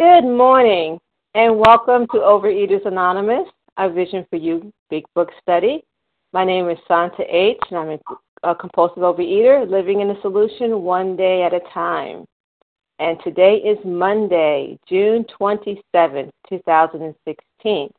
Good 0.00 0.24
morning, 0.24 0.98
and 1.34 1.58
welcome 1.58 2.06
to 2.06 2.20
Overeaters 2.20 2.86
Anonymous, 2.86 3.46
a 3.76 3.90
Vision 3.90 4.24
for 4.30 4.36
You 4.36 4.72
Big 4.88 5.04
Book 5.14 5.28
Study. 5.42 5.84
My 6.32 6.42
name 6.42 6.70
is 6.70 6.78
Santa 6.88 7.22
H., 7.28 7.58
and 7.68 7.78
I'm 7.78 7.98
a 8.42 8.54
compulsive 8.54 9.02
overeater 9.02 9.68
living 9.68 10.00
in 10.00 10.08
a 10.08 10.20
solution 10.22 10.80
one 10.80 11.16
day 11.16 11.42
at 11.42 11.52
a 11.52 11.60
time. 11.74 12.24
And 12.98 13.18
today 13.22 13.56
is 13.56 13.76
Monday, 13.84 14.78
June 14.88 15.26
27, 15.36 16.30
2016. 16.48 17.90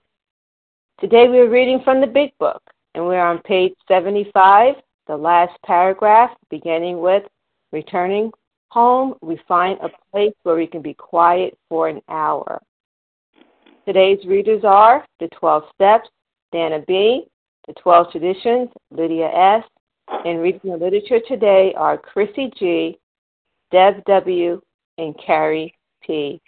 Today 0.99 1.27
we 1.27 1.37
are 1.37 1.49
reading 1.51 1.81
from 1.83 2.01
the 2.01 2.07
Big 2.07 2.35
Book, 2.39 2.63
and 2.95 3.05
we're 3.05 3.23
on 3.23 3.43
page 3.43 3.75
75, 3.87 4.73
the 5.05 5.15
last 5.15 5.53
paragraph, 5.63 6.31
beginning 6.49 6.99
with 6.99 7.21
Returning 7.71 8.31
home, 8.71 9.15
we 9.21 9.37
find 9.47 9.77
a 9.81 9.89
place 10.11 10.33
where 10.43 10.55
we 10.55 10.65
can 10.65 10.81
be 10.81 10.93
quiet 10.93 11.57
for 11.67 11.89
an 11.89 12.01
hour. 12.07 12.61
Today's 13.85 14.25
readers 14.25 14.63
are 14.63 15.05
The 15.19 15.27
12 15.27 15.63
Steps, 15.75 16.09
Dana 16.53 16.79
B., 16.87 17.25
The 17.67 17.73
12 17.73 18.11
Traditions, 18.11 18.69
Lydia 18.89 19.27
S., 19.27 19.63
and 20.25 20.41
reading 20.41 20.71
the 20.71 20.77
literature 20.77 21.19
today 21.27 21.73
are 21.75 21.97
Chrissy 21.97 22.51
G., 22.57 22.97
Deb 23.71 24.03
W., 24.05 24.61
and 24.97 25.15
Carrie 25.19 25.73
P. 26.01 26.41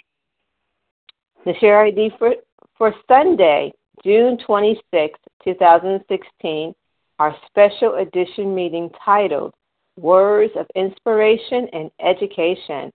The 1.45 1.53
share 1.59 1.85
ID 1.85 2.11
for, 2.17 2.35
for 2.77 2.94
Sunday, 3.08 3.73
June 4.03 4.38
26, 4.45 5.19
2016, 5.44 6.73
our 7.19 7.35
special 7.47 7.95
edition 7.95 8.55
meeting 8.55 8.89
titled 9.03 9.53
Words 9.99 10.53
of 10.57 10.65
Inspiration 10.75 11.67
and 11.71 11.91
Education 11.99 12.91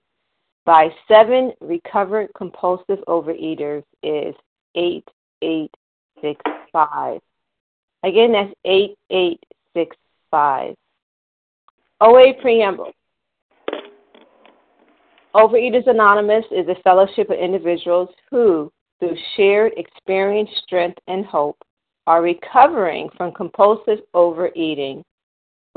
by 0.65 0.89
seven 1.07 1.53
recovered 1.61 2.31
compulsive 2.37 2.99
overeaters 3.09 3.85
is 4.03 4.35
8865. 4.75 7.21
Again, 8.03 8.33
that's 8.33 8.53
8865. 8.65 10.75
OA 12.01 12.33
Preamble. 12.41 12.91
Overeaters 15.35 15.87
Anonymous 15.87 16.47
is 16.51 16.67
a 16.69 16.75
fellowship 16.83 17.29
of 17.31 17.39
individuals 17.39 18.09
who, 18.31 18.73
through 18.99 19.17
shared 19.37 19.73
experience, 19.77 20.51
strength, 20.65 20.99
and 21.07 21.25
hope, 21.25 21.59
are 22.07 22.23
recovering 22.23 23.09
from 23.17 23.33
compulsive 23.33 24.01
overeating 24.15 25.05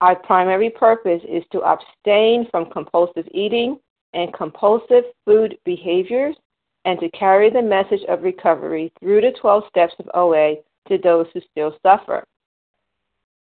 Our 0.00 0.16
primary 0.16 0.70
purpose 0.70 1.22
is 1.26 1.42
to 1.52 1.62
abstain 1.62 2.46
from 2.50 2.70
compulsive 2.70 3.26
eating 3.30 3.78
and 4.12 4.32
compulsive 4.34 5.04
food 5.24 5.56
behaviors 5.64 6.36
and 6.84 7.00
to 7.00 7.10
carry 7.10 7.50
the 7.50 7.62
message 7.62 8.02
of 8.08 8.22
recovery 8.22 8.92
through 9.00 9.22
the 9.22 9.32
12 9.40 9.64
steps 9.68 9.94
of 9.98 10.10
OA 10.14 10.56
to 10.88 10.98
those 10.98 11.26
who 11.32 11.40
still 11.50 11.76
suffer. 11.82 12.24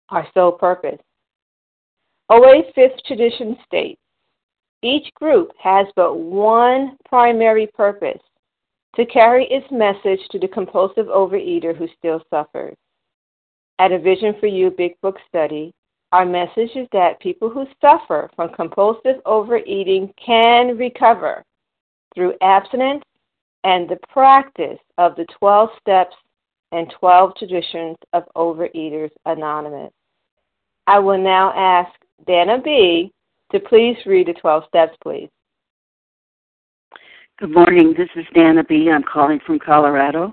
Our 0.10 0.28
sole 0.34 0.52
purpose. 0.52 1.00
OA's 2.30 2.66
fifth 2.76 3.04
tradition 3.06 3.58
states 3.66 4.00
each 4.84 5.14
group 5.14 5.52
has 5.58 5.88
but 5.96 6.16
one 6.16 6.98
primary 7.08 7.68
purpose 7.68 8.20
to 8.98 9.06
carry 9.06 9.46
its 9.46 9.66
message 9.72 10.20
to 10.30 10.38
the 10.38 10.48
compulsive 10.48 11.08
overeater 11.08 11.76
who 11.76 11.88
still 11.98 12.22
suffers. 12.30 12.76
At 13.80 13.94
a 13.94 13.98
Vision 13.98 14.36
for 14.40 14.48
You 14.48 14.70
Big 14.70 15.00
Book 15.02 15.18
study, 15.28 15.74
our 16.14 16.26
message 16.26 16.70
is 16.76 16.88
that 16.92 17.20
people 17.20 17.50
who 17.50 17.66
suffer 17.82 18.30
from 18.36 18.54
compulsive 18.54 19.16
overeating 19.26 20.14
can 20.24 20.78
recover 20.78 21.44
through 22.14 22.36
abstinence 22.42 23.04
and 23.64 23.90
the 23.90 23.98
practice 24.10 24.78
of 25.00 25.16
the 25.16 25.26
12 25.40 25.70
steps 25.82 26.16
and 26.72 26.94
12 27.00 27.36
traditions 27.36 27.98
of 28.14 28.26
Overeaters 28.36 29.10
Anonymous. 29.26 29.92
I 30.86 31.00
will 31.00 31.18
now 31.18 31.52
ask 31.56 31.92
Dana 32.28 32.62
B. 32.64 33.12
to 33.52 33.60
please 33.60 33.98
read 34.06 34.28
the 34.28 34.34
12 34.34 34.66
steps, 34.68 34.96
please. 35.02 35.30
Good 37.40 37.52
morning. 37.52 37.96
This 37.98 38.10
is 38.16 38.26
Dana 38.36 38.64
B. 38.64 38.92
I'm 38.92 39.04
calling 39.04 39.40
from 39.48 39.58
Colorado. 39.58 40.32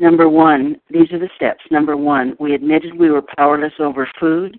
Number 0.00 0.28
one, 0.28 0.78
these 0.90 1.10
are 1.12 1.18
the 1.18 1.30
steps. 1.34 1.64
Number 1.70 1.96
one, 1.96 2.36
we 2.38 2.54
admitted 2.54 2.94
we 2.94 3.10
were 3.10 3.22
powerless 3.22 3.72
over 3.78 4.06
food 4.20 4.58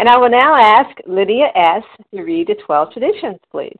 And 0.00 0.08
I 0.08 0.16
will 0.16 0.30
now 0.30 0.56
ask 0.56 0.96
Lydia 1.06 1.48
S. 1.54 1.82
to 2.14 2.22
read 2.22 2.48
the 2.48 2.54
12 2.64 2.94
traditions, 2.94 3.38
please. 3.50 3.76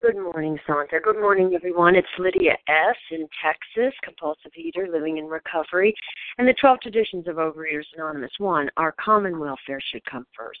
Good 0.00 0.14
morning, 0.14 0.56
Santa. 0.68 1.00
Good 1.02 1.20
morning, 1.20 1.52
everyone. 1.52 1.96
It's 1.96 2.06
Lydia 2.16 2.52
S. 2.68 2.96
in 3.10 3.26
Texas, 3.42 3.92
compulsive 4.04 4.52
eater 4.56 4.86
living 4.88 5.18
in 5.18 5.24
recovery. 5.24 5.92
And 6.38 6.46
the 6.46 6.54
12 6.60 6.78
traditions 6.80 7.26
of 7.26 7.36
Overeaters 7.36 7.86
Anonymous. 7.96 8.30
One, 8.38 8.70
our 8.76 8.94
common 9.04 9.40
welfare 9.40 9.80
should 9.90 10.04
come 10.04 10.26
first. 10.32 10.60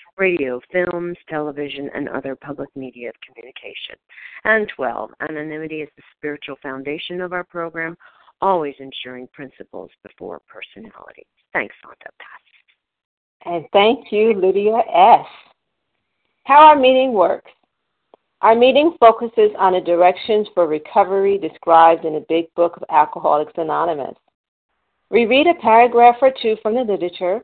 radio, 0.17 0.59
films, 0.71 1.17
television, 1.29 1.89
and 1.93 2.09
other 2.09 2.35
public 2.35 2.69
media 2.75 3.09
of 3.09 3.15
communication. 3.25 3.95
And 4.43 4.71
12. 4.75 5.11
Anonymity 5.29 5.81
is 5.81 5.89
the 5.95 6.03
spiritual 6.17 6.57
foundation 6.61 7.21
of 7.21 7.33
our 7.33 7.43
program, 7.43 7.97
always 8.41 8.75
ensuring 8.79 9.27
principles 9.33 9.89
before 10.03 10.41
personality. 10.47 11.25
Thanks, 11.53 11.75
Santa 11.81 12.11
Pass. 12.19 12.41
And 13.45 13.65
thank 13.73 14.11
you, 14.11 14.33
Lydia 14.33 14.77
S. 14.93 15.25
How 16.45 16.67
our 16.67 16.75
meeting 16.75 17.13
works. 17.13 17.51
Our 18.41 18.55
meeting 18.55 18.95
focuses 18.99 19.51
on 19.59 19.73
the 19.73 19.81
directions 19.81 20.47
for 20.55 20.65
recovery 20.65 21.37
described 21.37 22.05
in 22.05 22.13
the 22.13 22.25
Big 22.27 22.53
Book 22.55 22.75
of 22.75 22.83
Alcoholics 22.89 23.53
Anonymous. 23.57 24.15
We 25.11 25.25
read 25.25 25.45
a 25.45 25.61
paragraph 25.61 26.15
or 26.21 26.31
two 26.41 26.55
from 26.63 26.73
the 26.73 26.81
literature, 26.81 27.43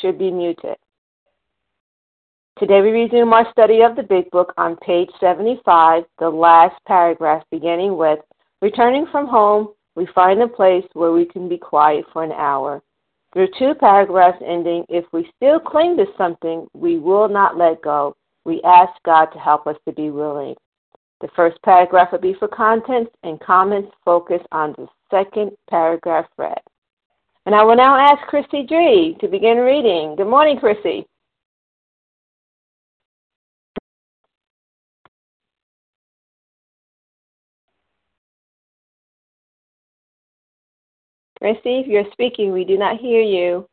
should 0.00 0.18
be 0.18 0.30
muted. 0.30 0.76
Today 2.58 2.80
we 2.80 2.90
resume 2.90 3.32
our 3.32 3.50
study 3.50 3.82
of 3.82 3.96
the 3.96 4.02
Big 4.02 4.30
Book 4.30 4.52
on 4.56 4.76
page 4.76 5.10
75, 5.20 6.04
the 6.18 6.28
last 6.28 6.76
paragraph 6.86 7.42
beginning 7.50 7.96
with 7.96 8.20
Returning 8.62 9.06
from 9.10 9.26
home, 9.26 9.70
we 9.96 10.06
find 10.14 10.40
a 10.40 10.46
place 10.46 10.84
where 10.92 11.10
we 11.10 11.24
can 11.24 11.48
be 11.48 11.58
quiet 11.58 12.04
for 12.12 12.22
an 12.22 12.30
hour. 12.30 12.80
Through 13.32 13.48
two 13.58 13.74
paragraphs 13.74 14.40
ending 14.46 14.84
If 14.88 15.04
we 15.12 15.28
still 15.36 15.58
cling 15.58 15.96
to 15.96 16.06
something, 16.16 16.68
we 16.72 16.98
will 16.98 17.28
not 17.28 17.58
let 17.58 17.82
go. 17.82 18.14
We 18.44 18.62
ask 18.62 18.92
God 19.04 19.26
to 19.26 19.38
help 19.40 19.66
us 19.66 19.76
to 19.86 19.92
be 19.92 20.10
willing. 20.10 20.54
The 21.20 21.28
first 21.34 21.60
paragraph 21.62 22.12
will 22.12 22.20
be 22.20 22.34
for 22.34 22.46
contents, 22.46 23.10
and 23.24 23.40
comments 23.40 23.90
focus 24.04 24.42
on 24.52 24.74
the 24.78 24.86
second 25.10 25.52
paragraph 25.68 26.26
read. 26.38 26.60
And 27.44 27.54
I 27.54 27.64
will 27.64 27.76
now 27.76 27.96
ask 27.96 28.22
Christy 28.28 28.64
Dree 28.64 29.16
to 29.20 29.28
begin 29.28 29.58
reading. 29.58 30.14
Good 30.16 30.28
morning, 30.28 30.58
Christy. 30.58 31.04
Christy, 41.38 41.80
if 41.80 41.88
you're 41.88 42.04
speaking, 42.12 42.52
we 42.52 42.64
do 42.64 42.78
not 42.78 42.98
hear 42.98 43.20
you. 43.20 43.66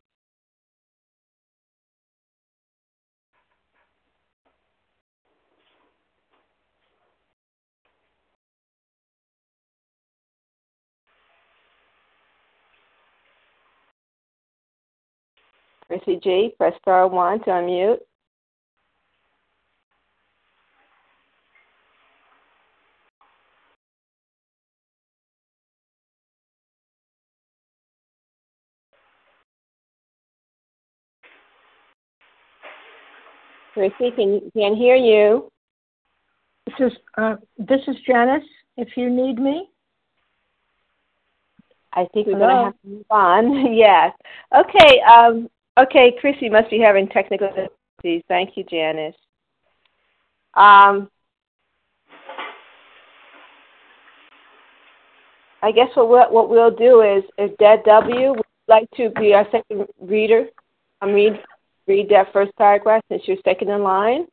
Chrissy 15.90 16.20
G, 16.24 16.54
press 16.56 16.74
star 16.80 17.08
one 17.08 17.40
to 17.40 17.46
unmute. 17.50 17.98
Chrissy, 33.74 34.12
can 34.12 34.52
can 34.56 34.76
hear 34.76 34.96
you. 34.96 35.52
This 36.68 36.92
is 36.92 36.98
uh, 37.18 37.38
this 37.58 37.82
is 37.88 37.96
Janice. 38.06 38.44
If 38.78 38.90
you 38.96 39.10
need 39.10 39.40
me. 39.40 39.70
I 41.92 42.06
think 42.14 42.28
we're 42.28 42.38
going 42.38 42.56
to 42.56 42.64
have 42.66 42.82
to 42.82 42.88
move 42.88 43.06
on. 43.10 43.74
yes. 43.76 44.14
Okay. 44.56 45.02
Um, 45.02 45.50
Okay, 45.80 46.14
Chrissy 46.20 46.50
must 46.50 46.70
be 46.70 46.80
having 46.80 47.08
technical 47.08 47.48
difficulties. 47.48 48.24
Thank 48.28 48.58
you, 48.58 48.66
Janice. 48.66 49.16
Um, 50.56 51.10
I 55.62 55.72
guess 55.72 55.88
what 55.96 56.10
we'll, 56.10 56.32
what 56.32 56.50
we'll 56.50 56.76
do 56.76 57.02
is, 57.02 57.24
if 57.38 57.56
Deb 57.58 57.86
W 57.86 58.32
would 58.32 58.42
like 58.68 58.90
to 58.98 59.10
be 59.12 59.34
our 59.34 59.48
second 59.52 59.86
reader, 60.02 60.48
um, 61.02 61.14
read 61.14 61.40
read 61.88 62.10
that 62.10 62.32
first 62.34 62.52
paragraph 62.58 63.02
since 63.10 63.24
you're 63.26 63.38
second 63.46 63.70
in 63.70 63.82
line. 63.82 64.28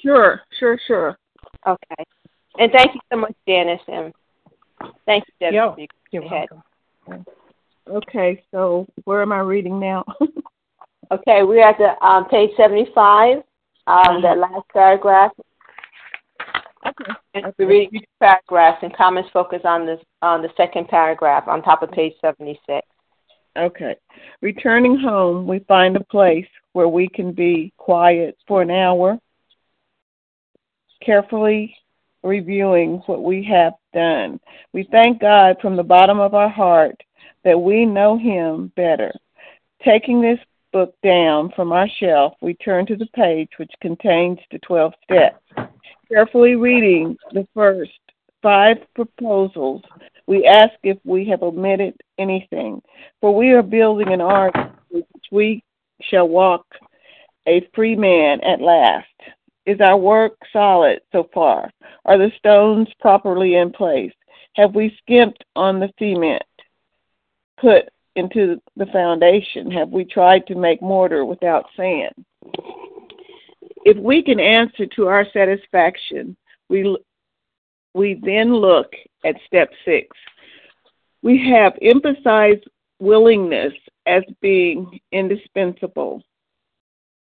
Sure, 0.00 0.42
sure, 0.58 0.78
sure. 0.86 1.18
Okay. 1.66 2.04
And 2.58 2.70
thank 2.70 2.94
you 2.94 3.00
so 3.12 3.18
much, 3.18 3.34
Janice. 3.48 3.80
And 3.88 4.12
thank 5.06 5.24
you, 5.26 5.34
Deb. 5.40 5.54
Yep. 5.54 5.88
You're 6.12 6.22
welcome. 6.30 7.24
Okay, 7.88 8.42
so 8.50 8.86
where 9.04 9.20
am 9.20 9.32
I 9.32 9.40
reading 9.40 9.78
now? 9.78 10.04
okay, 11.10 11.42
we're 11.42 11.66
at 11.66 11.76
the 11.78 12.02
um, 12.04 12.26
page 12.28 12.50
75, 12.56 13.42
um, 13.86 14.22
that 14.22 14.38
last 14.38 14.66
paragraph. 14.72 15.32
Okay. 16.86 17.12
And 17.34 17.52
we 17.58 17.64
read 17.64 17.90
each 17.92 18.08
paragraph, 18.20 18.78
and 18.82 18.94
comments 18.96 19.30
focus 19.32 19.62
on 19.64 19.86
this 19.86 20.00
on 20.22 20.42
the 20.42 20.50
second 20.56 20.88
paragraph 20.88 21.48
on 21.48 21.62
top 21.62 21.82
of 21.82 21.90
page 21.90 22.14
76. 22.20 22.86
Okay. 23.56 23.96
Returning 24.40 24.98
home, 24.98 25.46
we 25.46 25.60
find 25.60 25.96
a 25.96 26.04
place 26.04 26.46
where 26.72 26.88
we 26.88 27.08
can 27.08 27.32
be 27.32 27.72
quiet 27.76 28.36
for 28.48 28.62
an 28.62 28.70
hour, 28.70 29.18
carefully 31.04 31.76
reviewing 32.22 33.02
what 33.06 33.22
we 33.22 33.44
have 33.44 33.74
done. 33.92 34.40
We 34.72 34.88
thank 34.90 35.20
God 35.20 35.56
from 35.60 35.76
the 35.76 35.82
bottom 35.82 36.18
of 36.18 36.34
our 36.34 36.48
heart 36.48 36.96
that 37.44 37.58
we 37.58 37.86
know 37.86 38.18
Him 38.18 38.72
better. 38.76 39.12
Taking 39.84 40.20
this 40.20 40.38
book 40.72 40.94
down 41.04 41.52
from 41.54 41.72
our 41.72 41.88
shelf, 42.00 42.34
we 42.40 42.54
turn 42.54 42.86
to 42.86 42.96
the 42.96 43.06
page 43.14 43.50
which 43.58 43.70
contains 43.80 44.38
the 44.50 44.58
12 44.60 44.92
steps. 45.04 45.70
carefully 46.08 46.56
reading 46.56 47.16
the 47.32 47.46
first 47.54 47.92
five 48.42 48.76
proposals, 48.94 49.82
we 50.26 50.46
ask 50.46 50.72
if 50.82 50.98
we 51.04 51.26
have 51.26 51.42
omitted 51.42 51.94
anything. 52.18 52.82
For 53.20 53.34
we 53.34 53.50
are 53.50 53.62
building 53.62 54.12
an 54.12 54.20
ark 54.20 54.54
which 54.90 55.04
we 55.30 55.62
shall 56.02 56.28
walk 56.28 56.66
a 57.46 57.66
free 57.74 57.96
man 57.96 58.40
at 58.42 58.60
last. 58.60 59.06
Is 59.66 59.80
our 59.80 59.96
work 59.96 60.36
solid 60.52 61.00
so 61.12 61.28
far? 61.32 61.70
Are 62.04 62.18
the 62.18 62.32
stones 62.38 62.88
properly 63.00 63.54
in 63.54 63.72
place? 63.72 64.12
Have 64.56 64.74
we 64.74 64.96
skimped 65.02 65.44
on 65.56 65.80
the 65.80 65.90
cement 65.98 66.42
put 67.60 67.88
into 68.16 68.60
the 68.76 68.86
foundation? 68.86 69.70
Have 69.70 69.90
we 69.90 70.04
tried 70.04 70.46
to 70.46 70.54
make 70.54 70.80
mortar 70.82 71.24
without 71.24 71.66
sand? 71.76 72.14
If 73.84 73.96
we 73.98 74.22
can 74.22 74.40
answer 74.40 74.86
to 74.96 75.06
our 75.06 75.26
satisfaction, 75.32 76.36
we 76.68 76.96
we 77.94 78.20
then 78.24 78.52
look 78.52 78.92
at 79.24 79.36
step 79.46 79.70
six. 79.84 80.08
We 81.22 81.48
have 81.50 81.74
emphasized 81.80 82.64
willingness 82.98 83.72
as 84.06 84.22
being 84.40 85.00
indispensable. 85.12 86.22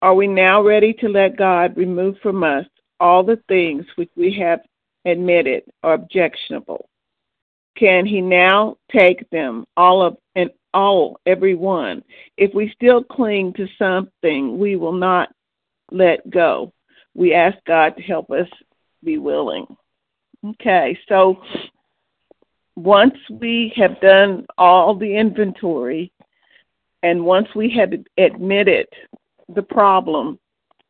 Are 0.03 0.15
we 0.15 0.27
now 0.27 0.63
ready 0.63 0.93
to 0.95 1.09
let 1.09 1.37
God 1.37 1.77
remove 1.77 2.17
from 2.23 2.45
us 2.45 2.67
all 3.01 3.25
the 3.25 3.41
things 3.49 3.85
which 3.97 4.11
we 4.17 4.39
have 4.39 4.61
admitted 5.05 5.65
are 5.83 5.95
objectionable? 5.95 6.88
Can 7.79 8.07
He 8.07 8.21
now 8.21 8.77
take 8.91 9.29
them 9.31 9.65
all 9.77 10.03
of 10.03 10.17
and 10.35 10.51
all, 10.75 11.21
every 11.27 11.55
one? 11.55 12.03
If 12.37 12.53
we 12.55 12.73
still 12.75 13.03
cling 13.05 13.53
to 13.55 13.67
something, 13.79 14.59
we 14.59 14.77
will 14.77 14.93
not 14.93 15.29
let 15.91 16.29
go. 16.29 16.73
We 17.15 17.35
ask 17.35 17.57
God 17.67 17.97
to 17.97 18.03
help 18.03 18.31
us 18.31 18.49
be 19.05 19.19
willing. 19.19 19.67
Okay, 20.45 20.99
so 21.09 21.43
once 22.77 23.17
we 23.31 23.73
have 23.77 24.01
done 24.01 24.47
all 24.57 24.95
the 24.95 25.17
inventory 25.17 26.13
and 27.03 27.25
once 27.25 27.49
we 27.55 27.71
have 27.71 27.93
admitted 28.19 28.87
the 29.55 29.63
problem 29.63 30.39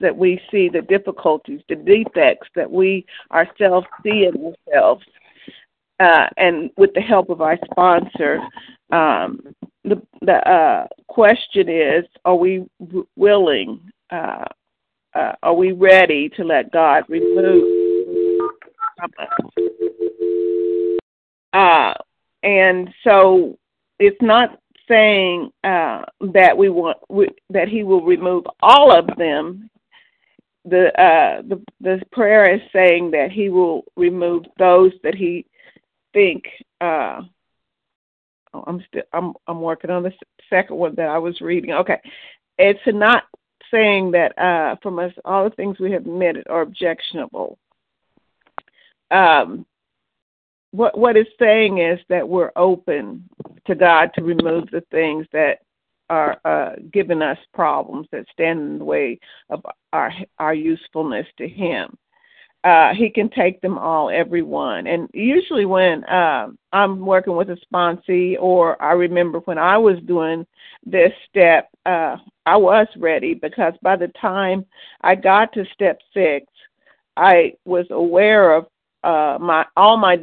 that 0.00 0.16
we 0.16 0.40
see, 0.50 0.68
the 0.68 0.82
difficulties, 0.82 1.60
the 1.68 1.76
defects 1.76 2.48
that 2.54 2.70
we 2.70 3.04
ourselves 3.32 3.86
see 4.02 4.26
in 4.26 4.54
ourselves, 4.68 5.04
uh, 6.00 6.26
and 6.36 6.70
with 6.76 6.92
the 6.94 7.00
help 7.00 7.30
of 7.30 7.40
our 7.40 7.58
sponsor, 7.70 8.40
um, 8.92 9.40
the, 9.84 10.00
the 10.22 10.48
uh, 10.48 10.86
question 11.08 11.68
is: 11.68 12.04
Are 12.24 12.36
we 12.36 12.64
willing? 13.16 13.80
Uh, 14.10 14.44
uh, 15.14 15.32
are 15.42 15.54
we 15.54 15.72
ready 15.72 16.28
to 16.28 16.44
let 16.44 16.70
God 16.70 17.04
remove 17.08 17.64
uh, 21.52 21.94
and 22.42 22.92
so 23.04 23.58
it's 23.98 24.20
not 24.20 24.60
saying 24.88 25.50
uh, 25.64 26.02
that 26.32 26.56
we 26.56 26.68
want 26.68 26.98
we, 27.08 27.28
that 27.50 27.68
He 27.68 27.82
will 27.82 28.04
remove 28.04 28.44
all 28.62 28.96
of 28.96 29.06
them. 29.16 29.70
The 30.64 30.90
the 31.48 31.62
the 31.80 32.00
prayer 32.12 32.54
is 32.54 32.60
saying 32.72 33.10
that 33.12 33.30
He 33.32 33.48
will 33.48 33.84
remove 33.96 34.44
those 34.58 34.92
that 35.02 35.14
He 35.14 35.46
think. 36.12 36.44
Uh, 36.80 37.22
oh, 38.54 38.64
I'm 38.66 38.84
still 38.88 39.02
I'm 39.12 39.34
I'm 39.46 39.60
working 39.60 39.90
on 39.90 40.02
the 40.02 40.12
second 40.50 40.76
one 40.76 40.94
that 40.96 41.08
I 41.08 41.18
was 41.18 41.40
reading. 41.40 41.72
Okay, 41.72 42.00
it's 42.58 42.80
not 42.86 43.24
saying 43.70 44.12
that 44.12 44.38
uh, 44.38 44.76
from 44.82 44.98
us 44.98 45.12
all 45.24 45.44
the 45.44 45.56
things 45.56 45.78
we 45.78 45.92
have 45.92 46.02
admitted 46.02 46.46
are 46.48 46.62
objectionable. 46.62 47.58
Um, 49.10 49.66
what 50.70 50.98
what 50.98 51.16
it's 51.16 51.30
saying 51.38 51.78
is 51.78 51.98
that 52.08 52.28
we're 52.28 52.52
open 52.56 53.28
to 53.66 53.74
God 53.74 54.10
to 54.14 54.22
remove 54.22 54.70
the 54.70 54.82
things 54.90 55.26
that 55.32 55.60
are 56.10 56.38
uh, 56.44 56.76
giving 56.92 57.22
us 57.22 57.38
problems 57.52 58.06
that 58.12 58.24
stand 58.32 58.60
in 58.60 58.78
the 58.78 58.84
way 58.84 59.18
of 59.50 59.64
our 59.92 60.12
our 60.38 60.54
usefulness 60.54 61.26
to 61.38 61.48
Him. 61.48 61.96
Uh, 62.64 62.92
he 62.92 63.08
can 63.08 63.30
take 63.30 63.60
them 63.60 63.78
all, 63.78 64.10
every 64.10 64.42
one. 64.42 64.88
And 64.88 65.08
usually, 65.14 65.64
when 65.64 66.02
uh, 66.04 66.48
I'm 66.72 67.06
working 67.06 67.36
with 67.36 67.50
a 67.50 67.58
sponsee, 67.72 68.36
or 68.40 68.80
I 68.82 68.92
remember 68.92 69.38
when 69.40 69.58
I 69.58 69.78
was 69.78 69.96
doing 70.06 70.44
this 70.84 71.12
step, 71.28 71.68
uh, 71.86 72.16
I 72.46 72.56
was 72.56 72.88
ready 72.96 73.34
because 73.34 73.74
by 73.80 73.94
the 73.96 74.08
time 74.20 74.66
I 75.02 75.14
got 75.14 75.52
to 75.52 75.64
step 75.72 76.00
six, 76.12 76.46
I 77.16 77.54
was 77.64 77.86
aware 77.90 78.54
of 78.54 78.66
uh, 79.04 79.38
my 79.40 79.64
all 79.76 79.96
my 79.96 80.16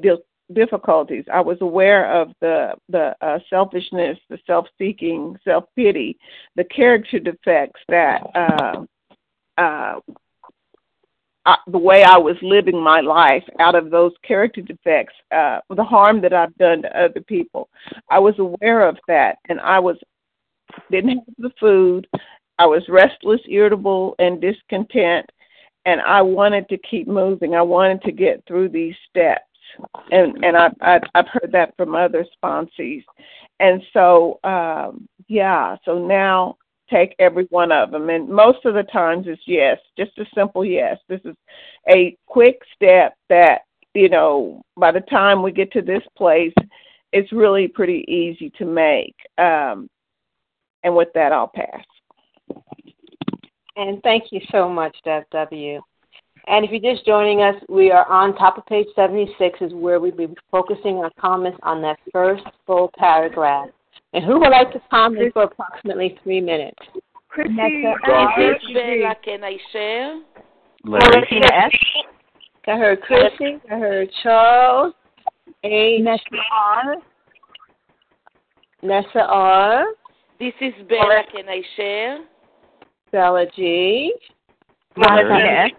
difficulties. 0.54 1.25
I 1.32 1.42
was 1.42 1.58
aware 1.62 2.12
of 2.12 2.34
the 2.42 2.74
the 2.89 3.15
uh, 3.22 3.39
selfishness, 3.50 4.18
the 4.30 4.39
self-seeking, 4.46 5.38
self-pity, 5.44 6.18
the 6.56 6.63
character 6.65 7.20
defects 7.20 7.82
that 7.88 8.22
uh, 8.36 8.84
uh, 9.58 10.00
I, 11.45 11.57
the 11.67 11.77
way 11.77 12.03
I 12.03 12.17
was 12.17 12.35
living 12.41 12.81
my 12.81 13.01
life 13.01 13.43
out 13.59 13.75
of 13.75 13.91
those 13.91 14.13
character 14.23 14.61
defects, 14.61 15.13
uh, 15.31 15.59
the 15.69 15.83
harm 15.83 16.21
that 16.21 16.33
I've 16.33 16.55
done 16.57 16.81
to 16.81 16.99
other 16.99 17.21
people. 17.21 17.69
I 18.09 18.19
was 18.19 18.35
aware 18.39 18.87
of 18.87 18.97
that, 19.07 19.37
and 19.49 19.59
I 19.59 19.79
was 19.79 19.97
didn't 20.91 21.09
have 21.09 21.35
the 21.37 21.51
food. 21.59 22.07
I 22.57 22.65
was 22.65 22.83
restless, 22.89 23.41
irritable, 23.47 24.15
and 24.19 24.41
discontent, 24.41 25.29
and 25.85 26.01
I 26.01 26.21
wanted 26.21 26.67
to 26.69 26.77
keep 26.77 27.07
moving. 27.07 27.53
I 27.53 27.61
wanted 27.61 28.01
to 28.03 28.11
get 28.11 28.43
through 28.47 28.69
these 28.69 28.95
steps 29.09 29.43
and 30.11 30.43
and 30.43 30.57
I've 30.57 30.73
I've, 30.81 31.01
I've 31.13 31.27
heard 31.27 31.51
that 31.51 31.75
from 31.77 31.95
other 31.95 32.25
sponsees, 32.35 33.03
and 33.59 33.81
so 33.93 34.39
um, 34.43 35.07
yeah, 35.27 35.77
so 35.85 35.99
now 36.05 36.57
take 36.89 37.15
every 37.20 37.46
one 37.50 37.72
of 37.72 37.92
them, 37.92 38.10
and 38.10 38.30
most 38.30 38.65
of 38.65 38.74
the 38.74 38.84
times 38.84 39.25
it's 39.27 39.42
yes, 39.46 39.77
just 39.98 40.18
a 40.18 40.25
simple 40.36 40.65
yes. 40.65 40.98
This 41.08 41.22
is 41.25 41.36
a 41.89 42.18
quick 42.25 42.60
step 42.75 43.15
that 43.30 43.62
you 43.94 44.10
know 44.10 44.62
by 44.77 44.92
the 44.92 45.01
time 45.01 45.42
we 45.42 45.51
get 45.51 45.72
to 45.74 45.82
this 45.82 46.04
place, 46.18 46.54
it's 47.12 47.32
really 47.32 47.68
pretty 47.68 48.06
easy 48.08 48.51
to 48.58 48.65
make. 48.65 49.15
Um, 49.38 49.89
and 50.84 50.96
with 50.96 51.10
that, 51.15 51.32
I'll 51.32 51.51
pass. 51.54 51.84
And 53.75 54.01
thank 54.04 54.32
you 54.32 54.39
so 54.51 54.70
much, 54.70 54.96
Deb 55.04 55.24
W. 55.32 55.82
And 56.48 56.63
if 56.63 56.72
you're 56.72 56.94
just 56.94 57.06
joining 57.06 57.42
us, 57.42 57.56
we 57.70 57.92
are 57.92 58.08
on 58.08 58.36
top 58.36 58.58
of 58.58 58.65
page 58.68 58.88
76 58.96 59.60
is 59.62 59.74
where 59.74 60.00
we'll 60.00 60.12
be 60.12 60.27
focusing 60.51 60.98
our 60.98 61.12
comments 61.20 61.58
on 61.63 61.82
that 61.82 61.98
first 62.12 62.44
full 62.68 62.92
paragraph. 62.98 63.70
And 64.15 64.24
who 64.24 64.39
would 64.39 64.50
like 64.50 64.72
to 64.72 64.81
comment 64.89 65.34
for 65.34 65.43
approximately 65.43 66.17
three 66.24 66.39
minutes? 66.39 66.79
Chrissy, 67.27 67.51
Bella, 67.53 69.10
uh, 69.10 69.13
can 69.25 69.43
I 69.43 69.57
share? 69.74 70.22
Larry. 70.86 71.41
S. 71.51 71.72
I 72.65 72.77
heard 72.77 73.01
Chrissy. 73.01 73.60
I 73.69 73.75
heard 73.75 74.10
Charles. 74.24 74.93
A. 75.65 76.00
Nessa 76.00 76.24
R. 76.53 76.95
Nessa 78.81 79.25
R. 79.27 79.84
This 80.39 80.53
is 80.62 80.74
Bella. 80.88 81.24
Can 81.34 81.50
I 81.50 81.62
share? 81.75 82.19
Bella 83.12 83.45
G. 83.53 84.13
Martha 84.95 85.34
S. 85.34 85.72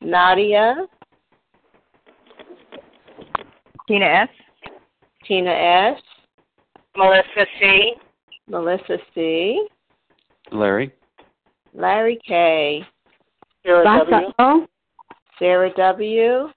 Nadia. 0.00 0.86
Tina 3.88 4.04
S. 4.04 4.28
Tina 5.26 5.50
S. 5.50 6.00
Melissa 6.96 7.46
C. 7.60 7.92
Melissa 8.48 8.98
C. 9.14 9.66
Larry. 10.52 10.92
Larry 11.74 12.18
K. 12.26 12.82
Sarah 13.64 13.84
Vasa 13.84 14.10
W. 14.10 14.32
O. 14.38 14.66
Sarah 15.38 15.72
W. 15.76 16.48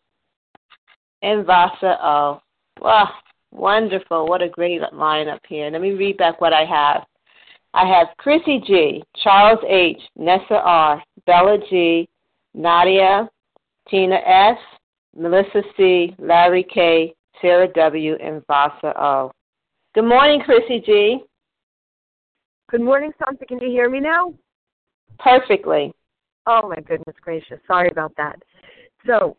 And 1.21 1.45
Vasa 1.45 1.97
O. 2.01 2.41
Wow, 2.81 3.09
wonderful. 3.51 4.25
What 4.27 4.41
a 4.41 4.50
great 4.50 4.81
lineup 4.93 5.39
here. 5.47 5.69
Let 5.69 5.81
me 5.81 5.91
read 5.91 6.17
back 6.17 6.41
what 6.41 6.53
I 6.53 6.65
have. 6.65 7.05
I 7.73 7.85
have 7.85 8.07
Chrissy 8.17 8.61
G, 8.65 9.03
Charles 9.23 9.59
H, 9.67 10.01
Nessa 10.17 10.55
R, 10.55 11.01
Bella 11.25 11.57
G, 11.69 12.09
Nadia, 12.53 13.29
Tina 13.88 14.15
S, 14.25 14.57
Melissa 15.15 15.61
C, 15.77 16.15
Larry 16.17 16.65
K, 16.73 17.13
Sarah 17.41 17.67
W, 17.73 18.15
and 18.21 18.45
Vasa 18.47 18.93
O. 19.00 19.31
Good 19.93 20.05
morning, 20.05 20.39
Chrissy 20.45 20.81
G. 20.86 21.19
Good 22.69 22.79
morning, 22.79 23.12
Santa. 23.19 23.45
Can 23.45 23.60
you 23.60 23.67
hear 23.67 23.89
me 23.89 24.00
now? 24.00 24.33
Perfectly. 25.19 25.91
Oh 26.45 26.69
my 26.69 26.77
goodness 26.77 27.17
gracious. 27.21 27.60
Sorry 27.67 27.89
about 27.91 28.13
that. 28.15 28.41
So, 29.05 29.36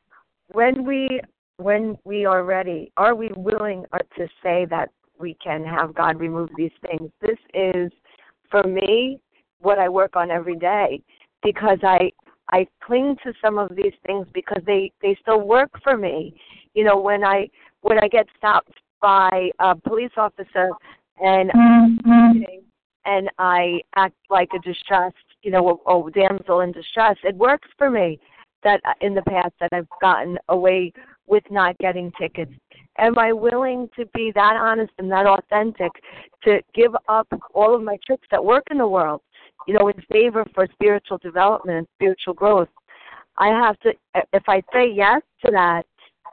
when 0.48 0.84
we 0.84 1.08
when 1.56 1.96
we 2.04 2.26
are 2.26 2.44
ready, 2.44 2.92
are 2.98 3.14
we 3.14 3.30
willing 3.34 3.86
uh, 3.94 3.98
to 4.18 4.28
say 4.42 4.66
that 4.68 4.90
we 5.18 5.38
can 5.42 5.64
have 5.64 5.94
God 5.94 6.20
remove 6.20 6.50
these 6.54 6.70
things? 6.82 7.10
This 7.22 7.38
is 7.54 7.90
for 8.50 8.62
me 8.62 9.20
what 9.60 9.78
I 9.78 9.88
work 9.88 10.16
on 10.16 10.30
every 10.30 10.56
day 10.56 11.00
because 11.42 11.78
I 11.82 12.12
I 12.50 12.66
cling 12.84 13.16
to 13.24 13.32
some 13.42 13.56
of 13.56 13.74
these 13.74 13.94
things 14.04 14.26
because 14.34 14.62
they 14.66 14.92
they 15.00 15.16
still 15.22 15.40
work 15.40 15.70
for 15.82 15.96
me. 15.96 16.38
You 16.74 16.84
know, 16.84 17.00
when 17.00 17.24
I 17.24 17.48
when 17.80 17.98
I 17.98 18.08
get 18.08 18.26
stopped 18.36 18.74
by 19.02 19.50
a 19.58 19.74
police 19.74 20.12
officer 20.16 20.70
and 21.22 21.50
and 23.04 23.28
I 23.38 23.80
act 23.96 24.14
like 24.30 24.48
a 24.54 24.60
distressed, 24.60 25.16
you 25.42 25.50
know, 25.50 25.80
a 25.86 26.10
damsel 26.12 26.60
in 26.60 26.72
distress, 26.72 27.16
it 27.24 27.34
works 27.34 27.68
for 27.76 27.90
me. 27.90 28.18
That 28.62 28.80
uh, 28.86 28.92
in 29.00 29.14
the 29.14 29.22
past 29.22 29.54
that 29.60 29.70
I've 29.72 29.88
gotten 30.00 30.38
away 30.48 30.92
with 31.26 31.42
not 31.50 31.76
getting 31.78 32.12
tickets. 32.12 32.52
Am 32.98 33.18
I 33.18 33.32
willing 33.32 33.88
to 33.96 34.06
be 34.14 34.30
that 34.36 34.54
honest 34.54 34.92
and 34.98 35.10
that 35.10 35.26
authentic 35.26 35.90
to 36.44 36.60
give 36.72 36.94
up 37.08 37.26
all 37.54 37.74
of 37.74 37.82
my 37.82 37.96
tricks 38.06 38.28
that 38.30 38.44
work 38.44 38.64
in 38.70 38.78
the 38.78 38.86
world, 38.86 39.20
you 39.66 39.74
know, 39.74 39.88
in 39.88 40.00
favor 40.12 40.44
for 40.54 40.68
spiritual 40.72 41.18
development 41.18 41.78
and 41.78 41.86
spiritual 41.96 42.34
growth? 42.34 42.68
I 43.36 43.48
have 43.48 43.78
to 43.80 43.92
if 44.32 44.44
I 44.46 44.62
say 44.72 44.92
yes 44.94 45.22
to 45.44 45.50
that, 45.50 45.86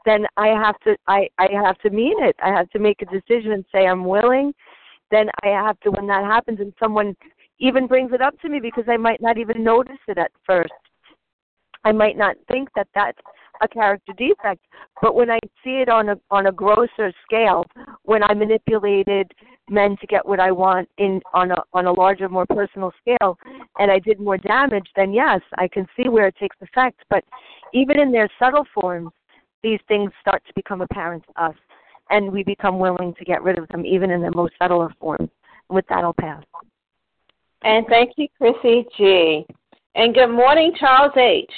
then 0.10 0.26
I 0.38 0.48
have 0.48 0.80
to 0.82 0.98
I 1.08 1.30
I 1.38 1.48
have 1.52 1.78
to 1.80 1.90
mean 1.90 2.24
it. 2.24 2.36
I 2.44 2.50
have 2.50 2.70
to 2.72 2.80
make 2.80 3.02
a 3.02 3.06
decision 3.06 3.52
and 3.52 3.66
say 3.72 3.86
I'm 3.86 4.06
willing. 4.06 4.54
Then 5.12 5.30
I 5.44 5.50
have 5.50 5.80
to 5.82 5.92
when 5.92 6.08
that 6.08 6.24
happens 6.24 6.60
and 6.60 6.74
someone 6.80 7.16
even 7.60 7.88
brings 7.88 8.14
it 8.14 8.22
up 8.22 8.40
to 8.42 8.50
me 8.50 8.60
because 8.60 8.86
I 8.88 8.98
might 8.98 9.22
not 9.22 9.38
even 9.38 9.64
notice 9.64 10.00
it 10.08 10.18
at 10.18 10.32
first. 10.46 10.72
I 11.84 11.92
might 11.92 12.18
not 12.18 12.36
think 12.48 12.70
that 12.76 12.88
that's 12.96 13.20
a 13.62 13.68
character 13.68 14.14
defect, 14.18 14.62
but 15.02 15.16
when 15.16 15.30
I 15.30 15.40
see 15.64 15.82
it 15.82 15.90
on 15.90 16.10
a 16.10 16.16
on 16.32 16.48
a 16.48 16.52
grosser 16.52 17.12
scale, 17.26 17.66
when 18.04 18.24
I 18.24 18.34
manipulated 18.34 19.32
men 19.70 19.96
to 20.02 20.08
get 20.08 20.26
what 20.26 20.40
I 20.40 20.52
want 20.52 20.90
in 20.98 21.22
on 21.34 21.52
a 21.52 21.62
on 21.74 21.86
a 21.86 21.92
larger, 21.92 22.30
more 22.30 22.46
personal 22.48 22.92
scale, 23.02 23.38
and 23.78 23.92
I 23.92 24.00
did 24.00 24.20
more 24.20 24.38
damage, 24.38 24.88
then 24.96 25.14
yes, 25.14 25.42
I 25.58 25.68
can 25.68 25.86
see 25.96 26.10
where 26.10 26.28
it 26.28 26.36
takes 26.38 26.58
effect. 26.62 27.02
But 27.10 27.24
even 27.74 28.00
in 28.00 28.12
their 28.12 28.30
subtle 28.40 28.66
forms, 28.74 29.12
these 29.64 29.80
things 29.88 30.12
start 30.22 30.44
to 30.48 30.54
become 30.56 30.82
apparent 30.82 31.24
to 31.28 31.44
us, 31.44 31.56
and 32.10 32.32
we 32.32 32.44
become 32.44 32.80
willing 32.80 33.14
to 33.16 33.26
get 33.26 33.44
rid 33.44 33.58
of 33.58 33.68
them, 33.70 33.86
even 33.86 34.12
in 34.12 34.22
their 34.22 34.32
most 34.32 34.54
subtler 34.60 34.94
forms. 35.00 35.30
And 35.70 35.76
with 35.76 35.86
that, 35.90 36.04
I'll 36.04 36.14
pass. 36.14 36.44
And 37.62 37.86
thank 37.88 38.14
you, 38.18 38.28
Chrissy 38.38 38.86
G. 38.98 39.46
And 39.96 40.14
good 40.14 40.32
morning, 40.32 40.74
Charles 40.80 41.14
H. 41.18 41.52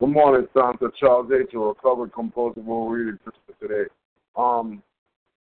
Good 0.00 0.08
morning, 0.08 0.48
Santa. 0.54 0.90
Charles 0.98 1.30
H. 1.32 1.54
A 1.54 1.58
recovered 1.58 2.12
compulsive 2.12 2.64
overeater 2.64 3.18
just 3.24 3.36
for 3.46 3.66
today. 3.66 3.88
Um, 4.36 4.82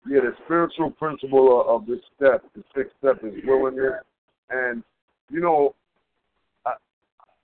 yeah, 0.09 0.21
the 0.21 0.33
spiritual 0.45 0.91
principle 0.91 1.61
of, 1.61 1.83
of 1.83 1.87
this 1.87 2.01
step, 2.17 2.45
the 2.57 2.65
sixth 2.75 2.93
step, 2.99 3.19
is 3.23 3.35
willingness. 3.45 4.03
And 4.49 4.83
you 5.31 5.41
know, 5.41 5.75
I, 5.79 5.80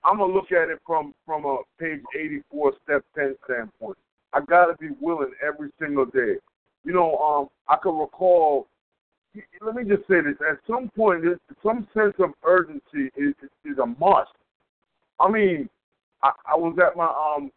I'm 0.06 0.18
gonna 0.18 0.32
look 0.32 0.52
at 0.52 0.70
it 0.70 0.78
from 0.86 1.14
from 1.26 1.44
a 1.44 1.58
page 1.80 2.00
84, 2.18 2.72
step 2.84 3.04
10 3.16 3.34
standpoint. 3.44 3.98
I 4.32 4.40
gotta 4.40 4.76
be 4.78 4.88
willing 5.00 5.32
every 5.46 5.70
single 5.80 6.06
day. 6.06 6.36
You 6.84 6.92
know, 6.92 7.16
um, 7.18 7.48
I 7.68 7.76
can 7.82 7.98
recall. 7.98 8.68
Let 9.60 9.74
me 9.74 9.82
just 9.82 10.06
say 10.08 10.20
this: 10.22 10.36
at 10.48 10.58
some 10.66 10.90
point, 10.96 11.24
some 11.62 11.88
sense 11.92 12.14
of 12.20 12.30
urgency 12.44 13.10
is 13.16 13.34
is 13.64 13.78
a 13.82 13.86
must. 13.86 14.30
I 15.18 15.28
mean, 15.30 15.68
I, 16.22 16.30
I 16.46 16.54
was 16.54 16.78
at 16.78 16.96
my 16.96 17.06
um 17.06 17.50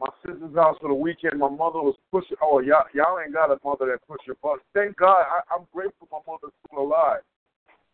my 0.00 0.08
sister's 0.24 0.54
house 0.54 0.76
for 0.80 0.88
the 0.88 0.94
weekend. 0.94 1.38
My 1.38 1.48
mother 1.48 1.80
was 1.80 1.96
pushing. 2.10 2.36
Oh, 2.42 2.60
y'all 2.60 2.86
y'all 2.94 3.20
ain't 3.20 3.34
got 3.34 3.50
a 3.50 3.58
mother 3.64 3.86
that 3.86 4.06
push 4.08 4.20
your. 4.26 4.36
Thank 4.72 4.96
God, 4.96 5.20
I, 5.20 5.54
I'm 5.54 5.66
grateful 5.74 6.08
my 6.10 6.18
mother's 6.26 6.52
still 6.66 6.82
alive. 6.82 7.20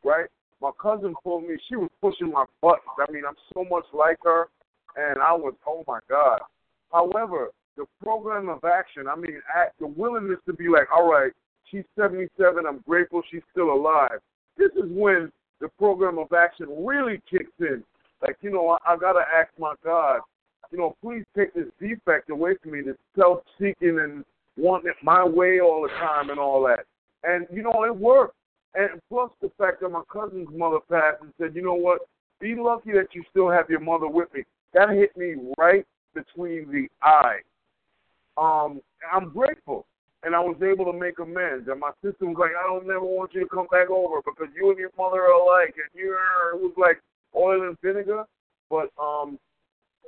Right? 0.05 0.27
My 0.63 0.71
cousin 0.81 1.15
told 1.23 1.43
me 1.43 1.57
she 1.69 1.77
was 1.77 1.91
pushing 2.01 2.31
my 2.31 2.45
buttons. 2.63 2.87
I 2.97 3.11
mean, 3.11 3.25
I'm 3.29 3.37
so 3.53 3.65
much 3.65 3.85
like 3.93 4.19
her, 4.25 4.49
and 4.97 5.21
I 5.21 5.33
was 5.33 5.55
oh 5.67 5.85
my 5.87 5.99
God. 6.09 6.41
However, 6.93 7.51
the 7.77 7.87
program 8.03 8.49
of 8.49 8.65
action. 8.65 9.07
I 9.09 9.17
mean, 9.17 9.41
act, 9.55 9.79
the 9.81 9.87
willingness 9.87 10.39
to 10.47 10.53
be 10.53 10.69
like, 10.69 10.89
all 10.95 11.11
right, 11.11 11.33
she's 11.71 11.85
77. 11.97 12.65
I'm 12.67 12.79
grateful 12.87 13.23
she's 13.31 13.43
still 13.51 13.73
alive. 13.73 14.21
This 14.57 14.71
is 14.73 14.91
when 14.91 15.33
the 15.61 15.69
program 15.79 16.19
of 16.19 16.33
action 16.33 16.67
really 16.85 17.21
kicks 17.31 17.53
in. 17.61 17.83
Like, 18.21 18.37
you 18.43 18.51
know, 18.51 18.69
I, 18.69 18.93
I 18.93 18.97
got 18.97 19.15
to 19.15 19.21
ask 19.21 19.51
my 19.59 19.75
God, 19.85 20.21
you 20.71 20.79
know, 20.79 20.97
please 21.03 21.25
take 21.37 21.55
this 21.55 21.67
defect 21.81 22.31
away 22.31 22.57
from 22.63 22.73
me, 22.73 22.83
this 22.83 22.97
self 23.17 23.41
seeking 23.59 23.99
and 24.01 24.25
wanting 24.57 24.91
it 24.91 24.97
my 25.03 25.25
way 25.25 25.61
all 25.61 25.83
the 25.83 25.89
time 25.89 26.31
and 26.31 26.39
all 26.39 26.63
that. 26.67 26.85
And, 27.25 27.47
you 27.53 27.63
know, 27.63 27.85
it 27.85 27.97
worked. 27.97 28.37
And 28.75 29.01
plus 29.09 29.31
the 29.41 29.51
fact 29.59 29.81
that 29.81 29.91
my 29.91 30.03
cousin's 30.11 30.49
mother 30.53 30.79
passed 30.91 31.23
and 31.23 31.33
said, 31.39 31.55
you 31.55 31.63
know 31.63 31.75
what, 31.75 32.01
be 32.41 32.55
lucky 32.55 32.93
that 32.93 33.09
you 33.13 33.23
still 33.31 33.51
have 33.51 33.69
your 33.69 33.81
mother 33.81 34.09
with 34.09 34.33
me. 34.35 34.43
That 34.75 34.91
hit 34.91 35.17
me 35.17 35.35
right 35.59 35.87
between 36.15 36.71
the 36.71 36.89
eyes. 37.07 37.45
Um, 38.37 38.81
I'm 39.13 39.31
grateful. 39.31 39.87
And 40.25 40.37
I 40.37 40.41
was 40.41 40.57
able 40.63 40.85
to 40.91 40.97
make 40.97 41.19
amends. 41.19 41.69
And 41.69 41.81
my 41.81 41.91
sister 42.01 42.25
was 42.27 42.37
like, 42.39 42.53
I 42.57 42.63
don't 42.67 42.87
never 42.87 43.05
want 43.05 43.35
you 43.35 43.41
to 43.41 43.49
come 43.49 43.67
back 43.73 43.91
over 43.91 44.23
because 44.25 44.55
you 44.55 44.71
and 44.71 44.79
your 44.79 44.91
mother 44.97 45.23
are 45.23 45.33
alike. 45.33 45.75
And 45.75 45.91
you're, 45.93 46.15
it 46.55 46.63
was 46.63 46.73
like, 46.77 47.03
oil 47.37 47.63
and 47.67 47.77
vinegar, 47.83 48.25
but 48.71 48.91
um, 49.01 49.39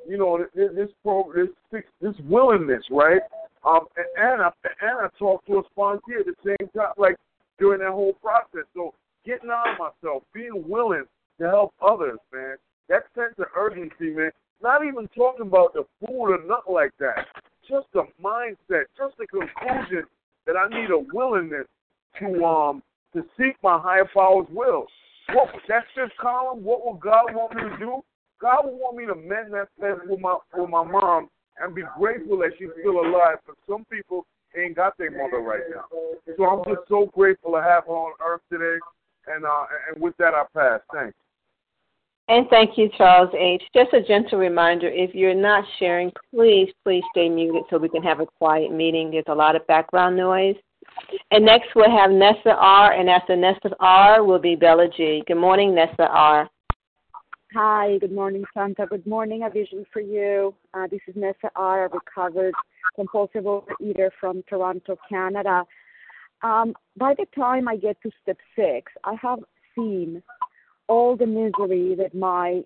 you 0.09 0.19
know 0.19 0.39
this 0.55 0.71
this 0.75 0.89
program, 1.03 1.49
this 1.73 1.83
this 2.01 2.15
willingness, 2.25 2.85
right? 2.91 3.23
Um, 3.67 3.87
and, 3.97 4.07
and 4.17 4.43
I 4.43 4.51
and 4.83 4.99
I 5.01 5.09
talked 5.19 5.47
to 5.49 5.59
a 5.59 5.63
sponsor 5.71 6.21
at 6.21 6.27
the 6.27 6.35
same 6.45 6.69
time, 6.77 6.93
like 6.99 7.17
during 7.59 7.81
that 7.81 7.93
whole 7.93 8.15
process. 8.15 8.67
So 8.75 8.95
getting 9.25 9.51
out 9.51 9.73
of 9.73 9.79
myself, 9.79 10.23
being 10.33 10.65
willing 10.69 11.05
to 11.41 11.45
help 11.45 11.75
others, 11.83 12.19
man. 12.33 12.57
That 12.89 13.05
sense 13.15 13.35
of 13.39 13.47
urgency, 13.57 14.11
man. 14.11 14.31
Not 14.63 14.85
even 14.85 15.09
talking 15.17 15.47
about 15.47 15.75
the 15.75 15.85
food 16.01 16.33
or 16.33 16.39
nothing 16.47 16.75
like 16.75 16.93
that. 17.01 17.27
Just 17.69 17.87
the 17.93 18.05
mindset, 18.23 18.85
just 18.97 19.17
the 19.19 19.27
conclusion 19.27 20.05
that 20.47 20.57
I 20.57 20.69
need 20.69 20.91
a 20.91 21.05
willingness 21.13 21.67
to 22.21 22.45
um 22.45 22.83
to 23.15 23.23
seek 23.39 23.57
my 23.63 23.79
higher 23.79 24.09
power's 24.13 24.47
will. 24.51 24.87
What 25.33 25.49
that 25.69 25.85
fifth 25.95 26.17
column? 26.21 26.63
What 26.63 26.85
will 26.85 26.95
God 26.95 27.35
want 27.35 27.55
me 27.55 27.63
to 27.63 27.77
do? 27.79 28.05
God 28.41 28.65
will 28.65 28.79
want 28.79 28.97
me 28.97 29.07
to 29.07 29.15
mend 29.15 29.55
that 29.55 29.69
fence 29.81 30.01
with 30.07 30.21
my 30.21 30.37
with 30.55 30.69
my 30.69 30.85
mom 30.85 31.31
and 31.59 31.75
be 31.75 31.83
grateful 31.99 32.39
that 32.39 32.51
she's 32.59 32.69
still 32.81 33.01
alive. 33.01 33.39
But 33.47 33.57
some 33.69 33.85
people 33.91 34.27
ain't 34.57 34.77
got 34.77 34.97
their 34.99 35.11
mother 35.11 35.43
right 35.43 35.63
now. 35.71 35.85
So 36.37 36.45
I'm 36.45 36.65
just 36.65 36.89
so 36.89 37.07
grateful 37.15 37.53
to 37.53 37.63
have 37.63 37.85
her 37.85 37.93
on 37.93 38.13
earth 38.25 38.43
today. 38.51 38.79
And 39.27 39.45
uh, 39.45 39.65
and 39.89 40.03
with 40.03 40.17
that, 40.19 40.35
I 40.35 40.45
pass. 40.55 40.81
Thanks. 40.93 41.17
And 42.29 42.49
thank 42.49 42.79
you, 42.79 42.89
Charles 42.97 43.31
H. 43.39 43.63
Just 43.75 43.93
a 43.93 44.03
gentle 44.03 44.39
reminder 44.39 44.89
if 44.89 45.15
you're 45.15 45.35
not 45.35 45.63
sharing, 45.79 46.11
please, 46.35 46.71
please 46.83 47.03
stay 47.11 47.29
muted 47.29 47.65
so 47.69 47.77
we 47.77 47.91
can 47.91 48.03
have 48.03 48.21
a 48.21 48.27
quiet 48.39 48.73
meeting. 48.73 49.11
There's 49.11 49.25
a 49.29 49.35
lot 49.35 49.57
of 49.57 49.67
background 49.67 50.17
noise. 50.17 50.57
And 51.31 51.45
next 51.45 51.69
we'll 51.75 51.91
have 51.91 52.11
Nessa 52.11 52.55
R. 52.57 52.93
And 52.93 53.11
after 53.11 53.37
Nessa 53.37 53.77
R. 53.79 54.25
will 54.25 54.39
be 54.39 54.57
Bella 54.57 54.89
G. 54.97 55.23
Good 55.27 55.37
morning, 55.37 55.75
Nessa 55.75 56.07
R. 56.09 56.49
Hi, 57.55 57.99
good 57.99 58.11
morning, 58.11 58.43
Santa. 58.53 58.85
Good 58.85 59.07
morning, 59.07 59.45
A 59.45 59.49
Vision 59.49 59.87
for 59.93 60.01
You. 60.01 60.53
Uh, 60.75 60.89
this 60.89 60.99
is 61.07 61.15
Nessa 61.15 61.53
R., 61.55 61.89
recovered 61.89 62.53
compulsive 62.97 63.45
overeater 63.45 64.11
from 64.19 64.43
Toronto, 64.49 64.99
Canada. 65.09 65.65
Um, 66.43 66.75
by 66.97 67.15
the 67.15 67.27
time 67.33 67.69
I 67.69 67.77
get 67.77 67.97
to 68.03 68.11
step 68.21 68.39
six, 68.57 68.91
I 69.05 69.15
have 69.23 69.39
seen 69.77 70.21
all 70.89 71.17
the 71.17 71.27
misery 71.27 71.95
that 71.95 72.13
my 72.13 72.63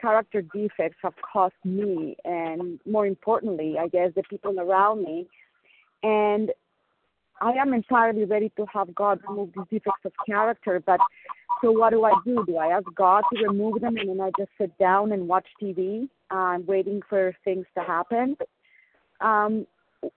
character 0.00 0.40
defects 0.40 0.96
have 1.02 1.12
cost 1.30 1.56
me, 1.62 2.16
and 2.24 2.80
more 2.86 3.06
importantly, 3.06 3.74
I 3.78 3.88
guess 3.88 4.12
the 4.16 4.22
people 4.22 4.58
around 4.58 5.02
me. 5.02 5.26
And 6.02 6.50
I 7.40 7.52
am 7.52 7.72
entirely 7.72 8.24
ready 8.24 8.52
to 8.56 8.66
have 8.72 8.94
God 8.94 9.20
remove 9.28 9.50
these 9.54 9.64
defects 9.70 10.04
of 10.04 10.12
character, 10.26 10.82
but 10.84 11.00
so 11.62 11.70
what 11.72 11.90
do 11.90 12.04
I 12.04 12.12
do? 12.24 12.44
Do 12.46 12.56
I 12.56 12.76
ask 12.76 12.86
God 12.94 13.22
to 13.32 13.42
remove 13.42 13.80
them 13.80 13.96
and 13.96 14.08
then 14.08 14.20
I 14.20 14.30
just 14.38 14.50
sit 14.58 14.76
down 14.78 15.12
and 15.12 15.28
watch 15.28 15.46
TV, 15.60 16.08
uh, 16.30 16.58
waiting 16.66 17.00
for 17.08 17.34
things 17.44 17.66
to 17.76 17.84
happen? 17.84 18.36
Um, 19.20 19.66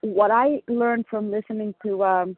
what 0.00 0.30
I 0.30 0.62
learned 0.68 1.06
from 1.10 1.30
listening 1.30 1.74
to 1.84 2.04
um, 2.04 2.36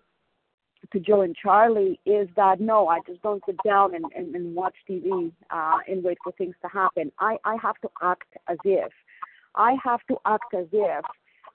to 0.92 1.00
Joe 1.00 1.22
and 1.22 1.34
Charlie 1.34 1.98
is 2.06 2.28
that 2.36 2.60
no, 2.60 2.88
I 2.88 3.00
just 3.06 3.22
don't 3.22 3.42
sit 3.46 3.56
down 3.64 3.94
and, 3.94 4.04
and, 4.14 4.34
and 4.34 4.54
watch 4.54 4.74
TV 4.88 5.32
uh, 5.50 5.78
and 5.88 6.02
wait 6.04 6.18
for 6.22 6.32
things 6.32 6.54
to 6.62 6.68
happen. 6.68 7.10
I, 7.18 7.38
I 7.44 7.56
have 7.60 7.76
to 7.82 7.88
act 8.02 8.28
as 8.48 8.58
if. 8.64 8.92
I 9.56 9.76
have 9.82 10.00
to 10.08 10.16
act 10.26 10.54
as 10.54 10.66
if 10.72 11.04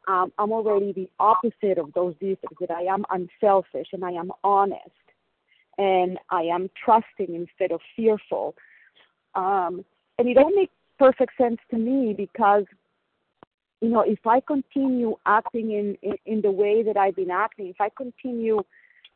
um, 0.08 0.32
I'm 0.38 0.52
already 0.52 0.94
the 0.94 1.10
opposite 1.20 1.78
of 1.78 1.94
those 1.94 2.16
defects, 2.20 2.58
that 2.60 2.72
I 2.72 2.84
am 2.84 3.06
unselfish 3.10 3.88
and 3.94 4.04
I 4.04 4.12
am 4.12 4.32
honest 4.44 4.90
and 5.78 6.18
I 6.30 6.44
am 6.44 6.70
trusting 6.84 7.34
instead 7.34 7.72
of 7.72 7.82
fearful. 7.96 8.56
Um, 9.36 9.86
and 10.18 10.28
it 10.28 10.38
all 10.38 10.52
makes 10.54 10.74
perfect 11.00 11.34
sense 11.38 11.58
to 11.72 11.78
me 11.78 12.14
because, 12.14 12.66
you 13.82 13.90
know, 13.90 14.02
if 14.02 14.20
I 14.26 14.42
continue 14.42 15.16
acting 15.26 15.72
in, 15.72 15.98
in, 16.02 16.18
in 16.26 16.42
the 16.42 16.52
way 16.52 16.84
that 16.84 16.98
I've 16.98 17.16
been 17.16 17.32
acting, 17.32 17.68
if 17.68 17.80
I 17.80 17.90
continue 17.96 18.62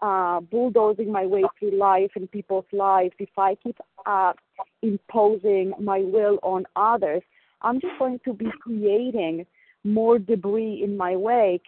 uh, 0.02 0.40
bulldozing 0.40 1.12
my 1.12 1.26
way 1.26 1.44
through 1.60 1.78
life 1.78 2.12
and 2.16 2.30
people's 2.32 2.66
lives, 2.72 3.14
if 3.20 3.30
I 3.38 3.56
keep 3.56 3.78
uh, 4.06 4.34
imposing 4.82 5.74
my 5.80 6.00
will 6.00 6.40
on 6.42 6.66
others, 6.76 7.22
I'm 7.62 7.80
just 7.80 7.98
going 8.00 8.20
to 8.26 8.34
be 8.34 8.52
creating 8.62 9.46
more 9.86 10.20
debris 10.20 10.82
in 10.84 10.98
my 10.98 11.16
wake. 11.16 11.64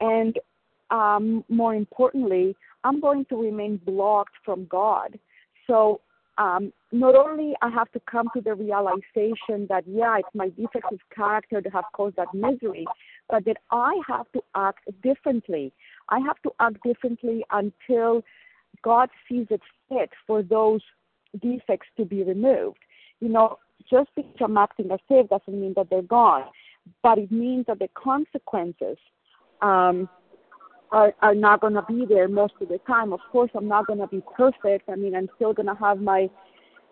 And 0.00 0.38
um, 0.90 1.44
more 1.48 1.74
importantly, 1.74 2.54
I'm 2.84 3.00
going 3.00 3.24
to 3.26 3.36
remain 3.36 3.80
blocked 3.84 4.34
from 4.44 4.66
God. 4.66 5.18
So 5.66 6.00
um, 6.36 6.72
not 6.92 7.14
only 7.14 7.54
I 7.62 7.70
have 7.70 7.90
to 7.92 8.00
come 8.00 8.28
to 8.34 8.40
the 8.40 8.54
realization 8.54 9.66
that 9.68 9.84
yeah, 9.86 10.18
it's 10.18 10.28
my 10.34 10.50
defective 10.50 11.00
character 11.14 11.60
that 11.60 11.72
have 11.72 11.84
caused 11.92 12.16
that 12.16 12.34
misery, 12.34 12.86
but 13.30 13.44
that 13.46 13.56
I 13.70 14.00
have 14.06 14.30
to 14.32 14.42
act 14.54 14.80
differently. 15.02 15.72
I 16.08 16.18
have 16.20 16.40
to 16.42 16.50
act 16.60 16.76
differently 16.84 17.44
until 17.50 18.22
God 18.82 19.08
sees 19.28 19.46
it 19.50 19.62
fit 19.88 20.10
for 20.26 20.42
those 20.42 20.82
defects 21.40 21.88
to 21.96 22.04
be 22.04 22.22
removed. 22.22 22.78
You 23.20 23.28
know, 23.28 23.58
just 23.90 24.10
because 24.14 24.36
I'm 24.40 24.56
acting 24.56 24.90
as 24.90 24.98
if 25.08 25.28
doesn't 25.28 25.60
mean 25.60 25.74
that 25.76 25.88
they're 25.88 26.02
gone, 26.02 26.44
but 27.02 27.18
it 27.18 27.30
means 27.30 27.66
that 27.66 27.78
the 27.78 27.88
consequences 27.94 28.96
um, 29.62 30.08
are, 30.92 31.12
are 31.22 31.34
not 31.34 31.60
going 31.60 31.74
to 31.74 31.82
be 31.82 32.04
there 32.08 32.28
most 32.28 32.54
of 32.60 32.68
the 32.68 32.78
time. 32.86 33.12
Of 33.12 33.20
course, 33.32 33.50
I'm 33.54 33.68
not 33.68 33.86
going 33.86 33.98
to 33.98 34.06
be 34.06 34.22
perfect. 34.36 34.88
I 34.88 34.96
mean, 34.96 35.14
I'm 35.14 35.28
still 35.36 35.52
going 35.52 35.66
to 35.66 35.74
have 35.74 36.00
my 36.00 36.28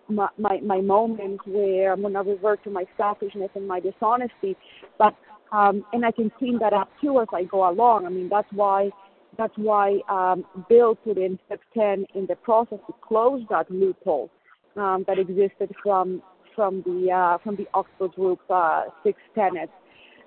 my, 0.09 0.29
my 0.37 0.59
my 0.61 0.81
moments 0.81 1.45
where 1.47 1.93
I'm 1.93 2.01
going 2.01 2.15
to 2.15 2.21
revert 2.21 2.65
to 2.65 2.71
my 2.71 2.85
selfishness 2.97 3.51
and 3.55 3.67
my 3.69 3.81
dishonesty, 3.81 4.57
but 4.99 5.15
um, 5.53 5.85
and 5.93 6.05
I 6.05 6.11
can 6.11 6.31
clean 6.39 6.59
that 6.59 6.73
up 6.73 6.91
too 7.01 7.21
as 7.21 7.29
I 7.33 7.45
go 7.45 7.69
along. 7.71 8.07
I 8.07 8.09
mean, 8.09 8.29
that's 8.29 8.49
why 8.53 8.91
that's 9.39 9.57
why 9.57 10.01
um, 10.09 10.45
Bill 10.69 10.95
put 10.95 11.19
in 11.19 11.39
step 11.47 11.61
10 11.75 12.07
in 12.15 12.27
the 12.27 12.37
process 12.37 12.79
to 12.87 12.95
close 13.01 13.43
that 13.49 13.71
loophole 13.71 14.31
um, 14.77 15.05
that 15.07 15.19
existed 15.19 15.75
from 15.83 16.23
from 16.55 16.83
the 16.83 17.11
uh, 17.11 17.39
from 17.39 17.57
the 17.57 17.67
Oxford 17.75 18.13
Group 18.13 18.41
uh, 18.51 18.85
six 19.03 19.19
tenets. 19.35 19.73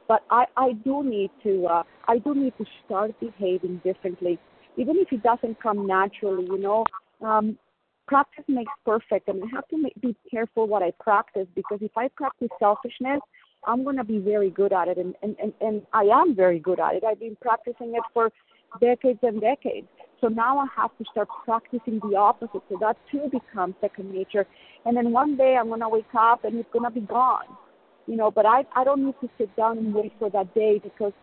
But 0.08 0.24
I, 0.30 0.46
I 0.56 0.74
do 0.74 1.04
need 1.04 1.32
to 1.44 1.66
uh, 1.66 1.84
I 2.08 2.20
do 2.20 2.36
need 2.36 2.54
to 2.58 2.66
start 2.86 3.20
behaving 3.20 3.82
differently, 3.84 4.40
even 4.78 4.98
if 4.98 5.12
it 5.12 5.24
doesn't 5.24 5.62
come 5.62 5.88
naturally. 5.88 6.46
You 6.46 6.60
know, 6.60 6.86
um, 7.26 7.58
practice 8.08 8.46
makes 8.48 8.72
perfect, 8.86 9.28
and 9.28 9.44
I 9.44 9.48
have 9.56 9.68
to 9.70 9.82
make, 9.82 10.00
be 10.02 10.16
careful 10.30 10.68
what 10.68 10.84
I 10.84 10.92
practice 11.00 11.48
because 11.56 11.80
if 11.82 11.92
I 11.98 12.08
practice 12.10 12.50
selfishness, 12.60 13.22
I'm 13.68 13.84
going 13.84 13.98
to 13.98 14.04
be 14.04 14.20
very 14.20 14.52
good 14.52 14.74
at 14.74 14.88
it, 14.88 14.98
and, 14.98 15.16
and, 15.24 15.36
and, 15.42 15.54
and 15.60 15.82
I 15.94 16.04
am 16.04 16.36
very 16.36 16.60
good 16.60 16.80
at 16.80 16.96
it. 16.96 17.04
I've 17.04 17.20
been 17.20 17.38
practicing 17.42 17.96
it 17.96 18.04
for 18.14 18.32
decades 18.80 19.20
and 19.24 19.42
decades. 19.42 19.88
So 20.22 20.28
now 20.28 20.60
I 20.60 20.66
have 20.76 20.92
to 20.98 21.06
start 21.12 21.28
practicing 21.44 22.00
the 22.10 22.16
opposite. 22.16 22.62
So 22.70 22.78
that 22.80 22.98
too 23.12 23.30
becomes 23.32 23.76
second 23.82 24.12
nature. 24.12 24.46
And 24.86 24.96
then 24.96 25.12
one 25.12 25.36
day 25.38 25.58
I'm 25.60 25.70
gonna 25.70 25.90
wake 25.90 26.06
up 26.18 26.46
and 26.46 26.56
it's 26.58 26.70
gonna 26.72 26.92
be 26.92 27.02
gone. 27.02 27.46
You 28.08 28.16
know, 28.16 28.32
but 28.32 28.46
I 28.46 28.64
I 28.76 28.84
don't 28.84 29.06
need 29.06 29.16
to 29.22 29.30
sit 29.38 29.56
down 29.56 29.78
and 29.78 29.94
wait 29.94 30.14
for 30.20 30.30
that 30.30 30.54
day 30.54 30.80
because 30.84 31.14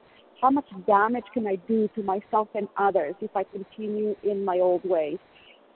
how 0.41 0.51
much 0.51 0.67
damage 0.87 1.25
can 1.33 1.47
I 1.47 1.57
do 1.69 1.89
to 1.95 2.03
myself 2.03 2.49
and 2.55 2.69
others 2.77 3.15
if 3.21 3.31
I 3.37 3.45
continue 3.45 4.17
in 4.25 4.45
my 4.45 4.59
old 4.59 4.83
ways? 4.85 5.19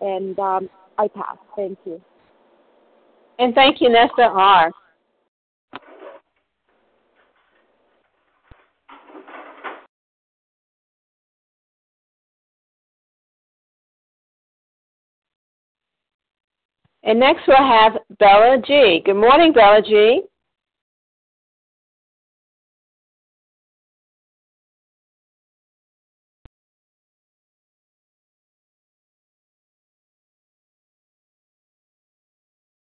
And 0.01 0.38
um, 0.38 0.69
I 0.99 1.09
pass. 1.09 1.37
Thank 1.55 1.79
you. 1.85 2.01
And 3.38 3.55
thank 3.55 3.81
you, 3.81 3.88
Nessa 3.90 4.23
R. 4.23 4.73
And 17.05 17.21
next 17.21 17.42
we'll 17.47 17.57
have 17.59 17.92
Bella 18.19 18.61
G. 18.66 19.01
Good 19.05 19.14
morning, 19.14 19.53
Bella 19.53 19.81
G. 19.81 20.23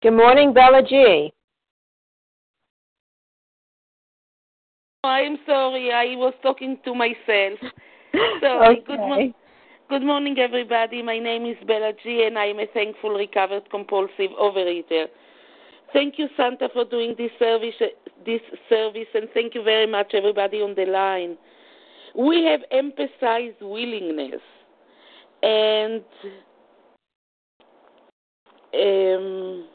Good 0.03 0.13
morning, 0.13 0.55
Bella 0.55 0.81
G. 0.83 1.31
I'm 5.05 5.37
sorry, 5.45 5.93
I 5.93 6.17
was 6.17 6.33
talking 6.43 6.79
to 6.87 6.95
myself. 6.95 7.59
Sorry. 8.41 8.79
okay. 8.79 8.85
Good, 8.87 8.99
mo- 8.99 9.35
good 9.91 10.03
morning, 10.03 10.39
everybody. 10.39 11.03
My 11.03 11.19
name 11.19 11.45
is 11.45 11.57
Bella 11.67 11.93
G, 12.03 12.25
and 12.27 12.39
I 12.39 12.47
am 12.47 12.61
a 12.61 12.67
thankful 12.73 13.11
recovered 13.11 13.69
compulsive 13.71 14.31
overeater. 14.41 15.05
Thank 15.93 16.19
you, 16.19 16.29
Santa, 16.35 16.71
for 16.73 16.87
doing 16.87 17.15
this 17.19 17.33
service, 17.39 17.75
this 18.25 18.41
service, 18.71 19.09
and 19.13 19.29
thank 19.35 19.55
you 19.55 19.63
very 19.63 19.87
much, 19.87 20.15
everybody 20.15 20.63
on 20.63 20.75
the 20.77 20.87
line. 20.87 21.37
We 22.17 22.45
have 22.45 22.61
emphasized 22.71 23.61
willingness, 23.61 24.41
and 25.43 26.03
um, 28.73 29.67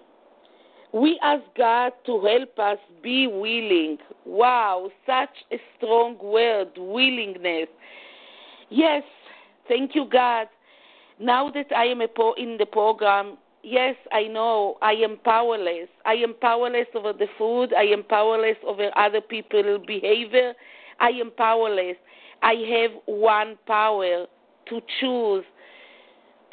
we 0.95 1.19
ask 1.21 1.43
God 1.57 1.91
to 2.05 2.21
help 2.21 2.57
us 2.57 2.77
be 3.03 3.27
willing. 3.27 3.97
Wow, 4.25 4.89
such 5.05 5.43
a 5.51 5.57
strong 5.75 6.17
word, 6.23 6.69
willingness. 6.77 7.67
Yes, 8.69 9.03
thank 9.67 9.93
you, 9.93 10.05
God. 10.09 10.47
Now 11.19 11.51
that 11.51 11.67
I 11.75 11.87
am 11.87 12.01
po- 12.15 12.35
in 12.37 12.55
the 12.57 12.65
program, 12.65 13.37
yes, 13.61 13.95
I 14.13 14.23
know 14.23 14.77
I 14.81 14.93
am 14.93 15.17
powerless. 15.25 15.89
I 16.05 16.13
am 16.13 16.33
powerless 16.39 16.87
over 16.95 17.11
the 17.11 17.27
food. 17.37 17.73
I 17.73 17.83
am 17.83 18.03
powerless 18.03 18.57
over 18.65 18.89
other 18.97 19.19
people's 19.19 19.85
behavior. 19.85 20.53
I 21.01 21.09
am 21.09 21.29
powerless. 21.31 21.97
I 22.41 22.53
have 22.69 22.91
one 23.05 23.57
power 23.67 24.27
to 24.69 24.81
choose 25.01 25.43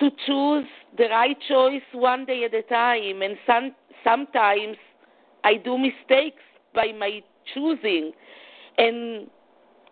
to 0.02 0.10
choose 0.26 0.66
the 0.98 1.04
right 1.10 1.36
choice 1.48 1.82
one 1.92 2.24
day 2.24 2.42
at 2.44 2.52
a 2.52 2.62
time 2.62 3.22
and 3.22 3.36
some, 3.46 3.72
sometimes 4.02 4.76
i 5.44 5.54
do 5.54 5.78
mistakes 5.78 6.42
by 6.74 6.88
my 6.98 7.22
choosing. 7.54 8.12
And 8.78 9.28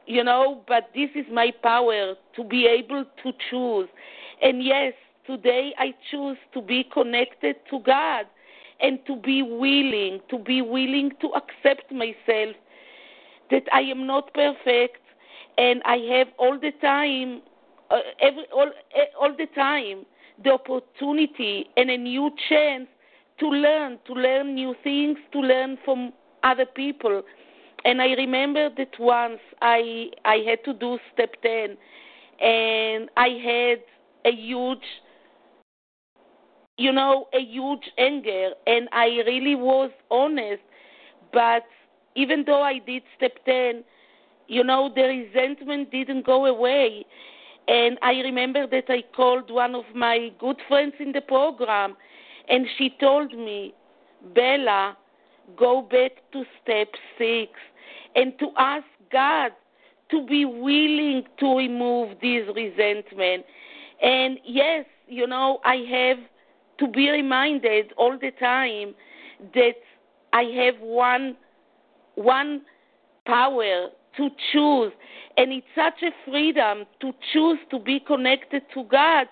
you 0.06 0.24
know 0.24 0.62
but 0.66 0.90
this 0.94 1.10
is 1.14 1.26
my 1.32 1.52
power 1.62 2.14
to 2.34 2.44
be 2.44 2.66
able 2.66 3.04
to 3.22 3.32
choose. 3.48 3.88
And 4.42 4.64
yes 4.64 4.94
today 5.26 5.74
i 5.78 5.94
choose 6.10 6.38
to 6.54 6.60
be 6.60 6.84
connected 6.92 7.56
to 7.70 7.78
god 7.80 8.26
and 8.80 8.98
to 9.06 9.14
be 9.14 9.42
willing 9.42 10.18
to 10.28 10.38
be 10.38 10.60
willing 10.60 11.12
to 11.20 11.28
accept 11.40 11.92
myself 11.92 12.56
that 13.50 13.62
i 13.72 13.80
am 13.80 14.06
not 14.06 14.32
perfect 14.32 15.02
and 15.58 15.82
i 15.84 15.96
have 15.96 16.28
all 16.38 16.58
the 16.58 16.72
time 16.80 17.42
uh, 17.90 17.98
every 18.20 18.44
all 18.52 18.70
all 19.20 19.34
the 19.36 19.46
time 19.54 20.04
the 20.42 20.50
opportunity 20.50 21.66
and 21.76 21.90
a 21.90 21.96
new 21.96 22.30
chance 22.48 22.88
to 23.38 23.48
learn 23.48 23.98
to 24.06 24.12
learn 24.14 24.54
new 24.54 24.74
things 24.82 25.18
to 25.32 25.40
learn 25.40 25.78
from 25.84 26.12
other 26.42 26.66
people. 26.66 27.22
And 27.84 28.00
i 28.02 28.08
remember 28.12 28.68
that 28.76 28.98
once 28.98 29.40
i 29.62 30.10
i 30.24 30.36
had 30.46 30.64
to 30.64 30.74
do 30.74 30.98
step 31.12 31.34
10 31.42 31.76
and 32.40 33.08
i 33.16 33.28
had 33.28 33.80
a 34.24 34.34
huge 34.36 34.84
you 36.76 36.92
know 36.92 37.26
a 37.34 37.40
huge 37.40 37.90
anger 37.98 38.50
and 38.66 38.88
i 38.92 39.06
really 39.26 39.54
was 39.54 39.90
honest. 40.10 40.62
But 41.32 41.64
even 42.14 42.44
though 42.46 42.62
i 42.62 42.78
did 42.78 43.02
step 43.16 43.44
10 43.44 43.84
you 44.48 44.64
know 44.64 44.90
the 44.94 45.02
resentment 45.02 45.90
didn't 45.90 46.26
go 46.26 46.46
away 46.46 47.04
and 47.70 47.98
I 48.02 48.14
remember 48.14 48.66
that 48.66 48.86
I 48.88 49.04
called 49.14 49.48
one 49.48 49.76
of 49.76 49.84
my 49.94 50.30
good 50.40 50.56
friends 50.66 50.94
in 50.98 51.12
the 51.12 51.20
program, 51.20 51.96
and 52.48 52.66
she 52.76 52.96
told 52.98 53.30
me, 53.32 53.74
Bella, 54.34 54.96
go 55.56 55.82
back 55.82 56.12
to 56.32 56.42
step 56.60 56.88
six 57.16 57.52
and 58.16 58.36
to 58.40 58.48
ask 58.58 58.84
God 59.12 59.52
to 60.10 60.26
be 60.26 60.44
willing 60.44 61.22
to 61.38 61.56
remove 61.56 62.18
this 62.20 62.48
resentment. 62.56 63.44
And 64.02 64.40
yes, 64.44 64.84
you 65.06 65.28
know, 65.28 65.60
I 65.64 65.76
have 65.76 66.18
to 66.80 66.88
be 66.88 67.08
reminded 67.08 67.92
all 67.96 68.18
the 68.18 68.32
time 68.32 68.96
that 69.54 69.76
I 70.32 70.42
have 70.42 70.80
one 70.80 71.36
one 72.16 72.62
power 73.26 73.90
to 74.16 74.28
choose 74.52 74.92
and 75.36 75.52
it's 75.52 75.66
such 75.74 76.02
a 76.02 76.30
freedom 76.30 76.84
to 77.00 77.12
choose 77.32 77.58
to 77.70 77.78
be 77.78 78.00
connected 78.00 78.62
to 78.74 78.84
God 78.84 79.26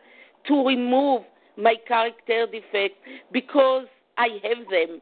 to 0.46 0.66
remove 0.66 1.22
my 1.56 1.74
character 1.86 2.46
defects 2.46 2.98
because 3.32 3.86
I 4.16 4.38
have 4.42 4.68
them. 4.70 5.00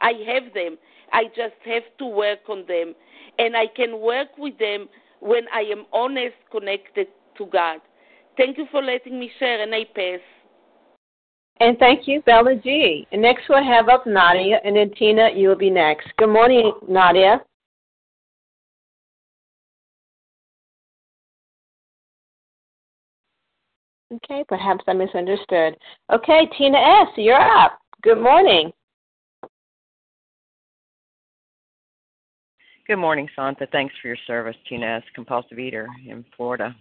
I 0.00 0.12
have 0.26 0.54
them. 0.54 0.78
I 1.12 1.24
just 1.28 1.54
have 1.64 1.82
to 1.98 2.06
work 2.06 2.40
on 2.48 2.64
them. 2.66 2.94
And 3.38 3.56
I 3.56 3.66
can 3.66 4.00
work 4.00 4.28
with 4.38 4.58
them 4.58 4.88
when 5.20 5.44
I 5.52 5.60
am 5.60 5.86
honest, 5.92 6.36
connected 6.50 7.08
to 7.38 7.46
God. 7.46 7.80
Thank 8.36 8.58
you 8.58 8.66
for 8.70 8.82
letting 8.82 9.18
me 9.18 9.30
share, 9.38 9.62
and 9.62 9.74
I 9.74 9.84
pass. 9.94 10.20
And 11.58 11.78
thank 11.78 12.06
you, 12.06 12.20
Bella 12.22 12.54
G. 12.62 13.06
And 13.12 13.22
next 13.22 13.44
we'll 13.48 13.64
have 13.64 13.88
up 13.88 14.06
Nadia, 14.06 14.60
and 14.64 14.76
then 14.76 14.90
Tina, 14.98 15.30
you 15.34 15.48
will 15.48 15.56
be 15.56 15.70
next. 15.70 16.08
Good 16.18 16.28
morning, 16.28 16.72
Nadia. 16.86 17.40
Okay, 24.12 24.44
perhaps 24.48 24.84
I 24.86 24.92
misunderstood. 24.92 25.76
Okay, 26.12 26.48
Tina 26.56 26.78
S., 26.78 27.08
you're 27.16 27.40
up. 27.40 27.78
Good 28.02 28.20
morning. 28.20 28.72
Good 32.86 32.98
morning, 32.98 33.28
Santa. 33.34 33.66
Thanks 33.72 33.92
for 34.00 34.06
your 34.06 34.16
service, 34.28 34.54
Tina 34.68 34.86
S., 34.86 35.02
compulsive 35.12 35.58
eater 35.58 35.88
in 36.06 36.24
Florida. 36.36 36.74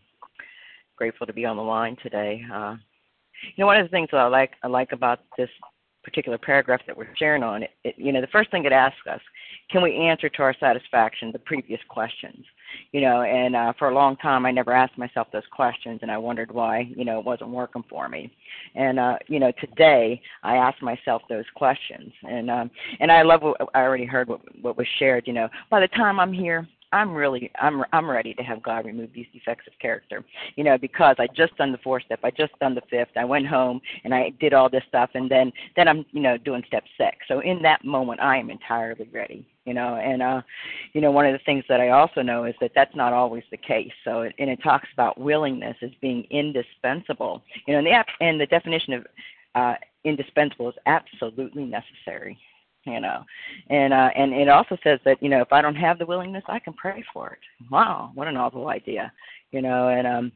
Grateful 0.98 1.26
to 1.26 1.34
be 1.34 1.46
on 1.46 1.58
the 1.58 1.64
line 1.64 1.98
today. 2.04 2.44
Uh, 2.54 2.76
you 3.56 3.64
know, 3.64 3.66
one 3.66 3.78
of 3.78 3.86
the 3.86 3.90
things 3.90 4.10
that 4.12 4.20
I 4.20 4.28
like 4.28 4.52
I 4.64 4.68
like 4.68 4.92
about 4.92 5.22
this 5.36 5.50
particular 6.06 6.38
paragraph 6.38 6.82
that 6.88 6.96
we're 6.96 7.14
sharing 7.18 7.44
on 7.44 7.64
it, 7.64 7.72
it 7.84 7.96
you 7.98 8.14
know, 8.14 8.22
the 8.22 8.28
first 8.28 8.52
thing 8.52 8.64
it 8.64 8.72
asks 8.72 9.06
us, 9.10 9.20
can 9.72 9.82
we 9.82 9.96
answer 9.96 10.30
to 10.30 10.42
our 10.44 10.56
satisfaction 10.60 11.32
the 11.32 11.40
previous 11.40 11.82
questions? 11.90 12.46
You 12.92 13.02
know, 13.02 13.24
and 13.24 13.56
uh, 13.56 13.74
for 13.80 13.90
a 13.90 13.94
long 13.94 14.16
time 14.18 14.46
I 14.46 14.52
never 14.52 14.72
asked 14.72 14.98
myself 14.98 15.28
those 15.34 15.48
questions, 15.52 16.00
and 16.02 16.12
I 16.12 16.18
wondered 16.18 16.52
why 16.52 16.88
you 16.96 17.04
know 17.04 17.20
it 17.20 17.26
wasn't 17.26 17.50
working 17.50 17.84
for 17.90 18.08
me. 18.08 18.32
And 18.76 19.00
uh, 19.00 19.18
you 19.28 19.40
know, 19.40 19.52
today 19.60 20.22
I 20.44 20.58
ask 20.58 20.82
myself 20.82 21.24
those 21.30 21.46
questions, 21.56 22.12
and 22.24 22.52
um, 22.52 22.70
and 23.00 23.12
I 23.12 23.24
love 23.24 23.42
what 23.42 23.58
I 23.74 23.82
already 23.82 24.06
heard 24.06 24.28
what 24.28 24.42
what 24.62 24.78
was 24.78 24.88
shared. 25.00 25.26
You 25.26 25.34
know, 25.34 25.50
by 25.72 25.80
the 25.80 25.88
time 25.90 26.20
I'm 26.20 26.34
here, 26.34 26.68
I'm 26.96 27.14
really 27.14 27.52
I'm 27.60 27.84
I'm 27.92 28.10
ready 28.10 28.34
to 28.36 28.42
have 28.44 28.64
God 28.64 28.86
remove 28.86 29.10
these 29.14 29.26
defects 29.34 29.68
of 29.68 29.74
character. 29.80 30.24
You 30.56 30.64
know, 30.64 30.78
because 30.78 31.18
I 31.20 31.28
just 31.36 31.56
done 31.58 31.74
the 31.74 31.78
fourth 31.80 32.04
step, 32.06 32.22
I 32.24 32.32
just 32.32 32.58
done 32.60 32.74
the 32.74 32.82
fifth, 32.90 33.10
I 33.18 33.26
went 33.26 33.48
home 33.48 33.82
and 34.06 34.14
I 34.14 34.30
did 34.40 34.54
all 34.54 34.70
this 34.70 34.84
stuff 34.88 35.10
and 35.14 35.30
then 35.30 35.52
then 35.76 35.90
I'm, 35.90 36.06
you 36.12 36.22
know, 36.22 36.38
doing 36.38 36.64
step 36.68 36.86
six. 36.98 37.18
So 37.28 37.42
in 37.42 37.62
that 37.64 37.84
moment 37.84 38.22
I 38.22 38.38
am 38.38 38.50
entirely 38.50 39.10
ready. 39.12 39.46
You 39.66 39.74
know, 39.74 39.96
and 39.96 40.22
uh 40.22 40.42
you 40.94 41.02
know, 41.02 41.12
one 41.12 41.26
of 41.26 41.34
the 41.34 41.44
things 41.46 41.66
that 41.68 41.82
I 41.82 41.90
also 41.90 42.22
know 42.22 42.46
is 42.46 42.56
that 42.62 42.72
that's 42.74 42.96
not 42.96 43.12
always 43.12 43.44
the 43.52 43.58
case. 43.58 43.92
So 44.06 44.22
and 44.22 44.50
it 44.50 44.64
talks 44.64 44.88
about 44.94 45.20
willingness 45.20 45.76
as 45.82 45.92
being 46.02 46.26
indispensable. 46.30 47.44
You 47.68 47.74
know, 47.74 47.80
and 47.80 47.88
the 47.88 48.26
and 48.26 48.40
the 48.40 48.46
definition 48.46 48.94
of 48.94 49.06
uh 49.56 49.76
indispensable 50.06 50.70
is 50.70 50.76
absolutely 50.86 51.66
necessary 51.66 52.38
you 52.86 53.00
know. 53.00 53.24
And 53.70 53.94
uh 53.94 54.10
and 54.16 54.34
it 54.34 54.50
also 54.50 54.78
says 54.84 55.00
that 55.06 55.22
you 55.22 55.30
know 55.30 55.42
if 55.42 55.52
i 55.52 55.62
don't 55.62 55.76
have 55.76 56.00
the 56.00 56.06
willingness 56.06 56.44
i 56.48 56.60
can 56.60 56.74
pray 56.74 57.04
for 57.14 57.32
it. 57.32 57.40
Wow 57.72 58.12
what 58.16 58.28
a 58.28 58.32
novel 58.32 58.68
idea 58.68 59.12
you 59.52 59.62
know. 59.62 59.90
And 59.90 60.08
um 60.08 60.32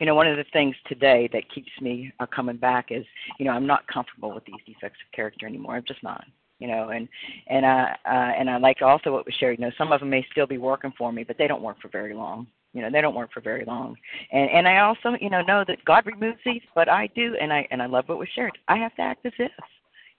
you 0.00 0.06
know 0.06 0.14
one 0.14 0.26
of 0.26 0.36
the 0.36 0.44
things 0.52 0.74
today 0.86 1.28
that 1.32 1.50
keeps 1.52 1.70
me 1.80 2.12
uh, 2.20 2.26
coming 2.26 2.56
back 2.56 2.86
is 2.90 3.04
you 3.38 3.44
know 3.44 3.52
i'm 3.52 3.66
not 3.66 3.86
comfortable 3.88 4.34
with 4.34 4.44
these 4.44 4.54
defects 4.66 4.98
of 5.04 5.12
character 5.12 5.46
anymore. 5.46 5.76
I'm 5.76 5.84
just 5.86 6.02
not 6.02 6.24
you 6.60 6.68
know. 6.68 6.90
And 6.90 7.08
and 7.48 7.64
uh, 7.64 7.86
uh 8.06 8.32
and 8.38 8.48
i 8.48 8.56
like 8.58 8.82
also 8.82 9.12
what 9.12 9.26
was 9.26 9.34
shared 9.38 9.58
you 9.58 9.64
know 9.64 9.72
some 9.76 9.92
of 9.92 10.00
them 10.00 10.10
may 10.10 10.26
still 10.30 10.46
be 10.46 10.58
working 10.58 10.92
for 10.96 11.12
me 11.12 11.24
but 11.24 11.38
they 11.38 11.48
don't 11.48 11.62
work 11.62 11.80
for 11.80 11.88
very 11.88 12.14
long 12.14 12.46
you 12.74 12.82
know 12.82 12.90
they 12.90 13.00
don't 13.00 13.14
work 13.14 13.32
for 13.32 13.40
very 13.40 13.64
long. 13.64 13.96
And 14.32 14.50
and 14.50 14.68
i 14.68 14.80
also 14.80 15.16
you 15.20 15.30
know 15.30 15.40
know 15.42 15.64
that 15.66 15.84
god 15.84 16.04
removes 16.04 16.38
these 16.44 16.62
but 16.74 16.88
i 16.88 17.08
do 17.14 17.36
and 17.40 17.52
i 17.52 17.66
and 17.70 17.80
i 17.80 17.86
love 17.86 18.08
what 18.08 18.18
was 18.18 18.28
shared. 18.34 18.58
I 18.68 18.76
have 18.76 18.94
to 18.96 19.02
act 19.02 19.24
as 19.24 19.32
if 19.38 19.52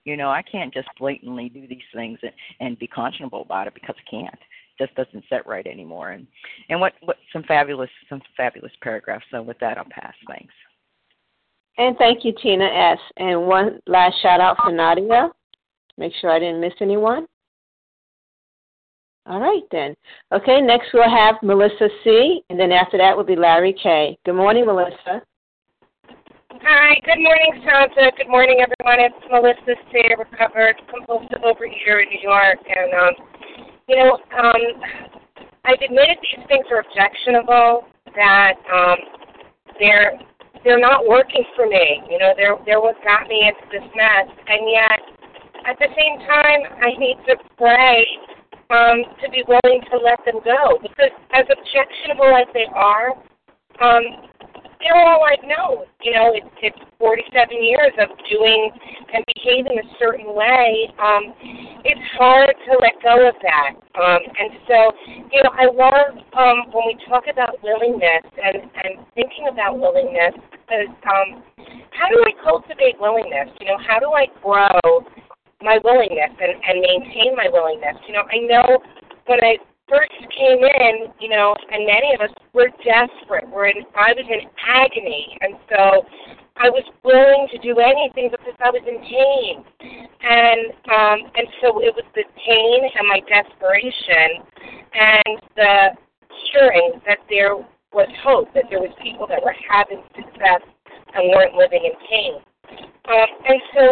you 0.06 0.16
know, 0.16 0.30
I 0.30 0.40
can't 0.40 0.72
just 0.72 0.88
blatantly 0.98 1.50
do 1.50 1.66
these 1.66 1.78
things 1.92 2.18
and, 2.22 2.32
and 2.60 2.78
be 2.78 2.88
conscionable 2.88 3.44
about 3.44 3.66
it 3.66 3.74
because 3.74 3.96
I 3.98 4.10
can't. 4.10 4.32
It 4.32 4.86
just 4.86 4.94
doesn't 4.94 5.24
set 5.28 5.46
right 5.46 5.66
anymore. 5.66 6.12
And 6.12 6.26
and 6.70 6.80
what 6.80 6.94
what 7.02 7.16
some 7.32 7.42
fabulous 7.42 7.90
some 8.08 8.22
fabulous 8.36 8.72
paragraphs. 8.80 9.24
So 9.30 9.42
with 9.42 9.58
that, 9.58 9.76
I'll 9.76 9.84
pass. 9.90 10.14
Thanks. 10.28 10.54
And 11.76 11.96
thank 11.98 12.24
you, 12.24 12.32
Tina 12.40 12.64
S. 12.64 12.98
And 13.18 13.46
one 13.46 13.80
last 13.86 14.14
shout 14.22 14.40
out 14.40 14.56
for 14.64 14.72
Nadia. 14.72 15.28
Make 15.98 16.12
sure 16.20 16.30
I 16.30 16.38
didn't 16.38 16.60
miss 16.60 16.72
anyone. 16.80 17.26
All 19.26 19.40
right 19.40 19.62
then. 19.72 19.96
Okay, 20.32 20.60
next 20.60 20.86
we'll 20.94 21.10
have 21.10 21.34
Melissa 21.42 21.88
C. 22.04 22.42
And 22.48 22.58
then 22.58 22.70
after 22.70 22.96
that 22.96 23.16
will 23.16 23.24
be 23.24 23.34
Larry 23.34 23.74
K. 23.82 24.16
Good 24.24 24.36
morning, 24.36 24.66
Melissa. 24.66 25.22
Hi, 26.62 26.96
good 27.04 27.20
morning, 27.20 27.60
Santa. 27.68 28.12
Good 28.16 28.28
morning, 28.28 28.64
everyone. 28.64 29.04
It's 29.04 29.18
Melissa 29.28 29.76
C., 29.92 30.00
recovered 30.16 30.80
compulsive 30.88 31.44
overeater 31.44 32.00
in 32.00 32.08
New 32.08 32.22
York. 32.22 32.56
And, 32.64 32.94
um, 32.96 33.14
you 33.88 33.96
know, 33.96 34.16
um, 34.32 34.62
I've 35.64 35.82
admitted 35.84 36.16
these 36.22 36.46
things 36.48 36.64
are 36.72 36.80
objectionable, 36.80 37.84
that 38.16 38.56
um, 38.72 38.96
they're 39.78 40.16
they're 40.64 40.80
not 40.80 41.06
working 41.06 41.44
for 41.54 41.68
me. 41.68 42.02
You 42.08 42.18
know, 42.18 42.32
they're, 42.36 42.56
they're 42.64 42.80
what 42.80 42.96
got 43.04 43.28
me 43.28 43.46
into 43.46 43.66
this 43.70 43.86
mess. 43.94 44.26
And 44.48 44.64
yet, 44.70 45.00
at 45.68 45.76
the 45.78 45.92
same 45.92 46.18
time, 46.24 46.60
I 46.80 46.96
need 46.98 47.18
to 47.28 47.36
pray 47.58 48.06
um, 48.70 49.04
to 49.22 49.30
be 49.30 49.44
willing 49.46 49.82
to 49.92 49.96
let 49.98 50.24
them 50.24 50.40
go. 50.42 50.80
Because 50.80 51.12
as 51.36 51.44
objectionable 51.52 52.32
as 52.32 52.48
they 52.54 52.66
are, 52.72 53.12
um, 53.78 54.25
they're 54.86 55.02
all 55.02 55.26
I've 55.26 55.42
known. 55.42 55.90
You 56.02 56.14
know, 56.14 56.30
it's 56.30 56.46
it's 56.62 56.78
47 56.98 57.26
years 57.58 57.92
of 57.98 58.14
doing 58.30 58.70
and 59.10 59.24
behaving 59.34 59.82
a 59.82 59.86
certain 59.98 60.30
way. 60.30 60.86
Um, 61.02 61.34
it's 61.82 62.06
hard 62.14 62.54
to 62.54 62.72
let 62.78 62.94
go 63.02 63.26
of 63.26 63.34
that. 63.42 63.74
Um, 63.98 64.22
and 64.22 64.50
so, 64.70 64.78
you 65.34 65.42
know, 65.42 65.50
I 65.50 65.66
love 65.66 66.14
um, 66.38 66.70
when 66.70 66.94
we 66.94 66.94
talk 67.10 67.26
about 67.26 67.58
willingness 67.62 68.22
and 68.38 68.62
and 68.62 69.02
thinking 69.18 69.50
about 69.50 69.78
willingness 69.78 70.38
because 70.54 70.94
um, 71.10 71.42
how 71.90 72.06
do 72.06 72.22
I 72.22 72.32
cultivate 72.46 73.02
willingness? 73.02 73.50
You 73.58 73.74
know, 73.74 73.78
how 73.82 73.98
do 73.98 74.14
I 74.14 74.30
grow 74.38 75.02
my 75.62 75.82
willingness 75.82 76.30
and 76.38 76.54
and 76.62 76.78
maintain 76.78 77.34
my 77.34 77.50
willingness? 77.50 77.98
You 78.06 78.14
know, 78.14 78.24
I 78.30 78.38
know 78.46 78.78
when 79.26 79.42
I 79.42 79.58
first 79.88 80.12
came 80.34 80.62
in, 80.62 81.12
you 81.20 81.28
know, 81.28 81.54
and 81.70 81.86
many 81.86 82.14
of 82.14 82.20
us 82.20 82.34
were 82.52 82.68
desperate. 82.84 83.48
We're 83.48 83.68
in, 83.68 83.82
I 83.94 84.12
was 84.12 84.26
in 84.28 84.48
agony, 84.66 85.38
and 85.40 85.54
so 85.70 86.02
I 86.56 86.70
was 86.70 86.84
willing 87.04 87.46
to 87.52 87.58
do 87.58 87.78
anything 87.78 88.30
because 88.30 88.56
I 88.60 88.70
was 88.70 88.82
in 88.82 88.98
pain, 89.04 89.64
and 90.22 90.72
um, 90.90 91.18
and 91.36 91.46
so 91.60 91.80
it 91.80 91.94
was 91.94 92.04
the 92.14 92.24
pain 92.44 92.80
and 92.82 93.06
my 93.08 93.20
desperation, 93.28 94.42
and 94.94 95.40
the 95.54 95.74
hearing 96.50 97.00
that 97.06 97.18
there 97.28 97.56
was 97.92 98.08
hope, 98.22 98.52
that 98.54 98.64
there 98.70 98.80
was 98.80 98.92
people 99.02 99.26
that 99.26 99.42
were 99.42 99.54
having 99.68 100.02
success 100.14 100.62
and 101.14 101.30
weren't 101.32 101.54
living 101.54 101.84
in 101.84 101.94
pain. 102.10 102.34
Um, 103.08 103.30
and 103.48 103.60
so 103.72 103.82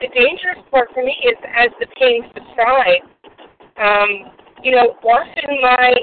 the 0.00 0.08
dangerous 0.14 0.58
part 0.70 0.88
for 0.94 1.04
me 1.04 1.14
is 1.22 1.36
as 1.44 1.70
the 1.78 1.86
pain 2.00 2.24
subsides, 2.34 3.06
um, 3.76 4.32
you 4.62 4.72
know, 4.72 4.94
often 5.02 5.50
my 5.60 5.94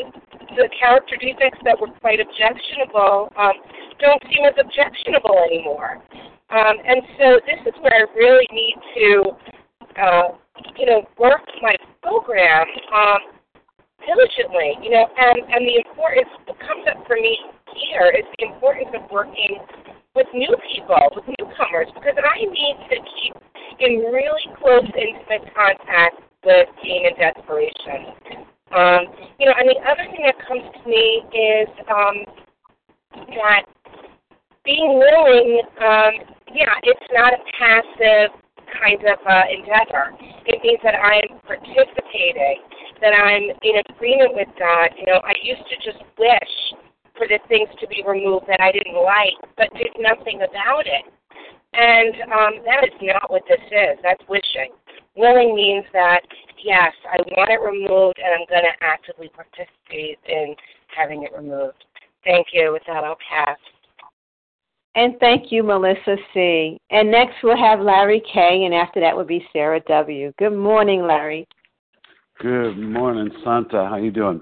the 0.56 0.70
character 0.78 1.16
defects 1.16 1.60
that 1.64 1.80
were 1.80 1.88
quite 2.02 2.20
objectionable 2.20 3.32
um, 3.38 3.54
don't 4.00 4.22
seem 4.28 4.44
as 4.46 4.58
objectionable 4.58 5.38
anymore. 5.46 6.02
Um, 6.50 6.76
and 6.82 7.00
so 7.18 7.40
this 7.46 7.62
is 7.68 7.76
where 7.82 7.94
I 7.94 8.18
really 8.18 8.48
need 8.52 8.78
to, 8.98 9.10
uh, 10.02 10.28
you 10.78 10.86
know, 10.88 11.06
work 11.20 11.46
my 11.62 11.76
program 12.02 12.66
um, 12.92 13.22
diligently. 14.02 14.82
You 14.82 14.90
know, 14.92 15.06
and 15.06 15.38
and 15.54 15.62
the 15.64 15.78
importance 15.86 16.30
what 16.46 16.60
comes 16.60 16.84
up 16.90 17.06
for 17.06 17.16
me 17.16 17.38
here 17.78 18.12
is 18.12 18.26
the 18.40 18.52
importance 18.52 18.90
of 18.98 19.06
working 19.12 19.62
with 20.16 20.28
new 20.34 20.52
people, 20.74 21.00
with 21.16 21.26
newcomers, 21.38 21.88
because 21.94 22.18
I 22.18 22.44
need 22.44 22.76
to 22.90 22.98
keep 22.98 23.34
in 23.80 24.04
really 24.12 24.50
close, 24.60 24.84
intimate 24.98 25.54
contact 25.54 26.20
with 26.46 26.68
pain 26.84 27.06
and 27.06 27.16
desperation. 27.18 28.46
Um, 28.72 29.02
you 29.40 29.46
know, 29.46 29.54
and 29.58 29.70
the 29.70 29.80
other 29.90 30.06
thing 30.12 30.24
that 30.26 30.38
comes 30.46 30.62
to 30.62 30.90
me 30.90 31.26
is 31.34 31.70
um, 31.90 32.18
that 33.34 33.66
being 34.64 35.00
willing, 35.00 35.62
um, 35.82 36.14
yeah, 36.54 36.78
it's 36.84 37.08
not 37.12 37.34
a 37.34 37.42
passive 37.58 38.30
kind 38.78 39.02
of 39.10 39.18
uh, 39.26 39.46
endeavor. 39.50 40.14
It 40.46 40.62
means 40.62 40.80
that 40.84 40.96
I'm 40.96 41.42
participating, 41.48 42.62
that 43.02 43.14
I'm 43.14 43.50
in 43.64 43.82
agreement 43.90 44.36
with 44.36 44.50
God. 44.60 44.90
You 44.98 45.08
know, 45.08 45.22
I 45.26 45.34
used 45.42 45.66
to 45.70 45.76
just 45.82 46.04
wish 46.18 46.54
for 47.18 47.28
the 47.28 47.40
things 47.50 47.70
to 47.82 47.88
be 47.88 48.04
removed 48.06 48.46
that 48.48 48.62
I 48.62 48.72
didn't 48.72 49.02
like, 49.02 49.36
but 49.58 49.74
did 49.74 49.92
nothing 49.98 50.46
about 50.46 50.86
it. 50.86 51.06
And 51.74 52.16
um, 52.32 52.54
that 52.66 52.86
is 52.86 52.96
not 53.02 53.30
what 53.30 53.44
this 53.48 53.62
is. 53.70 53.98
That's 54.02 54.24
wishing. 54.30 54.74
Willing 55.20 55.54
means 55.54 55.84
that, 55.92 56.22
yes, 56.64 56.94
I 57.12 57.18
want 57.36 57.52
it 57.52 57.60
removed 57.60 58.18
and 58.24 58.34
I'm 58.34 58.48
going 58.48 58.64
to 58.64 58.86
actively 58.86 59.30
participate 59.30 60.18
in 60.26 60.56
having 60.96 61.24
it 61.24 61.32
removed. 61.36 61.84
Thank 62.24 62.48
you. 62.54 62.72
With 62.72 62.84
that, 62.88 63.04
I'll 63.04 63.18
pass. 63.30 63.58
And 64.96 65.16
thank 65.20 65.52
you, 65.52 65.62
Melissa 65.62 66.16
C. 66.34 66.78
And 66.90 67.12
next 67.12 67.36
we'll 67.44 67.58
have 67.58 67.82
Larry 67.82 68.22
K. 68.34 68.64
And 68.64 68.74
after 68.74 69.02
that 69.02 69.16
will 69.16 69.26
be 69.26 69.46
Sarah 69.52 69.82
W. 69.90 70.32
Good 70.40 70.56
morning, 70.56 71.06
Larry. 71.06 71.46
Good 72.40 72.78
morning, 72.78 73.30
Santa. 73.44 73.90
How 73.90 73.98
you 73.98 74.12
doing? 74.12 74.42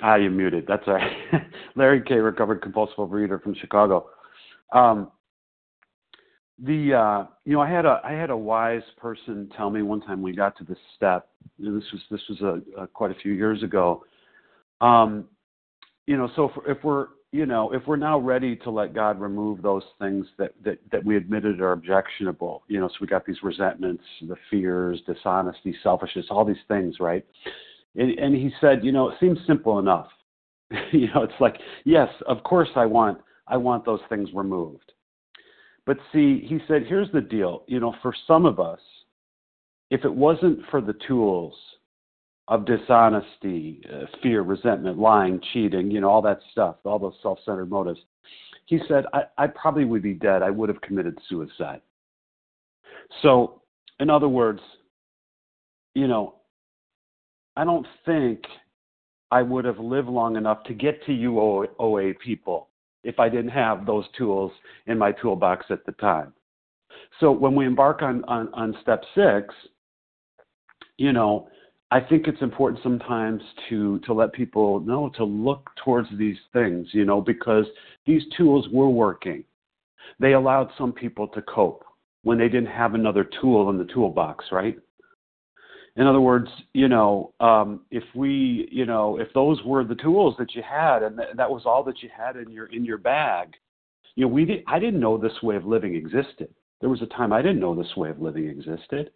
Ah, 0.00 0.14
you 0.14 0.30
muted. 0.30 0.64
That's 0.68 0.84
all 0.86 0.94
right. 0.94 1.12
Larry 1.74 2.02
K. 2.06 2.14
Recovered 2.14 2.62
compulsive 2.62 2.96
overeater 2.98 3.42
from 3.42 3.56
Chicago. 3.56 4.06
Um, 4.72 5.10
the 6.62 6.94
uh 6.94 7.26
you 7.44 7.54
know 7.54 7.60
i 7.60 7.68
had 7.68 7.84
a 7.84 8.00
i 8.04 8.12
had 8.12 8.30
a 8.30 8.36
wise 8.36 8.82
person 8.96 9.50
tell 9.56 9.70
me 9.70 9.82
one 9.82 10.00
time 10.00 10.22
we 10.22 10.32
got 10.32 10.56
to 10.56 10.64
this 10.64 10.78
step 10.94 11.28
and 11.58 11.76
this 11.76 11.88
was 11.92 12.02
this 12.10 12.20
was 12.28 12.40
a, 12.42 12.82
a 12.82 12.86
quite 12.86 13.10
a 13.10 13.14
few 13.14 13.32
years 13.32 13.62
ago. 13.62 14.04
Um 14.80 15.26
you 16.06 16.16
know 16.16 16.28
so 16.36 16.44
if, 16.44 16.76
if 16.78 16.84
we're 16.84 17.08
you 17.32 17.46
know 17.46 17.72
if 17.72 17.82
we're 17.86 17.96
now 17.96 18.18
ready 18.18 18.54
to 18.54 18.70
let 18.70 18.94
god 18.94 19.20
remove 19.20 19.62
those 19.62 19.82
things 20.00 20.26
that 20.38 20.52
that 20.64 20.78
that 20.92 21.04
we 21.04 21.16
admitted 21.16 21.60
are 21.60 21.72
objectionable 21.72 22.62
you 22.68 22.78
know 22.78 22.88
so 22.88 22.94
we 23.00 23.06
got 23.06 23.26
these 23.26 23.42
resentments 23.42 24.04
the 24.28 24.36
fears 24.50 25.00
dishonesty 25.06 25.74
selfishness 25.82 26.26
all 26.30 26.44
these 26.44 26.56
things 26.68 26.96
right? 27.00 27.24
And, 27.96 28.16
and 28.18 28.34
he 28.34 28.50
said 28.60 28.84
you 28.84 28.92
know 28.92 29.08
it 29.08 29.16
seems 29.20 29.38
simple 29.46 29.78
enough. 29.78 30.08
You 30.92 31.08
know 31.14 31.22
it's 31.22 31.40
like 31.40 31.56
yes 31.84 32.08
of 32.26 32.42
course 32.42 32.68
i 32.76 32.86
want 32.86 33.18
i 33.48 33.56
want 33.56 33.84
those 33.84 34.00
things 34.08 34.28
removed 34.34 34.92
but 35.86 35.98
see, 36.12 36.46
he 36.48 36.58
said, 36.66 36.84
here's 36.88 37.10
the 37.12 37.20
deal. 37.20 37.64
You 37.66 37.80
know, 37.80 37.94
for 38.02 38.14
some 38.26 38.46
of 38.46 38.58
us, 38.58 38.80
if 39.90 40.04
it 40.04 40.14
wasn't 40.14 40.60
for 40.70 40.80
the 40.80 40.94
tools 41.06 41.54
of 42.48 42.66
dishonesty, 42.66 43.80
uh, 43.92 44.06
fear, 44.22 44.42
resentment, 44.42 44.98
lying, 44.98 45.40
cheating, 45.52 45.90
you 45.90 46.00
know, 46.00 46.08
all 46.08 46.22
that 46.22 46.40
stuff, 46.52 46.76
all 46.84 46.98
those 46.98 47.14
self 47.22 47.38
centered 47.44 47.70
motives, 47.70 48.00
he 48.66 48.80
said, 48.88 49.04
I, 49.12 49.24
I 49.36 49.46
probably 49.46 49.84
would 49.84 50.02
be 50.02 50.14
dead. 50.14 50.42
I 50.42 50.50
would 50.50 50.68
have 50.68 50.80
committed 50.80 51.18
suicide. 51.28 51.82
So, 53.22 53.62
in 54.00 54.08
other 54.08 54.28
words, 54.28 54.60
you 55.94 56.08
know, 56.08 56.36
I 57.56 57.64
don't 57.64 57.86
think 58.06 58.40
I 59.30 59.42
would 59.42 59.64
have 59.64 59.78
lived 59.78 60.08
long 60.08 60.36
enough 60.36 60.64
to 60.64 60.74
get 60.74 61.04
to 61.06 61.12
you 61.12 61.38
OA 61.78 62.14
people 62.14 62.68
if 63.04 63.20
I 63.20 63.28
didn't 63.28 63.50
have 63.50 63.86
those 63.86 64.04
tools 64.16 64.50
in 64.86 64.98
my 64.98 65.12
toolbox 65.12 65.66
at 65.70 65.84
the 65.86 65.92
time. 65.92 66.32
So 67.20 67.30
when 67.30 67.54
we 67.54 67.66
embark 67.66 68.02
on, 68.02 68.24
on, 68.24 68.52
on 68.54 68.76
step 68.82 69.02
six, 69.14 69.54
you 70.96 71.12
know, 71.12 71.48
I 71.90 72.00
think 72.00 72.26
it's 72.26 72.42
important 72.42 72.82
sometimes 72.82 73.40
to 73.68 74.00
to 74.00 74.12
let 74.12 74.32
people 74.32 74.80
know 74.80 75.10
to 75.16 75.24
look 75.24 75.70
towards 75.84 76.08
these 76.18 76.38
things, 76.52 76.88
you 76.92 77.04
know, 77.04 77.20
because 77.20 77.66
these 78.06 78.22
tools 78.36 78.66
were 78.72 78.88
working. 78.88 79.44
They 80.18 80.32
allowed 80.32 80.70
some 80.76 80.92
people 80.92 81.28
to 81.28 81.42
cope 81.42 81.84
when 82.22 82.38
they 82.38 82.48
didn't 82.48 82.66
have 82.66 82.94
another 82.94 83.28
tool 83.40 83.70
in 83.70 83.78
the 83.78 83.84
toolbox, 83.84 84.46
right? 84.50 84.76
In 85.96 86.06
other 86.06 86.20
words, 86.20 86.48
you 86.72 86.88
know, 86.88 87.32
um, 87.38 87.82
if 87.90 88.02
we, 88.14 88.68
you 88.70 88.84
know, 88.84 89.20
if 89.20 89.28
those 89.32 89.62
were 89.64 89.84
the 89.84 89.94
tools 89.94 90.34
that 90.38 90.54
you 90.54 90.62
had, 90.68 91.04
and 91.04 91.16
th- 91.16 91.36
that 91.36 91.50
was 91.50 91.62
all 91.66 91.84
that 91.84 92.02
you 92.02 92.08
had 92.16 92.36
in 92.36 92.50
your 92.50 92.66
in 92.66 92.84
your 92.84 92.98
bag, 92.98 93.52
you 94.16 94.24
know, 94.24 94.32
we. 94.32 94.64
I 94.66 94.78
didn't 94.80 95.00
know 95.00 95.16
this 95.16 95.40
way 95.42 95.54
of 95.54 95.64
living 95.64 95.94
existed. 95.94 96.52
There 96.80 96.90
was 96.90 97.02
a 97.02 97.06
time 97.06 97.32
I 97.32 97.42
didn't 97.42 97.60
know 97.60 97.76
this 97.76 97.96
way 97.96 98.10
of 98.10 98.20
living 98.20 98.48
existed. 98.48 99.10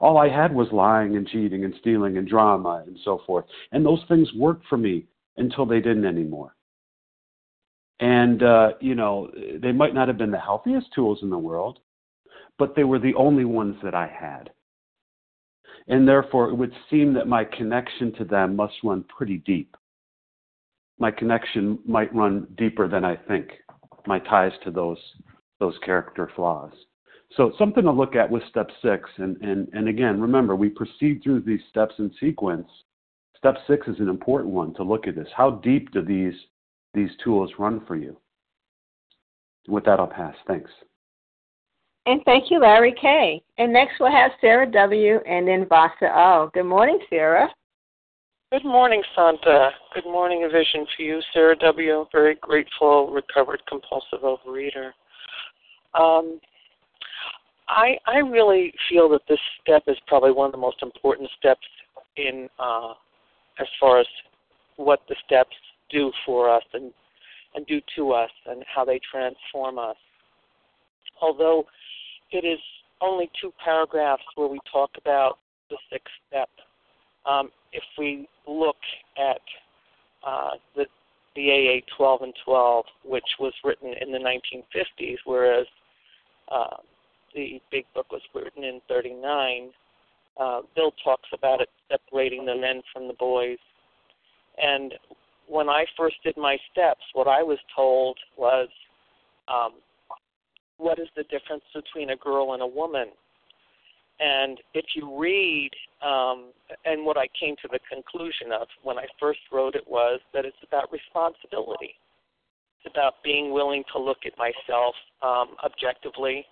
All 0.00 0.16
I 0.16 0.28
had 0.28 0.54
was 0.54 0.68
lying 0.72 1.16
and 1.16 1.28
cheating 1.28 1.64
and 1.64 1.74
stealing 1.80 2.16
and 2.16 2.26
drama 2.26 2.82
and 2.86 2.98
so 3.04 3.20
forth, 3.26 3.44
and 3.72 3.84
those 3.84 4.02
things 4.08 4.28
worked 4.34 4.66
for 4.68 4.78
me 4.78 5.04
until 5.36 5.66
they 5.66 5.80
didn't 5.80 6.06
anymore. 6.06 6.54
And 8.00 8.42
uh, 8.42 8.70
you 8.80 8.94
know, 8.94 9.30
they 9.60 9.72
might 9.72 9.94
not 9.94 10.08
have 10.08 10.16
been 10.16 10.30
the 10.30 10.40
healthiest 10.40 10.86
tools 10.94 11.18
in 11.20 11.28
the 11.28 11.38
world, 11.38 11.80
but 12.58 12.74
they 12.74 12.84
were 12.84 12.98
the 12.98 13.14
only 13.16 13.44
ones 13.44 13.76
that 13.82 13.94
I 13.94 14.06
had 14.06 14.50
and 15.88 16.06
therefore 16.06 16.48
it 16.48 16.54
would 16.54 16.72
seem 16.90 17.12
that 17.14 17.28
my 17.28 17.44
connection 17.44 18.12
to 18.14 18.24
them 18.24 18.56
must 18.56 18.74
run 18.82 19.04
pretty 19.04 19.38
deep. 19.38 19.76
My 20.98 21.10
connection 21.10 21.78
might 21.86 22.14
run 22.14 22.46
deeper 22.56 22.88
than 22.88 23.04
I 23.04 23.16
think, 23.16 23.50
my 24.06 24.18
ties 24.18 24.52
to 24.64 24.70
those 24.70 24.98
those 25.58 25.78
character 25.84 26.30
flaws. 26.36 26.72
So 27.36 27.52
something 27.58 27.84
to 27.84 27.90
look 27.90 28.14
at 28.14 28.30
with 28.30 28.42
step 28.48 28.70
six, 28.82 29.08
and, 29.16 29.36
and, 29.42 29.68
and 29.72 29.88
again, 29.88 30.20
remember, 30.20 30.54
we 30.54 30.68
proceed 30.68 31.22
through 31.22 31.40
these 31.40 31.60
steps 31.70 31.94
in 31.98 32.10
sequence. 32.20 32.68
Step 33.36 33.56
six 33.66 33.86
is 33.88 33.98
an 33.98 34.08
important 34.08 34.52
one 34.52 34.74
to 34.74 34.82
look 34.82 35.06
at 35.06 35.14
this. 35.14 35.28
How 35.36 35.50
deep 35.50 35.92
do 35.92 36.02
these 36.02 36.34
these 36.94 37.10
tools 37.22 37.50
run 37.58 37.84
for 37.86 37.96
you? 37.96 38.16
With 39.68 39.84
that, 39.84 40.00
I'll 40.00 40.06
pass. 40.06 40.34
Thanks. 40.46 40.70
And 42.06 42.22
thank 42.24 42.50
you, 42.50 42.60
Larry 42.60 42.94
K. 43.00 43.42
And 43.58 43.72
next 43.72 43.94
we'll 43.98 44.12
have 44.12 44.30
Sarah 44.40 44.70
W. 44.70 45.18
and 45.26 45.46
then 45.46 45.66
Nessa 45.68 46.06
R. 46.06 46.48
Good 46.54 46.64
morning, 46.64 47.00
Sarah. 47.10 47.48
Good 48.52 48.64
morning, 48.64 49.02
Santa. 49.16 49.70
Good 49.92 50.04
morning, 50.04 50.44
a 50.44 50.48
vision 50.48 50.86
for 50.96 51.02
you, 51.02 51.20
Sarah 51.34 51.56
W. 51.56 52.06
Very 52.12 52.36
grateful, 52.36 53.10
recovered 53.10 53.60
compulsive 53.68 54.20
overeater. 54.22 54.92
Um, 55.94 56.40
I 57.68 57.96
I 58.06 58.18
really 58.18 58.72
feel 58.88 59.08
that 59.08 59.22
this 59.28 59.40
step 59.60 59.82
is 59.88 59.96
probably 60.06 60.30
one 60.30 60.46
of 60.46 60.52
the 60.52 60.58
most 60.58 60.82
important 60.82 61.28
steps 61.36 61.66
in 62.16 62.48
uh, 62.60 62.92
as 63.58 63.66
far 63.80 63.98
as 63.98 64.06
what 64.76 65.00
the 65.08 65.16
steps 65.26 65.56
do 65.90 66.12
for 66.24 66.48
us 66.48 66.62
and 66.72 66.92
and 67.56 67.66
do 67.66 67.80
to 67.96 68.12
us 68.12 68.30
and 68.46 68.64
how 68.72 68.84
they 68.84 69.00
transform 69.10 69.80
us. 69.80 69.96
Although 71.20 71.64
it 72.30 72.44
is 72.44 72.58
only 73.00 73.30
two 73.40 73.52
paragraphs 73.62 74.22
where 74.34 74.48
we 74.48 74.58
talk 74.70 74.90
about 74.98 75.38
the 75.70 75.76
sixth 75.90 76.14
step. 76.28 76.48
Um, 77.24 77.50
if 77.72 77.82
we 77.98 78.28
look 78.46 78.76
at 79.18 79.40
uh, 80.26 80.50
the 80.74 80.86
the 81.34 81.50
AA 81.50 81.96
12 81.98 82.22
and 82.22 82.34
12, 82.46 82.84
which 83.04 83.28
was 83.38 83.52
written 83.62 83.92
in 84.00 84.10
the 84.10 84.18
1950s, 84.18 85.16
whereas 85.26 85.66
uh, 86.50 86.78
the 87.34 87.60
Big 87.70 87.84
Book 87.94 88.10
was 88.10 88.22
written 88.34 88.64
in 88.64 88.80
39. 88.88 89.70
Uh, 90.40 90.60
Bill 90.74 90.92
talks 91.04 91.28
about 91.34 91.60
it 91.60 91.68
separating 91.90 92.46
the 92.46 92.56
men 92.56 92.80
from 92.90 93.06
the 93.06 93.12
boys. 93.14 93.58
And 94.56 94.94
when 95.46 95.68
I 95.68 95.84
first 95.94 96.16
did 96.24 96.38
my 96.38 96.56
steps, 96.72 97.02
what 97.12 97.28
I 97.28 97.42
was 97.42 97.58
told 97.74 98.18
was 98.38 98.68
um, 99.48 99.72
what 100.78 100.98
is 100.98 101.08
the 101.16 101.24
difference 101.24 101.64
between 101.74 102.10
a 102.10 102.16
girl 102.16 102.52
and 102.52 102.62
a 102.62 102.66
woman? 102.66 103.08
And 104.18 104.58
if 104.72 104.84
you 104.94 105.18
read, 105.18 105.70
um, 106.02 106.52
and 106.84 107.04
what 107.04 107.18
I 107.18 107.26
came 107.38 107.54
to 107.62 107.68
the 107.70 107.80
conclusion 107.90 108.52
of 108.52 108.66
when 108.82 108.98
I 108.98 109.06
first 109.20 109.40
wrote 109.52 109.74
it 109.74 109.86
was 109.86 110.20
that 110.32 110.44
it's 110.44 110.56
about 110.66 110.90
responsibility. 110.90 111.94
It's 112.80 112.92
about 112.94 113.14
being 113.22 113.52
willing 113.52 113.84
to 113.92 114.00
look 114.00 114.18
at 114.24 114.32
myself 114.38 114.94
um, 115.22 115.56
objectively 115.64 116.46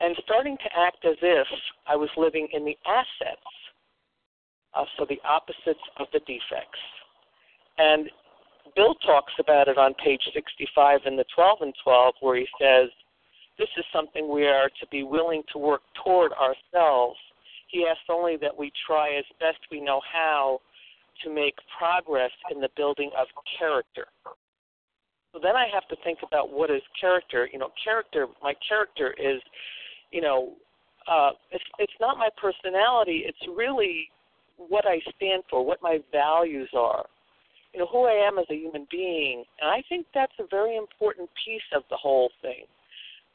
and 0.00 0.16
starting 0.24 0.56
to 0.58 0.78
act 0.78 1.04
as 1.04 1.16
if 1.22 1.46
I 1.86 1.96
was 1.96 2.10
living 2.16 2.48
in 2.52 2.64
the 2.64 2.76
assets, 2.86 3.46
uh, 4.74 4.84
so 4.98 5.06
the 5.08 5.20
opposites 5.24 5.80
of 5.98 6.06
the 6.12 6.20
defects. 6.20 6.80
And 7.78 8.10
Bill 8.74 8.94
talks 9.06 9.32
about 9.38 9.68
it 9.68 9.78
on 9.78 9.94
page 9.94 10.22
65 10.34 11.00
in 11.06 11.16
the 11.16 11.24
12 11.34 11.58
and 11.62 11.74
12, 11.82 12.14
where 12.20 12.36
he 12.36 12.46
says, 12.60 12.90
this 13.58 13.68
is 13.78 13.84
something 13.92 14.28
we 14.28 14.46
are 14.46 14.68
to 14.80 14.86
be 14.90 15.02
willing 15.02 15.42
to 15.52 15.58
work 15.58 15.82
toward 16.04 16.32
ourselves. 16.32 17.18
He 17.68 17.86
asks 17.88 18.04
only 18.10 18.36
that 18.38 18.56
we 18.56 18.70
try 18.86 19.16
as 19.16 19.24
best 19.40 19.58
we 19.70 19.80
know 19.80 20.00
how 20.12 20.60
to 21.24 21.34
make 21.34 21.54
progress 21.78 22.30
in 22.50 22.60
the 22.60 22.68
building 22.76 23.10
of 23.18 23.26
character. 23.58 24.06
So 25.32 25.40
then 25.42 25.56
I 25.56 25.66
have 25.72 25.88
to 25.88 25.96
think 26.04 26.18
about 26.26 26.52
what 26.52 26.70
is 26.70 26.82
character. 27.00 27.48
You 27.50 27.58
know, 27.58 27.70
character. 27.82 28.26
My 28.42 28.54
character 28.66 29.14
is, 29.18 29.40
you 30.10 30.20
know, 30.20 30.52
uh, 31.10 31.30
it's 31.50 31.64
it's 31.78 31.92
not 32.00 32.18
my 32.18 32.28
personality. 32.40 33.24
It's 33.26 33.56
really 33.56 34.08
what 34.56 34.86
I 34.86 35.00
stand 35.16 35.42
for, 35.50 35.64
what 35.64 35.82
my 35.82 35.98
values 36.12 36.68
are. 36.74 37.06
You 37.72 37.80
know, 37.80 37.86
who 37.92 38.04
I 38.04 38.26
am 38.26 38.38
as 38.38 38.46
a 38.50 38.54
human 38.54 38.86
being, 38.90 39.44
and 39.60 39.70
I 39.70 39.82
think 39.88 40.06
that's 40.14 40.32
a 40.38 40.44
very 40.50 40.76
important 40.76 41.28
piece 41.44 41.68
of 41.74 41.82
the 41.90 41.96
whole 41.96 42.30
thing 42.40 42.64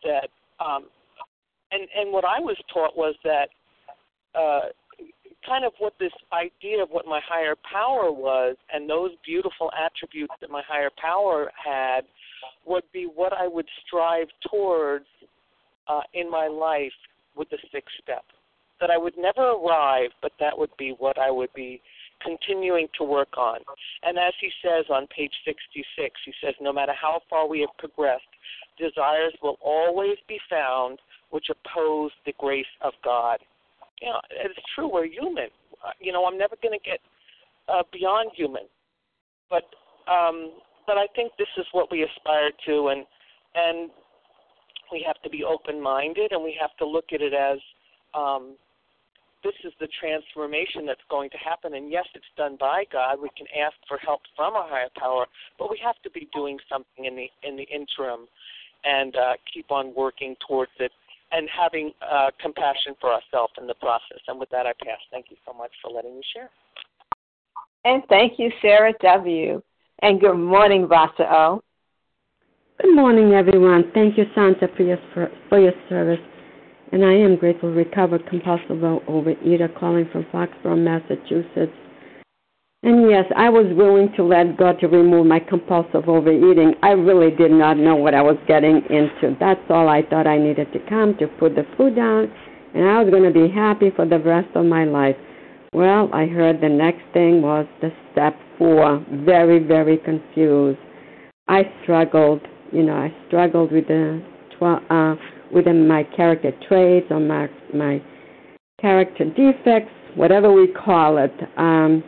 that 0.03 0.29
um, 0.63 0.85
and 1.71 1.87
and 1.95 2.11
what 2.11 2.25
I 2.25 2.39
was 2.39 2.57
taught 2.73 2.95
was 2.95 3.15
that 3.23 3.49
uh, 4.35 4.69
kind 5.45 5.65
of 5.65 5.73
what 5.79 5.93
this 5.99 6.11
idea 6.33 6.83
of 6.83 6.89
what 6.89 7.05
my 7.05 7.19
higher 7.27 7.55
power 7.71 8.11
was 8.11 8.55
and 8.73 8.89
those 8.89 9.11
beautiful 9.25 9.71
attributes 9.73 10.33
that 10.41 10.49
my 10.49 10.61
higher 10.67 10.91
power 11.01 11.51
had 11.55 12.01
would 12.65 12.83
be 12.93 13.07
what 13.13 13.33
I 13.33 13.47
would 13.47 13.67
strive 13.85 14.27
towards 14.49 15.05
uh, 15.87 16.01
in 16.13 16.29
my 16.29 16.47
life 16.47 16.93
with 17.35 17.49
the 17.49 17.57
sixth 17.71 17.95
step. 18.03 18.23
That 18.79 18.89
I 18.89 18.97
would 18.97 19.15
never 19.17 19.51
arrive, 19.51 20.09
but 20.21 20.31
that 20.39 20.57
would 20.57 20.71
be 20.77 20.95
what 20.97 21.17
I 21.17 21.29
would 21.31 21.53
be 21.55 21.81
continuing 22.23 22.87
to 22.97 23.03
work 23.03 23.37
on. 23.37 23.59
And 24.03 24.17
as 24.17 24.33
he 24.39 24.49
says 24.63 24.85
on 24.89 25.07
page 25.15 25.33
66, 25.45 25.85
he 26.25 26.33
says, 26.43 26.53
no 26.61 26.71
matter 26.71 26.93
how 26.99 27.21
far 27.29 27.47
we 27.47 27.61
have 27.61 27.75
progressed, 27.77 28.23
desires 28.77 29.33
will 29.41 29.57
always 29.61 30.17
be 30.27 30.39
found 30.49 30.99
which 31.29 31.47
oppose 31.49 32.11
the 32.25 32.33
grace 32.37 32.65
of 32.81 32.93
God. 33.03 33.39
You 34.01 34.09
know, 34.09 34.19
it's 34.31 34.59
true, 34.75 34.91
we're 34.91 35.05
human. 35.05 35.49
You 35.99 36.11
know, 36.11 36.25
I'm 36.25 36.37
never 36.37 36.55
going 36.61 36.77
to 36.77 36.89
get 36.89 36.99
uh, 37.69 37.83
beyond 37.93 38.31
human. 38.35 38.63
But 39.49 39.63
um, 40.11 40.53
but 40.87 40.97
I 40.97 41.05
think 41.15 41.31
this 41.37 41.47
is 41.57 41.65
what 41.71 41.91
we 41.91 42.03
aspire 42.03 42.51
to, 42.65 42.87
and 42.87 43.05
and 43.55 43.91
we 44.91 45.03
have 45.07 45.21
to 45.23 45.29
be 45.29 45.43
open 45.43 45.81
minded 45.81 46.31
and 46.31 46.43
we 46.43 46.55
have 46.59 46.75
to 46.77 46.85
look 46.85 47.05
at 47.13 47.21
it 47.21 47.33
as 47.33 47.57
um, 48.13 48.55
this 49.43 49.53
is 49.63 49.73
the 49.79 49.87
transformation 49.99 50.85
that's 50.85 51.01
going 51.09 51.29
to 51.31 51.37
happen. 51.37 51.73
And 51.73 51.91
yes, 51.91 52.05
it's 52.13 52.25
done 52.37 52.57
by 52.59 52.83
God. 52.91 53.17
We 53.21 53.29
can 53.37 53.47
ask 53.57 53.75
for 53.87 53.97
help 53.97 54.21
from 54.35 54.55
a 54.55 54.65
higher 54.67 54.89
power, 54.97 55.25
but 55.57 55.69
we 55.69 55.79
have 55.83 55.95
to 56.03 56.09
be 56.11 56.27
doing 56.33 56.57
something 56.69 57.05
in 57.05 57.15
the 57.15 57.27
in 57.43 57.55
the 57.55 57.63
interim 57.63 58.27
and 58.83 59.15
uh, 59.15 59.33
keep 59.53 59.71
on 59.71 59.93
working 59.95 60.35
towards 60.47 60.71
it 60.79 60.91
and 61.31 61.47
having 61.49 61.91
uh, 62.01 62.31
compassion 62.41 62.95
for 62.99 63.11
ourselves 63.11 63.53
in 63.59 63.67
the 63.67 63.75
process. 63.75 64.19
And 64.27 64.39
with 64.39 64.49
that, 64.49 64.65
I 64.65 64.73
pass. 64.83 64.99
Thank 65.11 65.27
you 65.29 65.37
so 65.45 65.53
much 65.53 65.71
for 65.81 65.91
letting 65.91 66.15
me 66.15 66.21
share. 66.33 66.49
And 67.85 68.03
thank 68.09 68.37
you, 68.37 68.51
Sarah 68.61 68.93
W. 69.01 69.61
And 70.01 70.19
good 70.19 70.37
morning, 70.37 70.87
Nessa 70.89 71.23
R. 71.23 71.59
Good 72.81 72.95
morning, 72.95 73.33
everyone. 73.33 73.91
Thank 73.93 74.17
you, 74.17 74.25
Santa, 74.33 74.67
for 74.75 74.83
your 74.83 74.97
for 75.49 75.59
your 75.59 75.73
service. 75.87 76.19
And 76.91 77.05
I 77.05 77.13
am 77.13 77.37
grateful, 77.37 77.71
recovered 77.71 78.27
compulsive 78.27 78.77
overeater, 78.77 79.73
calling 79.79 80.09
from 80.11 80.25
Foxborough, 80.25 80.77
Massachusetts. 80.77 81.71
And 82.83 83.09
yes, 83.09 83.25
I 83.37 83.47
was 83.47 83.67
willing 83.77 84.11
to 84.17 84.23
let 84.23 84.57
God 84.57 84.79
to 84.79 84.87
remove 84.87 85.27
my 85.27 85.39
compulsive 85.39 86.09
overeating. 86.09 86.73
I 86.81 86.89
really 86.89 87.29
did 87.35 87.51
not 87.51 87.77
know 87.77 87.95
what 87.95 88.15
I 88.15 88.21
was 88.23 88.37
getting 88.47 88.81
into. 88.89 89.37
That's 89.39 89.61
all 89.69 89.87
I 89.87 90.01
thought 90.01 90.25
I 90.25 90.37
needed 90.37 90.73
to 90.73 90.79
come 90.89 91.15
to 91.19 91.27
put 91.27 91.55
the 91.55 91.63
food 91.77 91.95
down, 91.95 92.33
and 92.73 92.89
I 92.89 93.03
was 93.03 93.11
going 93.11 93.23
to 93.23 93.31
be 93.31 93.53
happy 93.53 93.91
for 93.95 94.05
the 94.07 94.19
rest 94.19 94.49
of 94.55 94.65
my 94.65 94.85
life. 94.85 95.15
Well, 95.73 96.09
I 96.11 96.25
heard 96.25 96.59
the 96.59 96.69
next 96.69 97.03
thing 97.13 97.41
was 97.41 97.67
the 97.81 97.91
step 98.11 98.35
four. 98.57 99.05
Very, 99.25 99.59
very 99.59 99.97
confused. 99.97 100.79
I 101.47 101.63
struggled. 101.83 102.41
You 102.71 102.83
know, 102.83 102.95
I 102.95 103.13
struggled 103.27 103.71
with 103.71 103.87
the 103.87 104.21
twelve, 104.57 104.81
uh, 104.89 105.15
with 105.53 105.65
my 105.67 106.03
character 106.15 106.51
traits 106.67 107.07
or 107.09 107.19
my 107.19 107.47
my 107.73 108.01
character 108.81 109.25
defects, 109.25 109.93
whatever 110.15 110.51
we 110.51 110.67
call 110.67 111.17
it. 111.17 111.33
Um, 111.57 112.03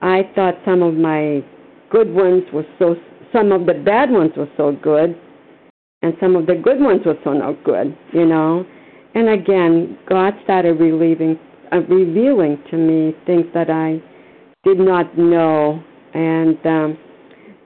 I 0.00 0.22
thought 0.34 0.54
some 0.64 0.82
of 0.82 0.94
my 0.94 1.44
good 1.90 2.12
ones 2.12 2.42
were 2.52 2.66
so, 2.78 2.96
some 3.32 3.52
of 3.52 3.66
the 3.66 3.74
bad 3.74 4.10
ones 4.10 4.32
were 4.36 4.50
so 4.56 4.72
good, 4.82 5.16
and 6.02 6.14
some 6.20 6.34
of 6.34 6.46
the 6.46 6.56
good 6.56 6.80
ones 6.80 7.02
were 7.06 7.18
so 7.22 7.32
not 7.32 7.62
good, 7.64 7.96
you 8.12 8.26
know. 8.26 8.66
And 9.14 9.28
again, 9.28 9.98
God 10.08 10.34
started 10.42 10.80
relieving, 10.80 11.38
uh, 11.70 11.80
revealing 11.88 12.62
to 12.70 12.76
me 12.76 13.14
things 13.26 13.46
that 13.54 13.70
I 13.70 14.02
did 14.64 14.78
not 14.78 15.16
know, 15.16 15.82
and 16.14 16.58
um, 16.66 16.98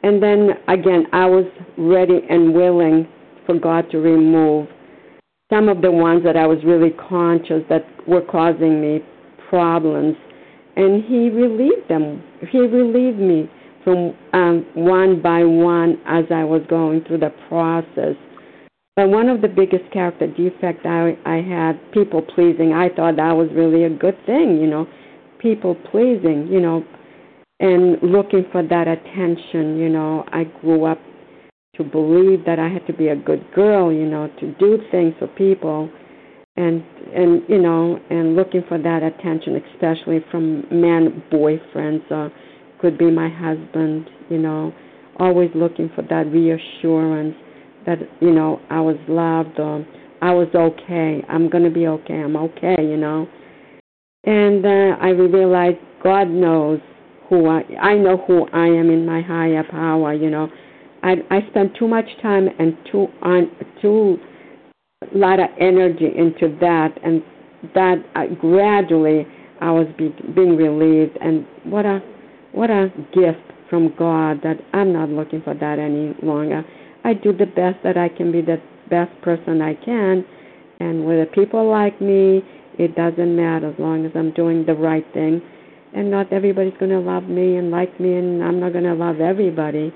and 0.02 0.22
then 0.22 0.50
again, 0.68 1.06
I 1.12 1.26
was 1.26 1.46
ready 1.78 2.20
and 2.28 2.54
willing 2.54 3.08
for 3.46 3.58
God 3.58 3.90
to 3.92 3.98
remove 3.98 4.68
some 5.52 5.68
of 5.68 5.82
the 5.82 5.90
ones 5.90 6.24
that 6.24 6.36
I 6.36 6.46
was 6.46 6.58
really 6.64 6.90
conscious 7.08 7.62
that 7.68 7.84
were 8.06 8.22
causing 8.22 8.80
me 8.80 9.00
problems 9.48 10.16
and 10.76 11.02
he 11.04 11.30
relieved 11.30 11.88
them. 11.88 12.22
He 12.50 12.58
relieved 12.58 13.18
me 13.18 13.50
from 13.82 14.16
um, 14.32 14.66
one 14.74 15.22
by 15.22 15.44
one 15.44 15.98
as 16.06 16.24
I 16.30 16.44
was 16.44 16.62
going 16.68 17.04
through 17.04 17.18
the 17.18 17.32
process. 17.48 18.16
But 18.94 19.08
one 19.08 19.28
of 19.28 19.42
the 19.42 19.48
biggest 19.48 19.90
character 19.92 20.26
defects 20.26 20.84
I, 20.84 21.16
I 21.24 21.36
had, 21.36 21.92
people 21.92 22.22
pleasing. 22.22 22.72
I 22.72 22.88
thought 22.88 23.16
that 23.16 23.32
was 23.32 23.48
really 23.54 23.84
a 23.84 23.90
good 23.90 24.16
thing, 24.26 24.58
you 24.60 24.66
know, 24.66 24.86
people 25.38 25.74
pleasing, 25.90 26.48
you 26.50 26.60
know, 26.60 26.84
and 27.60 28.02
looking 28.02 28.44
for 28.50 28.62
that 28.62 28.88
attention. 28.88 29.76
You 29.76 29.88
know, 29.88 30.24
I 30.32 30.44
grew 30.44 30.84
up 30.84 30.98
to 31.76 31.84
believe 31.84 32.44
that 32.46 32.58
I 32.58 32.68
had 32.68 32.86
to 32.86 32.92
be 32.92 33.08
a 33.08 33.16
good 33.16 33.44
girl, 33.54 33.92
you 33.92 34.06
know, 34.06 34.28
to 34.40 34.54
do 34.54 34.78
things 34.90 35.14
for 35.18 35.26
people 35.28 35.90
and 36.56 36.82
and 37.14 37.42
you 37.48 37.58
know 37.58 38.00
and 38.10 38.34
looking 38.34 38.62
for 38.66 38.78
that 38.78 39.02
attention 39.02 39.60
especially 39.74 40.20
from 40.30 40.62
men 40.70 41.22
boyfriends 41.30 42.10
or 42.10 42.32
could 42.80 42.96
be 42.98 43.10
my 43.10 43.28
husband 43.28 44.08
you 44.30 44.38
know 44.38 44.72
always 45.18 45.50
looking 45.54 45.90
for 45.94 46.02
that 46.02 46.26
reassurance 46.32 47.34
that 47.86 47.98
you 48.20 48.30
know 48.32 48.60
I 48.70 48.80
was 48.80 48.96
loved 49.08 49.58
or 49.60 49.86
I 50.22 50.32
was 50.32 50.48
okay 50.54 51.22
I'm 51.28 51.48
going 51.50 51.64
to 51.64 51.70
be 51.70 51.86
okay 51.86 52.14
I'm 52.14 52.36
okay 52.36 52.76
you 52.78 52.96
know. 52.96 53.28
And 54.24 54.66
uh, 54.66 54.96
I 55.00 55.10
realized 55.10 55.78
God 56.02 56.28
knows 56.28 56.80
who 57.28 57.48
I 57.48 57.62
I 57.80 57.94
know 57.94 58.16
who 58.26 58.48
I 58.48 58.66
am 58.66 58.90
in 58.90 59.06
my 59.06 59.20
higher 59.20 59.64
power 59.70 60.14
you 60.14 60.30
know 60.30 60.48
I 61.06 61.14
I 61.30 61.46
spent 61.50 61.76
too 61.78 61.86
much 61.86 62.06
time 62.20 62.48
and 62.58 62.76
too 62.90 63.06
on 63.22 63.50
too 63.80 64.18
lot 65.14 65.38
of 65.38 65.48
energy 65.60 66.10
into 66.16 66.56
that, 66.60 66.98
and 67.04 67.22
that 67.74 67.98
uh, 68.16 68.26
gradually 68.40 69.26
I 69.60 69.70
was 69.70 69.86
be, 69.96 70.08
being 70.34 70.56
relieved. 70.56 71.16
And 71.20 71.46
what 71.64 71.86
a 71.86 72.00
what 72.52 72.70
a 72.70 72.88
gift 73.14 73.46
from 73.70 73.94
God 73.96 74.40
that 74.42 74.56
I'm 74.72 74.92
not 74.92 75.08
looking 75.08 75.42
for 75.42 75.54
that 75.54 75.78
any 75.78 76.14
longer. 76.26 76.64
I 77.04 77.14
do 77.14 77.32
the 77.32 77.46
best 77.46 77.78
that 77.84 77.96
I 77.96 78.08
can 78.08 78.32
be 78.32 78.40
the 78.40 78.60
best 78.90 79.12
person 79.22 79.62
I 79.62 79.74
can, 79.74 80.24
and 80.80 81.06
whether 81.06 81.26
people 81.26 81.70
like 81.70 82.00
me, 82.00 82.42
it 82.78 82.96
doesn't 82.96 83.36
matter 83.36 83.70
as 83.70 83.78
long 83.78 84.06
as 84.06 84.12
I'm 84.16 84.32
doing 84.32 84.66
the 84.66 84.74
right 84.74 85.06
thing. 85.14 85.40
And 85.94 86.10
not 86.10 86.32
everybody's 86.32 86.76
going 86.78 86.90
to 86.90 86.98
love 86.98 87.24
me 87.24 87.56
and 87.56 87.70
like 87.70 87.98
me, 88.00 88.18
and 88.18 88.42
I'm 88.42 88.60
not 88.60 88.72
going 88.72 88.84
to 88.84 88.94
love 88.94 89.20
everybody. 89.20 89.94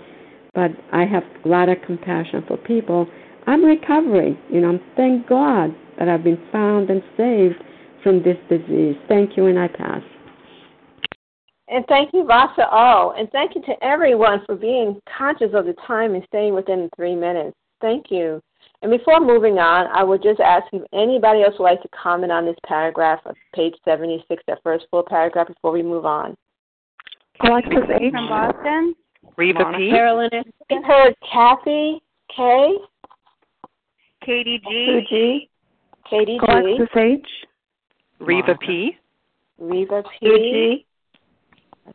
But 0.55 0.73
I 0.93 1.05
have 1.05 1.23
a 1.45 1.49
lot 1.49 1.69
of 1.69 1.79
compassion 1.87 2.45
for 2.47 2.57
people 2.57 3.07
I'm 3.47 3.65
recovering. 3.65 4.39
You 4.51 4.61
know, 4.61 4.79
thank 4.97 5.29
God 5.29 5.75
that 5.99 6.09
I've 6.09 6.25
been 6.25 6.41
found 6.53 6.91
and 6.91 7.03
saved 7.17 7.63
from 8.03 8.23
this 8.23 8.37
disease. 8.49 8.97
Thank 9.09 9.37
you, 9.37 9.47
and 9.47 9.59
I 9.59 9.69
pass. 9.69 10.03
And 11.69 11.85
thank 11.87 12.13
you, 12.13 12.25
Nessa 12.25 12.67
R. 12.69 13.17
And 13.17 13.31
thank 13.31 13.55
you 13.55 13.63
to 13.63 13.85
everyone 13.85 14.43
for 14.45 14.57
being 14.57 15.01
conscious 15.17 15.51
of 15.55 15.67
the 15.67 15.75
time 15.87 16.15
and 16.15 16.25
staying 16.27 16.55
within 16.55 16.91
three 16.97 17.15
minutes. 17.15 17.57
Thank 17.81 18.07
you. 18.11 18.43
And 18.83 18.91
before 18.91 19.21
moving 19.21 19.59
on, 19.59 19.87
I 19.95 20.03
would 20.03 20.23
just 20.23 20.41
ask 20.41 20.65
if 20.73 20.83
anybody 20.93 21.43
else 21.43 21.55
would 21.59 21.65
like 21.65 21.83
to 21.83 21.89
comment 21.89 22.33
on 22.33 22.45
this 22.45 22.57
paragraph 22.67 23.21
of 23.25 23.37
page 23.55 23.75
76, 23.85 24.43
that 24.49 24.59
first 24.63 24.87
full 24.91 25.05
paragraph, 25.07 25.49
before 25.49 25.71
we 25.71 25.83
move 25.83 26.07
on. 26.07 26.35
Alexis 27.45 27.77
A. 27.89 28.11
from 28.11 28.29
Boston. 28.29 28.95
Reva 29.37 29.73
P. 29.77 29.91
Carolyn. 29.91 30.31
I 30.71 30.75
heard 30.85 31.15
Kathy 31.33 32.03
K. 32.35 32.75
Katie 34.25 34.61
G. 34.69 34.87
Sue 34.87 35.01
G. 35.09 35.51
Katie 36.09 36.39
G. 36.39 36.47
Alexis 36.47 36.89
H. 36.97 37.27
Reva 38.19 38.57
P. 38.61 38.97
Reva 39.59 40.03
P. 40.21 40.87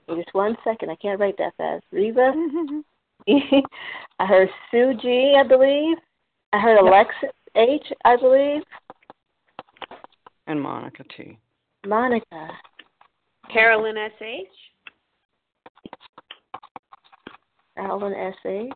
Just 0.09 0.33
one 0.33 0.55
second. 0.63 0.89
I 0.89 0.95
can't 0.95 1.19
write 1.19 1.37
that 1.37 1.55
fast. 1.57 1.83
Reva. 1.91 2.31
I 3.27 4.25
heard 4.25 4.49
Sue 4.71 4.93
G. 5.01 5.35
I 5.37 5.47
believe. 5.47 5.97
I 6.53 6.59
heard 6.59 6.79
Alexis 6.79 7.29
H. 7.55 7.85
I 8.03 8.15
believe. 8.17 8.61
And 10.47 10.61
Monica 10.61 11.03
T. 11.15 11.37
Monica. 11.85 12.49
Carolyn 13.51 13.97
S. 13.97 14.11
H. 14.21 14.47
Carolyn 17.75 18.13
S. 18.13 18.35
H. 18.45 18.71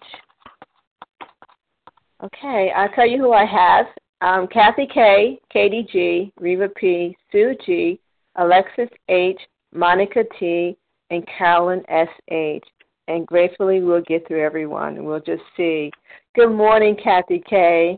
Okay, 2.24 2.72
I'll 2.76 2.89
tell 2.89 3.08
you 3.08 3.18
who 3.18 3.32
I 3.32 3.45
have. 3.45 3.86
Um, 4.22 4.47
Kathy 4.47 4.88
K, 4.93 5.39
Katie 5.52 5.88
G, 5.89 6.34
Reva 6.39 6.68
P, 6.70 7.16
Sue 7.32 7.56
G, 7.66 8.00
Alexis 8.36 8.89
H, 9.08 9.39
Monica 9.74 10.24
T, 10.38 10.78
and 11.10 11.26
Carolyn 11.38 11.84
S. 11.88 12.10
H. 12.30 12.64
And 13.08 13.26
gratefully, 13.26 13.82
we'll 13.82 14.02
get 14.02 14.28
through 14.28 14.43
everyone 14.43 14.97
and 14.97 15.06
we'll 15.06 15.22
just 15.22 15.41
see. 15.56 15.91
Good 16.36 16.52
morning, 16.52 16.97
Kathy 17.02 17.41
K. 17.50 17.97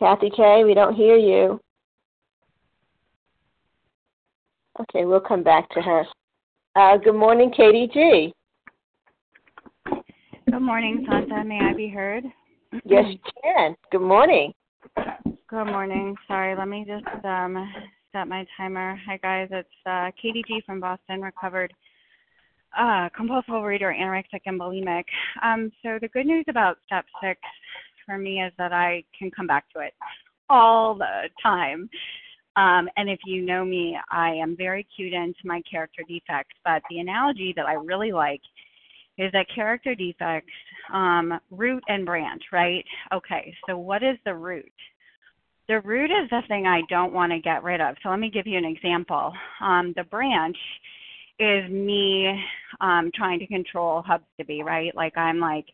Kathy 0.00 0.30
K, 0.34 0.64
we 0.64 0.72
don't 0.72 0.94
hear 0.94 1.16
you. 1.16 1.60
Okay, 4.80 5.04
we'll 5.04 5.20
come 5.20 5.42
back 5.42 5.68
to 5.70 5.82
her. 5.82 6.06
Uh, 6.74 6.96
good 6.96 7.14
morning, 7.14 7.52
Katie 7.54 7.90
G. 7.92 8.32
Good 10.50 10.60
morning, 10.60 11.06
Santa. 11.06 11.44
May 11.44 11.58
I 11.60 11.74
be 11.74 11.88
heard? 11.88 12.24
Yes, 12.84 13.04
you 13.08 13.18
can. 13.42 13.76
Good 13.92 14.00
morning. 14.00 14.54
Good 15.48 15.64
morning. 15.66 16.16
Sorry, 16.26 16.56
let 16.56 16.68
me 16.68 16.86
just 16.86 17.24
um, 17.26 17.70
set 18.12 18.26
my 18.26 18.46
timer. 18.56 18.98
Hi, 19.06 19.18
guys. 19.18 19.48
It's 19.50 19.68
uh, 19.84 20.10
Katie 20.20 20.44
G 20.48 20.62
from 20.64 20.80
Boston, 20.80 21.20
recovered 21.20 21.74
uh, 22.78 23.10
compulsive 23.14 23.52
overeater, 23.52 23.94
anorexic, 23.94 24.40
and 24.46 24.58
bulimic. 24.58 25.04
Um, 25.42 25.70
so 25.82 25.98
the 26.00 26.08
good 26.08 26.24
news 26.24 26.46
about 26.48 26.78
step 26.86 27.04
six 27.22 27.38
for 28.06 28.16
me 28.16 28.40
is 28.40 28.52
that 28.56 28.72
I 28.72 29.04
can 29.18 29.30
come 29.30 29.46
back 29.46 29.64
to 29.74 29.80
it 29.80 29.92
all 30.48 30.94
the 30.94 31.28
time. 31.42 31.90
Um, 32.56 32.88
and 32.96 33.08
if 33.08 33.20
you 33.24 33.42
know 33.42 33.64
me, 33.64 33.96
I 34.10 34.30
am 34.30 34.56
very 34.56 34.86
cued 34.96 35.12
into 35.12 35.38
my 35.44 35.62
character 35.70 36.02
defects. 36.08 36.56
But 36.64 36.82
the 36.90 36.98
analogy 36.98 37.52
that 37.56 37.66
I 37.66 37.74
really 37.74 38.12
like 38.12 38.40
is 39.18 39.30
that 39.32 39.46
character 39.54 39.94
defects, 39.94 40.52
um, 40.92 41.38
root 41.50 41.82
and 41.88 42.06
branch, 42.06 42.42
right? 42.52 42.84
Okay, 43.12 43.54
so 43.68 43.76
what 43.76 44.02
is 44.02 44.16
the 44.24 44.34
root? 44.34 44.72
The 45.68 45.80
root 45.80 46.10
is 46.10 46.28
the 46.30 46.40
thing 46.48 46.66
I 46.66 46.80
don't 46.88 47.12
want 47.12 47.30
to 47.32 47.38
get 47.38 47.62
rid 47.62 47.80
of. 47.80 47.96
So 48.02 48.08
let 48.08 48.18
me 48.18 48.30
give 48.30 48.46
you 48.46 48.58
an 48.58 48.64
example. 48.64 49.32
Um, 49.60 49.92
the 49.94 50.04
branch 50.04 50.56
is 51.38 51.70
me 51.70 52.28
um, 52.80 53.10
trying 53.14 53.38
to 53.38 53.46
control 53.46 54.02
Hubs 54.02 54.24
to 54.38 54.44
be, 54.44 54.62
right? 54.62 54.94
Like 54.94 55.16
I'm 55.16 55.38
like, 55.38 55.66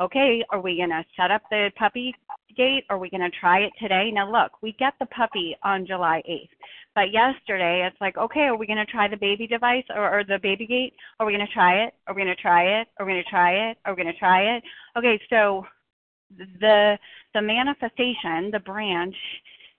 okay, 0.00 0.44
are 0.50 0.60
we 0.60 0.76
going 0.76 0.90
to 0.90 1.04
set 1.16 1.30
up 1.30 1.42
the 1.50 1.70
puppy 1.78 2.14
gate? 2.56 2.84
Are 2.90 2.98
we 2.98 3.10
going 3.10 3.20
to 3.20 3.38
try 3.38 3.60
it 3.60 3.72
today? 3.80 4.10
Now, 4.12 4.30
look, 4.30 4.62
we 4.62 4.72
get 4.78 4.94
the 4.98 5.06
puppy 5.06 5.56
on 5.62 5.86
July 5.86 6.22
8th. 6.28 6.48
But 6.94 7.12
yesterday, 7.12 7.86
it's 7.86 8.00
like, 8.00 8.16
okay, 8.16 8.42
are 8.42 8.56
we 8.56 8.66
going 8.66 8.84
to 8.84 8.86
try 8.86 9.08
the 9.08 9.16
baby 9.16 9.46
device 9.46 9.84
or, 9.94 10.20
or 10.20 10.24
the 10.24 10.38
baby 10.42 10.66
gate? 10.66 10.94
Are 11.18 11.26
we 11.26 11.32
going 11.32 11.46
to 11.46 11.52
try 11.52 11.84
it? 11.84 11.94
Are 12.06 12.14
we 12.14 12.22
going 12.22 12.34
to 12.34 12.40
try 12.40 12.80
it? 12.80 12.88
Are 12.98 13.06
we 13.06 13.12
going 13.12 13.24
to 13.24 13.30
try 13.30 13.70
it? 13.70 13.78
Are 13.84 13.94
we 13.94 14.02
going 14.02 14.12
to 14.12 14.18
try 14.18 14.56
it? 14.56 14.62
Okay, 14.96 15.20
so 15.28 15.64
the 16.60 16.98
the 17.34 17.42
manifestation, 17.42 18.50
the 18.50 18.60
branch 18.64 19.14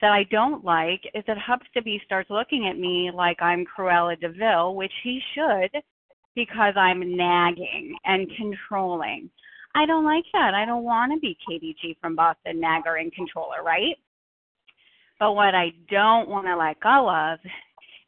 that 0.01 0.11
I 0.11 0.23
don't 0.29 0.63
like 0.63 1.01
is 1.13 1.23
that 1.27 1.37
Hubs 1.37 1.65
to 1.73 1.81
be 1.81 2.01
starts 2.05 2.29
looking 2.29 2.67
at 2.67 2.77
me 2.77 3.11
like 3.13 3.41
I'm 3.41 3.65
Cruella 3.65 4.19
de 4.19 4.29
Vil, 4.29 4.75
which 4.75 4.91
he 5.03 5.21
should 5.33 5.81
because 6.35 6.73
I'm 6.75 7.15
nagging 7.15 7.95
and 8.05 8.29
controlling. 8.37 9.29
I 9.75 9.85
don't 9.85 10.05
like 10.05 10.23
that. 10.31 10.53
I 10.53 10.65
don't 10.65 10.85
want 10.85 11.11
to 11.13 11.19
be 11.19 11.37
KDG 11.47 11.97
from 11.99 12.15
Boston, 12.15 12.61
nagger 12.61 12.95
and 12.95 13.13
controller, 13.13 13.61
right? 13.63 13.97
But 15.19 15.33
what 15.33 15.53
I 15.53 15.71
don't 15.91 16.29
want 16.29 16.47
to 16.47 16.55
let 16.55 16.79
go 16.79 17.09
of 17.09 17.39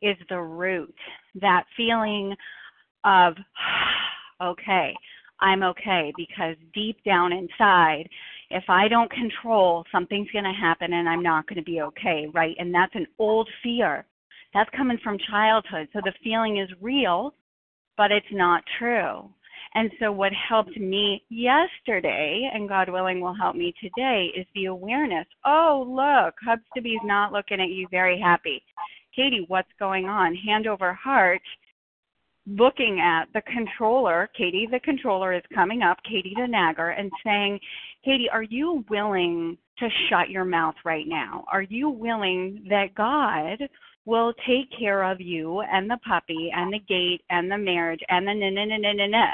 is 0.01 0.15
the 0.29 0.39
root, 0.39 0.95
that 1.41 1.65
feeling 1.75 2.33
of, 3.03 3.33
okay, 4.41 4.93
I'm 5.41 5.61
okay, 5.63 6.13
because 6.15 6.55
deep 6.73 7.03
down 7.03 7.33
inside, 7.33 8.07
if 8.49 8.63
I 8.69 8.87
don't 8.87 9.11
control, 9.11 9.83
something's 9.91 10.31
going 10.31 10.45
to 10.45 10.53
happen 10.59 10.93
and 10.93 11.07
I'm 11.07 11.21
not 11.21 11.47
going 11.47 11.57
to 11.57 11.69
be 11.69 11.81
okay, 11.81 12.27
right? 12.33 12.55
And 12.59 12.73
that's 12.73 12.95
an 12.95 13.07
old 13.19 13.49
fear. 13.61 14.05
That's 14.53 14.69
coming 14.75 14.97
from 15.03 15.17
childhood. 15.29 15.89
So 15.91 15.99
the 16.03 16.13
feeling 16.23 16.59
is 16.59 16.69
real, 16.81 17.33
but 17.97 18.11
it's 18.11 18.25
not 18.31 18.63
true. 18.79 19.29
And 19.75 19.91
so, 19.99 20.11
what 20.11 20.31
helped 20.33 20.77
me 20.77 21.23
yesterday, 21.29 22.49
and 22.53 22.69
God 22.69 22.89
willing 22.89 23.19
will 23.19 23.35
help 23.35 23.55
me 23.55 23.73
today, 23.81 24.31
is 24.35 24.45
the 24.55 24.65
awareness. 24.65 25.27
Oh, 25.45 25.85
look, 25.87 26.35
Hubs 26.45 26.63
to 26.75 26.81
be's 26.81 26.99
not 27.03 27.33
looking 27.33 27.61
at 27.61 27.69
you 27.69 27.87
very 27.91 28.19
happy. 28.19 28.63
Katie, 29.15 29.45
what's 29.47 29.71
going 29.79 30.05
on? 30.05 30.35
Hand 30.35 30.67
over 30.67 30.93
heart, 30.93 31.41
looking 32.45 32.99
at 32.99 33.25
the 33.33 33.41
controller. 33.41 34.29
Katie, 34.37 34.67
the 34.71 34.79
controller, 34.79 35.33
is 35.33 35.43
coming 35.53 35.81
up, 35.81 35.97
Katie 36.09 36.35
the 36.35 36.47
nagger, 36.47 36.89
and 36.89 37.11
saying, 37.25 37.59
Katie, 38.05 38.29
are 38.31 38.43
you 38.43 38.85
willing 38.89 39.57
to 39.79 39.87
shut 40.09 40.29
your 40.29 40.45
mouth 40.45 40.75
right 40.85 41.07
now? 41.07 41.45
Are 41.51 41.61
you 41.63 41.89
willing 41.89 42.65
that 42.69 42.95
God 42.95 43.67
will 44.05 44.33
take 44.47 44.69
care 44.77 45.03
of 45.03 45.19
you 45.19 45.61
and 45.61 45.89
the 45.89 45.99
puppy 46.07 46.49
and 46.55 46.71
the 46.71 46.79
gate 46.79 47.21
and 47.29 47.51
the 47.51 47.57
marriage 47.57 47.99
and 48.07 48.25
the 48.25 48.33
na 48.33 48.49
na 48.49 48.65
na 48.65 48.77
na 48.77 48.93
na 48.93 49.07
na? 49.07 49.27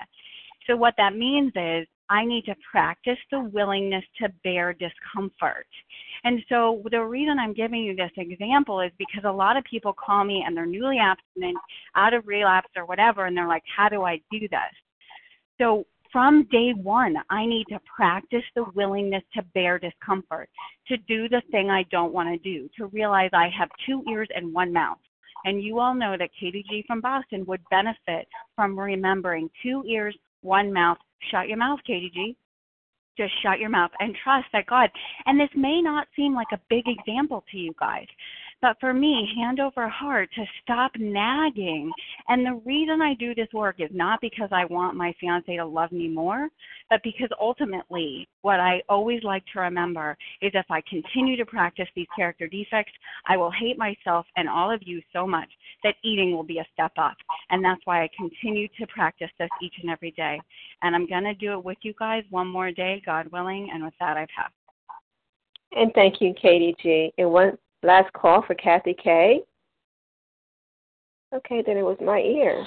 So 0.68 0.76
what 0.76 0.93
that 0.97 1.16
means 1.16 1.51
is 1.55 1.88
I 2.09 2.26
need 2.26 2.45
to 2.45 2.55
practice 2.70 3.18
the 3.32 3.39
willingness 3.39 4.03
to 4.22 4.30
bear 4.43 4.74
discomfort. 4.74 5.68
And 6.24 6.41
so 6.49 6.84
the 6.91 7.01
reason 7.01 7.39
I'm 7.39 7.53
giving 7.53 7.82
you 7.82 7.95
this 7.95 8.11
example 8.18 8.82
is 8.82 8.91
because 8.97 9.24
a 9.26 9.32
lot 9.32 9.57
of 9.57 9.64
people 9.64 9.93
call 9.93 10.24
me 10.24 10.43
and 10.45 10.55
they're 10.55 10.66
newly 10.66 10.97
abstinent, 10.99 11.57
out 11.95 12.14
of 12.14 12.28
relapse 12.28 12.70
or 12.76 12.86
whatever, 12.86 13.26
and 13.26 13.36
they're 13.36 13.47
like, 13.47 13.64
how 13.76 13.89
do 13.89 14.03
I 14.03 14.22
do 14.32 14.39
this? 14.41 14.74
So 15.59 15.86
from 16.11 16.47
day 16.51 16.74
one, 16.74 17.16
I 17.32 17.45
need 17.45 17.66
to 17.70 17.80
practice 17.95 18.43
the 18.55 18.66
willingness 18.76 19.24
to 19.36 19.41
bear 19.55 19.80
discomfort, 19.80 20.49
to 20.88 20.97
do 20.97 21.28
the 21.28 21.41
thing 21.51 21.72
I 21.72 21.84
don't 21.89 22.14
want 22.14 22.30
to 22.30 22.38
do, 22.38 22.70
to 22.78 22.86
realize 22.88 23.32
I 23.34 23.49
have 23.57 23.70
two 23.88 24.03
ears 24.09 24.30
and 24.36 24.53
one 24.53 24.72
mouth. 24.72 24.99
And 25.45 25.61
you 25.61 25.80
all 25.80 25.95
know 25.95 26.16
that 26.18 26.30
KDG 26.41 26.86
from 26.86 27.01
Boston 27.01 27.45
would 27.47 27.61
benefit 27.70 28.28
from 28.55 28.80
remembering 28.80 29.49
two 29.61 29.84
ears, 29.88 30.16
one 30.44 30.72
mouth. 30.72 30.98
Shut 31.32 31.48
your 31.48 31.58
mouth, 31.58 31.80
KDG. 31.89 32.36
Just 33.18 33.34
shut 33.44 33.60
your 33.60 33.70
mouth 33.70 33.91
and 34.00 34.16
trust 34.24 34.48
that 34.54 34.66
God. 34.66 34.89
And 35.26 35.39
this 35.39 35.50
may 35.56 35.82
not 35.82 36.08
seem 36.16 36.34
like 36.34 36.48
a 36.52 36.60
big 36.70 36.86
example 36.88 37.44
to 37.52 37.58
you 37.58 37.74
guys, 37.80 38.08
but 38.64 38.80
for 38.80 38.93
me, 38.93 39.30
hand 39.36 39.59
over 39.59 39.89
heart 39.89 40.30
to 40.36 40.45
stop 40.61 40.93
nagging. 40.97 41.91
And 42.30 42.45
the 42.45 42.61
reason 42.66 43.01
I 43.01 43.14
do 43.16 43.36
this 43.36 43.49
work 43.51 43.76
is 43.82 43.89
not 43.93 44.22
because 44.22 44.47
I 44.53 44.64
want 44.64 44.95
my 44.95 45.14
fiance 45.20 45.53
to 45.53 45.66
love 45.66 45.91
me 45.91 46.07
more, 46.07 46.47
but 46.89 47.01
because 47.03 47.28
ultimately, 47.41 48.26
what 48.41 48.61
I 48.61 48.82
always 48.88 49.22
like 49.22 49.43
to 49.51 49.59
remember 49.59 50.18
is 50.41 50.51
if 50.53 50.66
I 50.70 50.82
continue 50.89 51.36
to 51.36 51.45
practice 51.45 51.89
these 51.93 52.07
character 52.16 52.47
defects, 52.47 52.93
I 53.28 53.36
will 53.36 53.51
hate 53.51 53.78
myself 53.78 54.26
and 54.38 54.47
all 54.47 54.72
of 54.72 54.80
you 54.86 55.01
so 55.11 55.28
much 55.28 55.49
that 55.84 55.95
eating 56.01 56.32
will 56.32 56.43
be 56.43 56.59
a 56.59 56.68
step 56.72 56.93
up. 56.97 57.18
And 57.49 57.66
that's 57.66 57.82
why 57.84 58.03
I 58.03 58.09
continue 58.16 58.70
to 58.80 58.88
practice 58.88 59.30
this 59.39 59.49
each 59.61 59.76
and 59.82 59.91
every 59.91 60.11
day. 60.11 60.39
And 60.84 60.95
I'm 60.95 61.05
going 61.05 61.26
to 61.26 61.34
do 61.34 61.51
it 61.51 61.66
with 61.66 61.80
you 61.82 61.93
guys 61.99 62.24
one 62.30 62.47
more 62.47 62.72
day, 62.72 63.01
God 63.05 63.28
willing. 63.34 63.72
And 63.74 63.84
with 63.84 63.93
that, 63.99 64.16
I've 64.16 64.30
had. 64.34 64.47
And 65.76 65.91
thank 65.95 66.22
you, 66.22 66.34
Katie 66.39 66.76
G. 66.82 67.11
And 67.18 67.32
one 67.32 67.57
Last 67.84 68.12
call 68.14 68.44
for 68.48 68.56
Kathy 68.56 68.96
K. 69.02 69.42
Okay, 71.36 71.64
then 71.66 71.78
it 71.78 71.84
was 71.84 71.98
my 72.04 72.20
ears. 72.20 72.66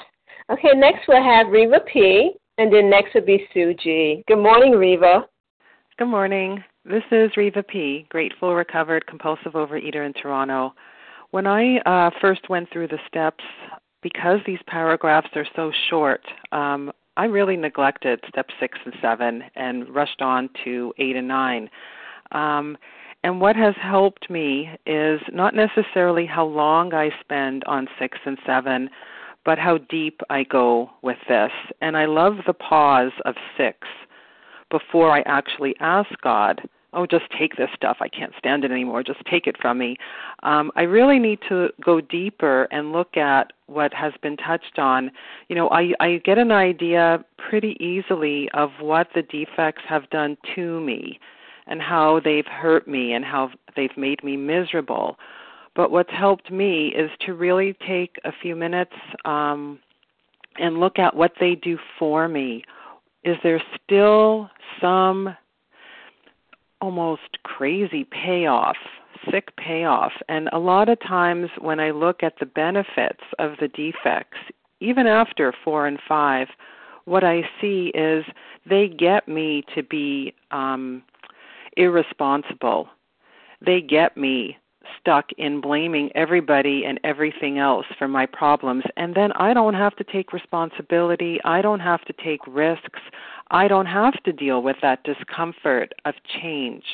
Okay, 0.51 0.71
next 0.75 1.09
we'll 1.09 1.23
have 1.23 1.49
Reva 1.49 1.81
P. 1.91 2.33
And 2.59 2.73
then 2.73 2.89
next 2.89 3.15
will 3.15 3.23
be 3.23 3.47
Sue 3.53 3.75
G. 3.75 4.23
Good 4.29 4.39
morning, 4.39 4.73
Reva. 4.73 5.27
Good 5.99 6.09
morning. 6.09 6.63
This 6.85 7.03
is 7.11 7.31
Reva 7.37 7.63
P., 7.63 8.07
grateful, 8.11 8.55
recovered, 8.55 9.07
compulsive 9.07 9.53
overeater 9.53 10.07
in 10.07 10.13
Toronto. 10.13 10.75
When 11.33 11.47
I 11.47 11.79
uh, 11.79 12.11
first 12.21 12.49
went 12.49 12.71
through 12.73 12.89
the 12.89 12.99
steps, 13.09 13.45
because 14.03 14.41
these 14.47 14.61
paragraphs 14.67 15.29
are 15.35 15.47
so 15.57 15.73
short, 15.91 16.23
um, 16.53 16.93
I 17.17 17.25
really 17.25 17.57
neglected 17.57 18.21
step 18.29 18.47
six 18.61 18.79
and 18.85 18.95
seven 19.03 19.43
and 19.55 19.89
rushed 19.95 20.23
on 20.23 20.49
to 20.65 20.95
eight 20.99 21.17
and 21.17 21.29
nine. 21.29 21.69
Um, 22.33 22.79
and 23.27 23.41
what 23.41 23.57
has 23.57 23.75
helped 23.83 24.31
me 24.31 24.71
is 24.87 25.21
not 25.33 25.53
necessarily 25.53 26.27
how 26.27 26.47
long 26.47 26.95
I 26.95 27.11
spend 27.21 27.65
on 27.65 27.89
six 27.99 28.19
and 28.25 28.39
seven, 28.47 28.89
but 29.45 29.59
how 29.59 29.79
deep 29.79 30.21
I 30.31 30.45
go 30.45 30.93
with 31.03 31.19
this. 31.29 31.51
And 31.81 31.97
I 31.97 32.05
love 32.05 32.35
the 32.47 32.53
pause 32.53 33.11
of 33.25 33.35
six 33.57 33.79
before 34.71 35.11
I 35.11 35.23
actually 35.23 35.75
ask 35.81 36.09
God, 36.23 36.61
oh, 36.93 37.05
just 37.05 37.25
take 37.37 37.57
this 37.57 37.69
stuff. 37.75 37.97
I 37.99 38.07
can't 38.09 38.33
stand 38.39 38.63
it 38.63 38.71
anymore. 38.71 39.03
Just 39.03 39.27
take 39.29 39.49
it 39.49 39.57
from 39.61 39.79
me. 39.79 39.97
Um, 40.45 40.71
I 40.77 40.83
really 40.83 41.19
need 41.19 41.41
to 41.49 41.71
go 41.85 42.01
deeper 42.01 42.69
and 42.71 42.93
look 42.93 43.17
at 43.17 43.53
what 43.67 43.93
has 43.93 44.13
been 44.23 44.37
touched 44.37 44.79
on. 44.79 45.11
You 45.49 45.57
know, 45.57 45.69
I, 45.71 45.95
I 45.99 46.23
get 46.25 46.39
an 46.39 46.53
idea 46.53 47.25
pretty 47.39 47.77
easily 47.81 48.49
of 48.55 48.71
what 48.79 49.09
the 49.17 49.23
defects 49.23 49.83
have 49.89 50.09
done 50.11 50.37
to 50.55 50.81
me 50.81 51.19
and 51.67 51.81
how 51.81 52.21
they've 52.25 52.47
hurt 52.47 52.87
me 52.87 53.13
and 53.13 53.25
how 53.25 53.51
they've 53.75 53.97
made 53.97 54.23
me 54.23 54.37
miserable. 54.37 55.17
But 55.75 55.91
what's 55.91 56.11
helped 56.11 56.51
me 56.51 56.89
is 56.89 57.11
to 57.27 57.35
really 57.35 57.77
take 57.87 58.17
a 58.25 58.33
few 58.41 58.57
minutes 58.57 58.95
um, 59.25 59.79
and 60.59 60.79
look 60.79 60.99
at 60.99 61.15
what 61.15 61.33
they 61.39 61.55
do 61.55 61.79
for 61.99 62.29
me. 62.29 62.65
Is 63.25 63.37
there 63.43 63.63
still 63.85 64.49
some 64.81 65.37
almost 66.81 67.43
crazy 67.43 68.05
payoff, 68.05 68.77
sick 69.31 69.55
payoff? 69.57 70.13
And 70.29 70.49
a 70.53 70.59
lot 70.59 70.89
of 70.89 70.99
times 71.01 71.51
when 71.61 71.81
I 71.81 71.91
look 71.91 72.23
at 72.23 72.35
the 72.39 72.47
benefits 72.47 73.23
of 73.39 73.53
the 73.61 73.69
defects, 73.69 74.39
even 74.81 75.07
after 75.07 75.53
four 75.65 75.87
and 75.87 75.99
five, 76.09 76.49
what 77.05 77.25
I 77.25 77.43
see 77.61 77.93
is 77.95 78.25
they 78.69 78.89
get 78.89 79.29
me 79.29 79.65
to 79.75 79.83
be 79.83 80.35
um, 80.51 81.03
irresponsible. 81.77 82.89
They 83.65 83.81
get 83.81 84.17
me 84.17 84.59
stuck 85.01 85.31
in 85.39 85.61
blaming 85.61 86.11
everybody 86.15 86.85
and 86.85 87.01
everything 87.05 87.59
else 87.59 87.87
for 87.99 88.09
my 88.09 88.27
problems. 88.27 88.85
And 88.97 89.15
then 89.15 89.33
I 89.33 89.53
don't 89.55 89.75
have 89.75 89.97
to 89.97 90.05
take 90.05 90.33
responsibility. 90.33 91.41
I 91.45 91.63
don't 91.63 91.81
have 91.81 92.05
to 92.05 92.13
take 92.13 92.41
risks. 92.47 93.01
I 93.51 93.69
don't 93.69 93.87
have 93.87 94.23
to 94.25 94.33
deal 94.33 94.63
with 94.63 94.77
that 94.83 95.03
discomfort 95.05 95.93
of 96.05 96.15
change. 96.41 96.85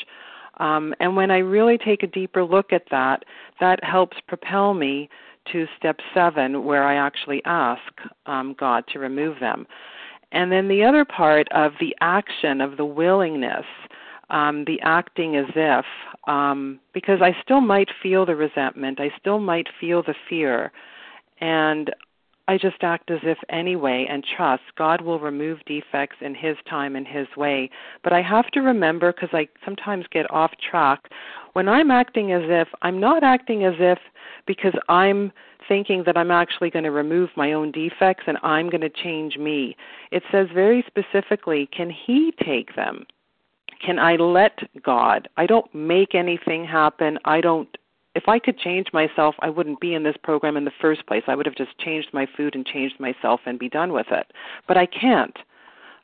Um, 0.59 0.95
and 1.01 1.17
when 1.17 1.31
I 1.31 1.39
really 1.39 1.79
take 1.79 2.03
a 2.03 2.07
deeper 2.07 2.45
look 2.45 2.73
at 2.73 2.85
that, 2.91 3.25
that 3.61 3.83
helps 3.83 4.19
propel 4.29 4.75
me 4.75 5.09
to 5.53 5.67
step 5.77 5.99
seven, 6.15 6.65
where 6.65 6.85
I 6.85 6.95
actually 6.95 7.43
ask 7.45 7.93
um, 8.27 8.55
God 8.59 8.85
to 8.93 8.99
remove 8.99 9.41
them. 9.41 9.67
And 10.31 10.53
then 10.53 10.69
the 10.69 10.85
other 10.85 11.05
part 11.05 11.49
of 11.53 11.73
the 11.81 11.97
action 12.01 12.61
of 12.61 12.77
the 12.77 12.85
willingness 12.85 13.67
um, 14.33 14.65
the 14.67 14.81
acting 14.83 15.37
as 15.37 15.47
if, 15.55 15.85
um, 16.27 16.81
because 16.93 17.21
I 17.23 17.37
still 17.43 17.61
might 17.61 17.89
feel 18.03 18.27
the 18.27 18.35
resentment, 18.35 18.99
I 18.99 19.11
still 19.21 19.39
might 19.39 19.69
feel 19.79 20.03
the 20.03 20.15
fear, 20.29 20.73
and 21.41 21.95
I 22.49 22.59
just 22.59 22.83
act 22.83 23.11
as 23.11 23.21
if 23.23 23.39
anyway 23.51 24.07
and 24.11 24.25
trust 24.37 24.65
God 24.77 25.01
will 25.01 25.21
remove 25.21 25.61
defects 25.65 26.17
in 26.21 26.35
His 26.35 26.57
time 26.69 26.97
and 26.97 27.07
His 27.07 27.29
way. 27.37 27.71
But 28.03 28.13
I 28.13 28.21
have 28.23 28.49
to 28.53 28.61
remember, 28.61 29.13
because 29.13 29.31
I 29.33 29.49
sometimes 29.65 30.07
get 30.11 30.31
off 30.31 30.51
track, 30.71 31.09
when 31.53 31.69
I'm 31.69 31.91
acting 31.91 32.33
as 32.33 32.43
if, 32.47 32.69
I'm 32.83 32.99
not 32.99 33.23
acting 33.23 33.65
as 33.65 33.75
if 33.79 33.99
because 34.47 34.75
I'm 34.89 35.31
thinking 35.69 36.03
that 36.07 36.17
I'm 36.17 36.33
actually 36.33 36.71
going 36.71 36.85
to 36.85 36.91
remove 36.91 37.31
my 37.37 37.53
own 37.53 37.71
defects 37.71 38.25
and 38.27 38.39
I'm 38.43 38.69
going 38.71 38.81
to 38.81 38.91
change 38.91 39.37
me. 39.37 39.77
It 40.11 40.25
says 40.33 40.49
very 40.53 40.85
specifically, 40.87 41.69
can 41.73 41.91
He 41.91 42.33
take 42.45 42.75
them? 42.75 43.07
Can 43.85 43.99
I 43.99 44.17
let 44.17 44.59
God? 44.83 45.29
I 45.37 45.47
don't 45.47 45.73
make 45.75 46.15
anything 46.15 46.65
happen. 46.65 47.19
I 47.25 47.41
don't 47.41 47.69
if 48.15 48.29
I 48.29 48.39
could 48.39 48.59
change 48.59 48.89
myself, 48.93 49.35
I 49.41 49.49
wouldn't 49.49 49.81
be 49.81 49.95
in 49.95 50.03
this 50.03 50.17
program 50.23 50.57
in 50.57 50.67
the 50.67 50.73
first 50.81 51.07
place. 51.07 51.23
I 51.27 51.35
would 51.35 51.47
have 51.47 51.57
just 51.57 51.79
changed 51.79 52.11
my 52.13 52.27
food 52.37 52.55
and 52.55 52.67
changed 52.67 53.01
myself 53.01 53.41
and 53.47 53.59
be 53.59 53.71
done 53.71 53.93
with 53.93 54.09
it. 54.11 54.33
But 54.69 54.77
I 54.77 54.87
can't. 54.87 55.37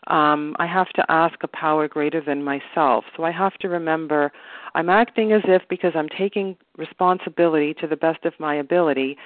Um, 0.06 0.56
I 0.58 0.66
have 0.66 0.88
to 0.90 1.04
ask 1.10 1.34
a 1.42 1.48
power 1.48 1.86
greater 1.86 2.22
than 2.22 2.42
myself. 2.42 3.04
So 3.14 3.24
I 3.24 3.30
have 3.30 3.58
to 3.58 3.68
remember 3.68 4.32
I'm 4.74 4.88
acting 4.88 5.32
as 5.32 5.42
if 5.44 5.62
because 5.68 5.92
I'm 5.94 6.08
taking 6.08 6.56
responsibility 6.78 7.74
to 7.74 7.86
the 7.86 7.96
best 7.96 8.24
of 8.24 8.32
my 8.38 8.54
ability, 8.54 9.18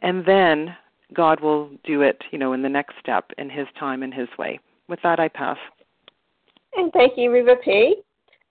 and 0.00 0.24
then 0.24 0.74
God 1.12 1.40
will 1.40 1.70
do 1.84 2.00
it, 2.00 2.22
you 2.30 2.38
know, 2.38 2.52
in 2.54 2.62
the 2.62 2.68
next 2.68 2.94
step 3.00 3.32
in 3.36 3.50
His 3.50 3.66
time 3.78 4.02
and 4.02 4.14
His 4.14 4.28
way. 4.38 4.60
With 4.88 5.00
that, 5.02 5.20
I 5.20 5.28
pass. 5.28 5.58
And 6.74 6.92
thank 6.92 7.14
you, 7.16 7.32
Reva 7.32 7.56
P. 7.64 7.96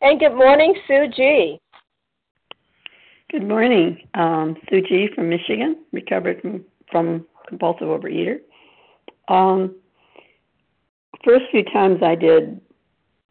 And 0.02 0.20
good 0.20 0.36
morning, 0.36 0.76
Sue 0.88 1.08
G. 1.16 1.60
Good 3.32 3.48
morning. 3.48 4.08
Um, 4.14 4.56
Sue 4.70 4.82
G 4.82 5.10
from 5.14 5.30
Michigan, 5.30 5.78
recovered 5.92 6.42
from, 6.42 6.66
from 6.92 7.26
compulsive 7.48 7.88
overeater. 7.88 8.40
Um, 9.28 9.76
first 11.24 11.46
few 11.52 11.64
times 11.66 12.02
I 12.04 12.16
did 12.16 12.60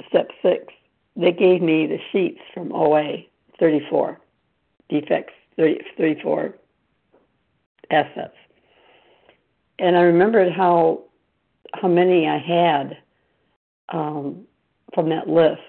step 0.09 0.29
six, 0.43 0.73
they 1.17 1.33
gave 1.33 1.61
me 1.63 1.87
the 1.87 1.99
sheets 2.13 2.41
from 2.55 2.73
OA 2.73 3.25
34, 3.59 4.21
defects 4.89 5.35
30, 5.57 5.81
34 5.97 6.55
assets. 7.91 8.35
And 9.79 9.97
I 9.97 10.01
remembered 10.03 10.53
how 10.53 11.05
how 11.75 11.89
many 11.89 12.27
I 12.27 12.39
had 12.39 12.97
um, 13.91 14.47
that 15.07 15.29
list. 15.29 15.61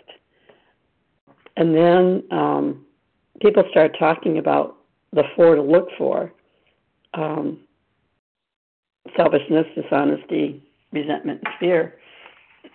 And 1.57 1.75
then 1.75 2.23
um, 2.32 2.86
people 3.41 3.63
start 3.71 3.95
talking 3.99 4.38
about 4.38 4.77
the 5.13 5.23
four 5.36 5.55
to 5.55 5.61
look 5.61 5.89
for 5.97 6.32
um, 7.13 7.59
selfishness, 9.17 9.65
dishonesty, 9.75 10.63
resentment, 10.91 11.41
and 11.43 11.53
fear. 11.59 11.99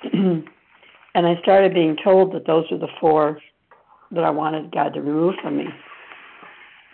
and 0.13 0.47
I 1.15 1.41
started 1.43 1.75
being 1.75 1.97
told 2.03 2.33
that 2.35 2.47
those 2.47 2.65
are 2.71 2.79
the 2.79 2.89
four 3.01 3.39
that 4.11 4.25
I 4.25 4.31
wanted 4.31 4.73
God 4.73 4.95
to 4.95 5.01
remove 5.01 5.35
from 5.43 5.59
me. 5.59 5.67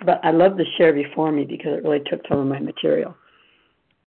But 0.04 0.20
I 0.24 0.30
love 0.30 0.56
the 0.56 0.64
share 0.78 0.92
before 0.92 1.30
me 1.30 1.44
because 1.44 1.78
it 1.78 1.84
really 1.84 2.00
took 2.06 2.20
some 2.28 2.38
of 2.38 2.46
my 2.46 2.58
material. 2.58 3.14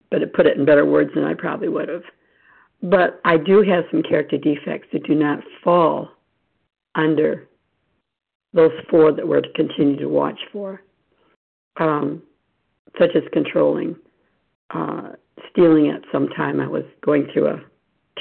But 0.09 0.21
it 0.21 0.33
put 0.33 0.47
it 0.47 0.57
in 0.57 0.65
better 0.65 0.85
words 0.85 1.11
than 1.13 1.23
I 1.23 1.33
probably 1.33 1.69
would 1.69 1.89
have. 1.89 2.03
But 2.85 3.19
I 3.25 3.37
do 3.37 3.63
have 3.63 3.85
some 3.89 4.03
character 4.03 4.37
defects 4.37 4.87
that 4.93 5.07
do 5.07 5.15
not 5.15 5.39
fall 5.63 6.09
under 6.93 7.47
those 8.53 8.71
four 8.89 9.11
that 9.11 9.27
we're 9.27 9.41
to 9.41 9.51
continue 9.53 9.97
to 9.97 10.07
watch 10.07 10.39
for, 10.51 10.83
um, 11.77 12.21
such 12.99 13.15
as 13.15 13.23
controlling, 13.33 13.95
uh, 14.69 15.13
stealing 15.51 15.89
at 15.89 16.01
some 16.11 16.29
time. 16.29 16.59
I 16.59 16.67
was 16.67 16.83
going 17.03 17.27
through 17.33 17.47
a 17.47 17.61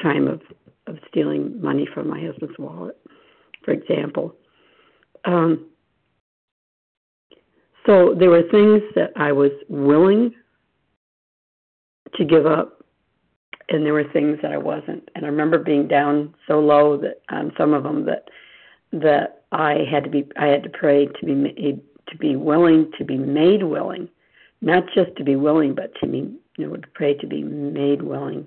time 0.03 0.27
of, 0.27 0.41
of 0.87 0.97
stealing 1.09 1.61
money 1.61 1.87
from 1.93 2.09
my 2.09 2.21
husband's 2.21 2.59
wallet, 2.59 2.99
for 3.65 3.73
example. 3.73 4.35
Um, 5.27 5.67
so 7.85 8.15
there 8.19 8.31
were 8.31 8.49
things 8.51 8.83
that 8.95 9.11
I 9.15 9.33
was 9.33 9.53
willing 9.69 10.35
to 12.15 12.25
give 12.25 12.47
up, 12.47 12.84
and 13.69 13.85
there 13.85 13.95
were 13.95 14.05
things 14.05 14.39
that 14.43 14.53
I 14.53 14.59
wasn't. 14.59 15.09
And 15.15 15.25
I 15.25 15.29
remember 15.29 15.59
being 15.59 15.89
down 15.89 16.35
so 16.47 16.61
low 16.61 16.97
that 16.99 17.23
on 17.31 17.53
some 17.57 17.73
of 17.73 17.83
them 17.83 18.05
that 18.07 18.29
that 18.93 19.43
I 19.53 19.85
had 19.91 20.05
to 20.05 20.11
be 20.11 20.27
I 20.37 20.47
had 20.47 20.63
to 20.65 20.71
pray 20.71 21.07
to 21.07 21.27
be 21.27 21.35
made 21.35 21.81
to 22.09 22.19
be 22.19 22.37
willing 22.37 22.91
to 22.99 23.05
be 23.05 23.17
made 23.17 23.63
willing, 23.63 24.09
not 24.61 24.85
just 24.95 25.17
to 25.17 25.25
be 25.25 25.37
willing, 25.37 25.75
but 25.75 25.95
to 26.01 26.07
be 26.07 26.35
you 26.57 26.67
know 26.67 26.77
to 26.77 26.89
pray 26.95 27.15
to 27.15 27.27
be 27.27 27.43
made 27.43 28.03
willing, 28.03 28.47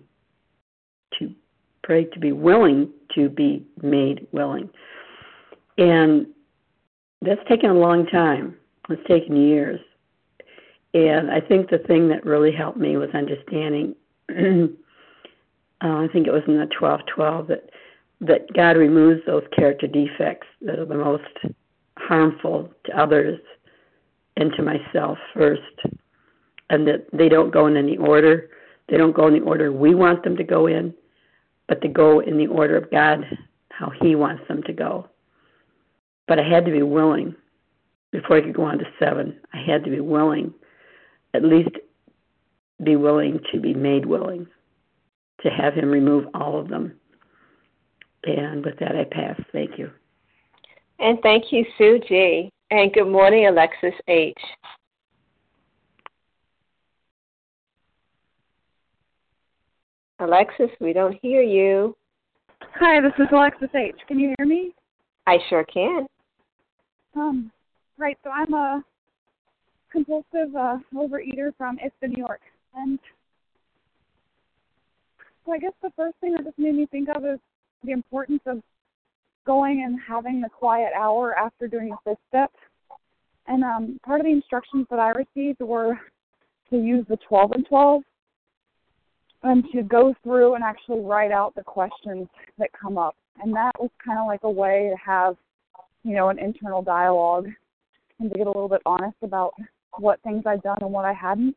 to 1.19 1.33
pray 1.83 2.05
to 2.05 2.19
be 2.19 2.31
willing 2.31 2.89
to 3.15 3.29
be 3.29 3.65
made 3.81 4.27
willing, 4.31 4.69
and 5.77 6.27
that's 7.21 7.41
taken 7.49 7.69
a 7.69 7.73
long 7.73 8.05
time. 8.07 8.55
It's 8.89 9.05
taken 9.07 9.35
years, 9.35 9.81
and 10.93 11.31
I 11.31 11.41
think 11.41 11.69
the 11.69 11.79
thing 11.79 12.07
that 12.09 12.25
really 12.25 12.51
helped 12.51 12.77
me 12.77 12.95
was 12.95 13.09
understanding. 13.13 13.95
uh, 15.83 15.97
I 15.97 16.07
think 16.11 16.27
it 16.27 16.33
was 16.33 16.43
in 16.47 16.57
the 16.57 16.67
twelve 16.67 17.01
twelve 17.13 17.47
that 17.47 17.69
that 18.21 18.51
God 18.53 18.77
removes 18.77 19.21
those 19.25 19.43
character 19.55 19.85
defects 19.85 20.47
that 20.61 20.79
are 20.79 20.85
the 20.85 20.95
most 20.95 21.55
harmful 21.97 22.71
to 22.85 22.99
others 22.99 23.39
and 24.37 24.51
to 24.53 24.63
myself 24.63 25.17
first, 25.35 25.61
and 26.69 26.87
that 26.87 27.05
they 27.13 27.29
don't 27.29 27.53
go 27.53 27.67
in 27.67 27.77
any 27.77 27.97
order. 27.97 28.49
They 28.89 28.97
don't 28.97 29.15
go 29.15 29.27
in 29.27 29.33
the 29.33 29.41
order 29.41 29.71
we 29.71 29.93
want 29.93 30.23
them 30.23 30.37
to 30.37 30.43
go 30.43 30.67
in, 30.67 30.93
but 31.67 31.81
they 31.81 31.89
go 31.89 32.21
in 32.21 32.37
the 32.37 32.47
order 32.47 32.77
of 32.77 32.89
God, 32.89 33.25
how 33.69 33.91
He 34.01 34.15
wants 34.15 34.47
them 34.47 34.63
to 34.63 34.73
go. 34.73 35.07
But 36.27 36.39
I 36.39 36.43
had 36.43 36.65
to 36.65 36.71
be 36.71 36.83
willing 36.83 37.35
before 38.11 38.37
I 38.37 38.41
could 38.41 38.55
go 38.55 38.63
on 38.63 38.79
to 38.79 38.85
seven. 38.99 39.39
I 39.53 39.61
had 39.61 39.83
to 39.83 39.91
be 39.91 39.99
willing, 39.99 40.53
at 41.33 41.43
least 41.43 41.69
be 42.83 42.95
willing 42.95 43.39
to 43.51 43.59
be 43.59 43.73
made 43.73 44.05
willing, 44.05 44.47
to 45.41 45.49
have 45.49 45.73
Him 45.73 45.89
remove 45.89 46.25
all 46.33 46.59
of 46.59 46.67
them 46.69 46.99
and 48.27 48.65
with 48.65 48.77
that, 48.79 48.95
I 48.95 49.05
pass. 49.05 49.39
Thank 49.51 49.77
you. 49.77 49.89
And 50.99 51.19
thank 51.21 51.45
you, 51.51 51.65
Sue 51.77 51.99
G. 52.07 52.51
And 52.71 52.91
good 52.91 53.07
morning, 53.07 53.47
Alexis 53.47 53.93
H. 54.07 54.37
Alexis, 60.19 60.69
we 60.81 60.93
don't 60.93 61.17
hear 61.21 61.41
you. 61.41 61.95
Hi, 62.79 62.99
this 62.99 63.13
is 63.19 63.27
Alexis 63.31 63.69
H. 63.75 63.95
Can 64.07 64.19
you 64.19 64.33
hear 64.37 64.47
me? 64.47 64.73
I 65.27 65.37
sure 65.49 65.63
can. 65.63 66.07
Um, 67.15 67.51
right. 67.97 68.17
So 68.23 68.31
I'm 68.31 68.53
a 68.53 68.83
compulsive 69.91 70.55
uh, 70.57 70.77
overeater 70.93 71.55
from 71.55 71.77
Ithaca, 71.77 72.07
New 72.07 72.17
York, 72.17 72.41
and 72.75 72.99
so 75.47 75.53
I 75.53 75.59
guess 75.59 75.71
the 75.81 75.91
first 75.95 76.15
thing 76.19 76.33
that 76.33 76.43
just 76.43 76.59
made 76.59 76.75
me 76.75 76.85
think 76.87 77.07
of 77.09 77.25
is 77.25 77.39
the 77.83 77.91
importance 77.91 78.41
of 78.45 78.61
going 79.45 79.83
and 79.83 79.97
having 80.05 80.41
the 80.41 80.49
quiet 80.49 80.91
hour 80.95 81.33
after 81.35 81.67
doing 81.67 81.89
the 81.89 81.97
fifth 82.03 82.19
step. 82.27 82.51
And 83.47 83.63
um, 83.63 83.99
part 84.05 84.19
of 84.19 84.25
the 84.25 84.31
instructions 84.31 84.85
that 84.89 84.99
I 84.99 85.11
received 85.11 85.61
were 85.61 85.97
to 86.69 86.77
use 86.77 87.05
the 87.07 87.17
12 87.29 87.53
and 87.53 87.65
12 87.65 88.01
and 89.43 89.63
to 89.73 89.83
go 89.83 90.13
through 90.21 90.55
and 90.55 90.63
actually 90.65 90.99
write 90.99 91.31
out 91.31 91.55
the 91.55 91.63
questions 91.63 92.27
that 92.57 92.69
come 92.73 92.97
up. 92.97 93.15
And 93.41 93.55
that 93.55 93.71
was 93.79 93.89
kind 94.03 94.19
of 94.19 94.27
like 94.27 94.43
a 94.43 94.51
way 94.51 94.91
to 94.91 94.97
have, 94.97 95.37
you 96.03 96.13
know, 96.13 96.27
an 96.27 96.39
internal 96.39 96.81
dialogue 96.81 97.47
and 98.19 98.29
to 98.29 98.37
get 98.37 98.47
a 98.47 98.49
little 98.49 98.67
bit 98.67 98.81
honest 98.85 99.15
about 99.21 99.53
what 99.97 100.21
things 100.23 100.43
I'd 100.45 100.61
done 100.61 100.79
and 100.81 100.91
what 100.91 101.05
I 101.05 101.13
hadn't. 101.13 101.55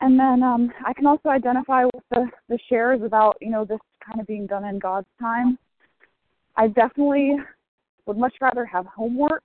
And 0.00 0.18
then 0.18 0.42
um, 0.42 0.72
I 0.84 0.92
can 0.92 1.06
also 1.06 1.30
identify 1.30 1.84
with 1.84 2.04
the, 2.10 2.26
the 2.48 2.58
shares 2.68 3.00
about, 3.02 3.36
you 3.40 3.50
know, 3.50 3.64
this 3.64 3.78
kind 4.06 4.20
of 4.20 4.26
being 4.26 4.46
done 4.46 4.64
in 4.64 4.78
God's 4.78 5.06
time. 5.18 5.58
I 6.56 6.68
definitely 6.68 7.36
would 8.06 8.18
much 8.18 8.34
rather 8.40 8.64
have 8.64 8.86
homework 8.86 9.42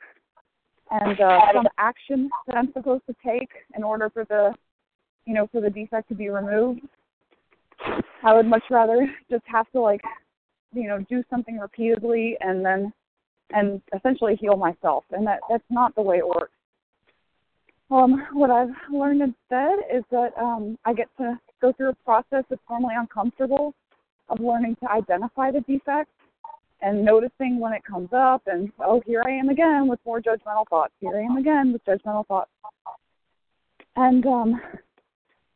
and 0.92 1.20
uh, 1.22 1.40
some 1.54 1.68
action 1.78 2.30
that 2.48 2.58
I'm 2.58 2.72
supposed 2.74 3.04
to 3.08 3.16
take 3.26 3.50
in 3.76 3.84
order 3.84 4.10
for 4.10 4.26
the, 4.26 4.54
you 5.26 5.34
know, 5.34 5.48
for 5.52 5.62
the 5.62 5.70
defect 5.70 6.10
to 6.10 6.16
be 6.16 6.30
removed. 6.30 6.82
I 8.24 8.34
would 8.34 8.46
much 8.46 8.64
rather 8.70 9.08
just 9.30 9.44
have 9.46 9.72
to 9.72 9.80
like, 9.80 10.02
you 10.74 10.88
know, 10.88 11.00
do 11.10 11.24
something 11.30 11.58
repeatedly 11.58 12.38
and 12.42 12.64
then, 12.64 12.94
and 13.52 13.82
essentially 13.98 14.36
heal 14.36 14.58
myself. 14.58 15.06
And 15.12 15.26
that 15.28 15.40
that's 15.50 15.64
not 15.70 15.96
the 15.96 16.02
way 16.02 16.18
it 16.18 16.28
works. 16.28 16.52
Um, 17.92 18.26
what 18.32 18.50
I've 18.50 18.70
learned 18.90 19.22
instead 19.22 19.80
is 19.94 20.04
that 20.12 20.30
um, 20.40 20.78
I 20.86 20.94
get 20.94 21.10
to 21.18 21.38
go 21.62 21.74
through 21.74 21.90
a 21.90 21.96
process 22.06 22.46
that's 22.50 22.62
normally 22.70 22.96
uncomfortable 22.98 23.74
of 24.30 24.40
learning 24.40 24.78
to 24.82 24.90
identify 24.90 25.52
the 25.52 25.60
defect 25.62 26.10
and 26.82 27.04
noticing 27.04 27.60
when 27.60 27.74
it 27.74 27.84
comes 27.84 28.10
up 28.14 28.44
and 28.48 28.72
oh 28.80 29.02
here 29.06 29.22
I 29.26 29.32
am 29.32 29.50
again 29.50 29.88
with 29.88 30.00
more 30.06 30.22
judgmental 30.22 30.68
thoughts. 30.70 30.94
Here 31.02 31.16
I 31.16 31.22
am 31.22 31.38
again 31.38 31.74
with 31.74 31.84
judgmental 31.86 32.26
thoughts. 32.28 32.50
And 33.98 34.26
um 34.26 34.62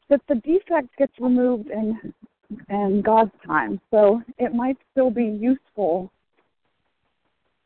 that 0.09 0.21
the 0.27 0.35
defect 0.35 0.89
gets 0.97 1.13
removed 1.19 1.69
in 1.69 2.13
in 2.69 3.01
God's 3.01 3.31
time. 3.47 3.79
So 3.91 4.21
it 4.37 4.53
might 4.53 4.77
still 4.91 5.09
be 5.09 5.25
useful 5.25 6.11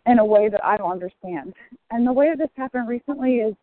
in 0.05 0.19
a 0.19 0.25
way 0.25 0.47
that 0.47 0.63
I 0.63 0.77
don't 0.77 0.91
understand. 0.91 1.53
And 1.89 2.05
the 2.07 2.13
way 2.13 2.29
that 2.29 2.37
this 2.37 2.49
happened 2.55 2.87
recently 2.87 3.37
is 3.37 3.55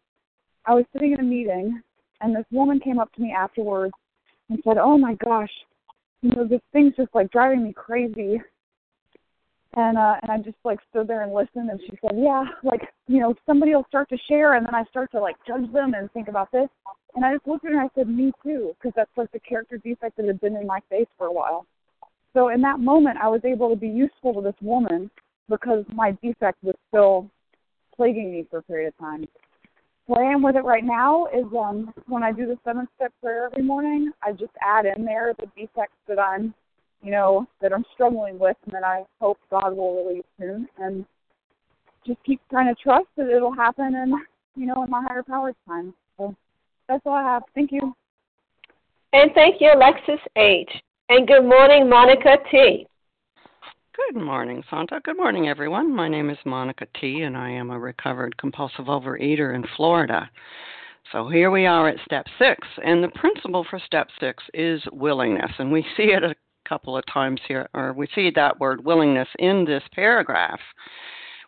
I 0.66 0.74
was 0.74 0.84
sitting 0.92 1.12
in 1.12 1.20
a 1.20 1.22
meeting 1.22 1.80
and 2.20 2.34
this 2.34 2.44
woman 2.50 2.80
came 2.80 2.98
up 2.98 3.12
to 3.14 3.22
me 3.22 3.32
afterwards 3.32 3.94
and 4.48 4.58
said, 4.64 4.78
"Oh 4.78 4.98
my 4.98 5.14
gosh, 5.14 5.50
you 6.22 6.30
know 6.30 6.44
this 6.44 6.60
thing's 6.72 6.96
just 6.96 7.14
like 7.14 7.30
driving 7.30 7.62
me 7.62 7.72
crazy." 7.72 8.40
And 9.74 9.96
uh 9.96 10.16
and 10.22 10.32
I 10.32 10.38
just 10.38 10.56
like 10.64 10.80
stood 10.90 11.06
there 11.06 11.22
and 11.22 11.32
listened 11.32 11.70
and 11.70 11.80
she 11.80 11.96
said, 12.00 12.16
"Yeah, 12.16 12.44
like, 12.64 12.82
you 13.06 13.20
know, 13.20 13.34
somebody 13.46 13.74
will 13.74 13.86
start 13.88 14.08
to 14.08 14.18
share 14.28 14.54
and 14.54 14.66
then 14.66 14.74
I 14.74 14.84
start 14.84 15.10
to 15.12 15.20
like 15.20 15.36
judge 15.46 15.70
them 15.72 15.94
and 15.94 16.10
think 16.12 16.28
about 16.28 16.50
this." 16.50 16.68
And 17.14 17.24
I 17.24 17.34
just 17.34 17.46
looked 17.46 17.64
at 17.64 17.72
her 17.72 17.78
and 17.78 17.88
I 17.88 17.94
said, 17.94 18.08
"Me 18.08 18.32
too," 18.42 18.74
because 18.78 18.94
that's 18.96 19.16
like 19.16 19.30
the 19.32 19.40
character 19.40 19.78
defect 19.78 20.16
that 20.16 20.26
had 20.26 20.40
been 20.40 20.56
in 20.56 20.66
my 20.66 20.80
face 20.90 21.08
for 21.16 21.28
a 21.28 21.32
while. 21.32 21.66
So 22.34 22.48
in 22.48 22.60
that 22.62 22.80
moment, 22.80 23.18
I 23.22 23.28
was 23.28 23.40
able 23.44 23.70
to 23.70 23.76
be 23.76 23.88
useful 23.88 24.34
to 24.34 24.40
this 24.40 24.60
woman 24.60 25.10
because 25.48 25.84
my 25.94 26.10
defect 26.22 26.62
was 26.62 26.74
still 26.88 27.30
plaguing 27.94 28.32
me 28.32 28.46
for 28.50 28.58
a 28.58 28.62
period 28.62 28.88
of 28.88 28.98
time 28.98 29.26
where 30.06 30.24
I 30.24 30.32
am 30.32 30.42
with 30.42 30.56
it 30.56 30.64
right 30.64 30.84
now 30.84 31.26
is 31.26 31.46
um 31.58 31.92
when 32.06 32.22
I 32.22 32.32
do 32.32 32.46
the 32.46 32.58
seven 32.64 32.86
step 32.96 33.12
prayer 33.22 33.46
every 33.46 33.62
morning, 33.62 34.12
I 34.22 34.32
just 34.32 34.52
add 34.62 34.86
in 34.86 35.04
there 35.04 35.34
the 35.38 35.46
defects 35.56 35.96
that 36.08 36.18
I'm 36.18 36.54
you 37.02 37.12
know, 37.12 37.46
that 37.60 37.72
I'm 37.72 37.84
struggling 37.94 38.38
with 38.38 38.56
and 38.64 38.74
that 38.74 38.84
I 38.84 39.04
hope 39.20 39.38
God 39.50 39.76
will 39.76 40.04
release 40.04 40.24
soon 40.40 40.68
and 40.78 41.04
just 42.06 42.18
keep 42.24 42.40
trying 42.50 42.74
to 42.74 42.82
trust 42.82 43.06
that 43.16 43.28
it'll 43.28 43.54
happen 43.54 43.94
and 43.94 44.14
you 44.56 44.66
know, 44.66 44.82
in 44.82 44.90
my 44.90 45.04
higher 45.06 45.22
power's 45.22 45.54
time. 45.68 45.94
So 46.16 46.34
that's 46.88 47.02
all 47.06 47.12
I 47.12 47.22
have. 47.22 47.42
Thank 47.54 47.72
you. 47.72 47.94
And 49.12 49.30
thank 49.34 49.60
you, 49.60 49.72
Alexis 49.72 50.20
H. 50.36 50.70
And 51.08 51.28
good 51.28 51.44
morning, 51.44 51.88
Monica 51.88 52.38
T. 52.50 52.86
Good 53.96 54.22
morning, 54.22 54.62
Santa. 54.68 55.00
Good 55.02 55.16
morning, 55.16 55.48
everyone. 55.48 55.94
My 55.94 56.06
name 56.06 56.28
is 56.28 56.36
Monica 56.44 56.86
T., 57.00 57.22
and 57.22 57.34
I 57.34 57.48
am 57.48 57.70
a 57.70 57.78
recovered 57.78 58.36
compulsive 58.36 58.86
overeater 58.86 59.54
in 59.54 59.64
Florida. 59.74 60.28
So 61.12 61.30
here 61.30 61.50
we 61.50 61.64
are 61.64 61.88
at 61.88 62.04
step 62.04 62.26
six, 62.38 62.68
and 62.84 63.02
the 63.02 63.08
principle 63.08 63.64
for 63.70 63.78
step 63.78 64.08
six 64.20 64.44
is 64.52 64.82
willingness, 64.92 65.50
and 65.58 65.72
we 65.72 65.82
see 65.96 66.12
it 66.12 66.22
a 66.22 66.34
couple 66.68 66.94
of 66.94 67.04
times 67.10 67.40
here, 67.48 67.70
or 67.72 67.94
we 67.94 68.06
see 68.14 68.30
that 68.34 68.60
word 68.60 68.84
willingness 68.84 69.28
in 69.38 69.64
this 69.64 69.82
paragraph. 69.94 70.60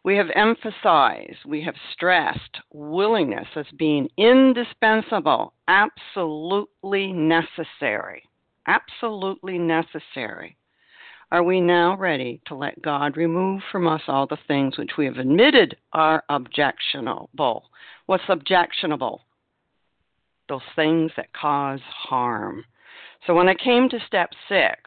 We 0.03 0.17
have 0.17 0.31
emphasized, 0.35 1.45
we 1.45 1.63
have 1.65 1.77
stressed 1.93 2.61
willingness 2.73 3.49
as 3.57 3.67
being 3.77 4.09
indispensable, 4.17 5.53
absolutely 5.69 7.13
necessary. 7.13 8.23
Absolutely 8.67 9.59
necessary. 9.59 10.58
Are 11.31 11.43
we 11.43 11.61
now 11.61 11.95
ready 11.95 12.41
to 12.47 12.55
let 12.55 12.81
God 12.81 13.19
remove 13.19 13.61
from 13.71 13.87
us 13.87 14.01
all 14.09 14.27
the 14.27 14.39
things 14.47 14.79
which 14.79 14.93
we 14.97 15.05
have 15.05 15.19
admitted 15.19 15.77
are 15.93 16.25
objectionable? 16.31 17.65
What's 18.07 18.25
objectionable? 18.31 19.21
Those 20.49 20.63
things 20.75 21.11
that 21.19 21.35
cause 21.35 21.81
harm. 21.85 22.65
So 23.27 23.35
when 23.35 23.47
I 23.47 23.55
came 23.55 23.91
to 23.91 23.99
step 24.07 24.31
six, 24.49 24.81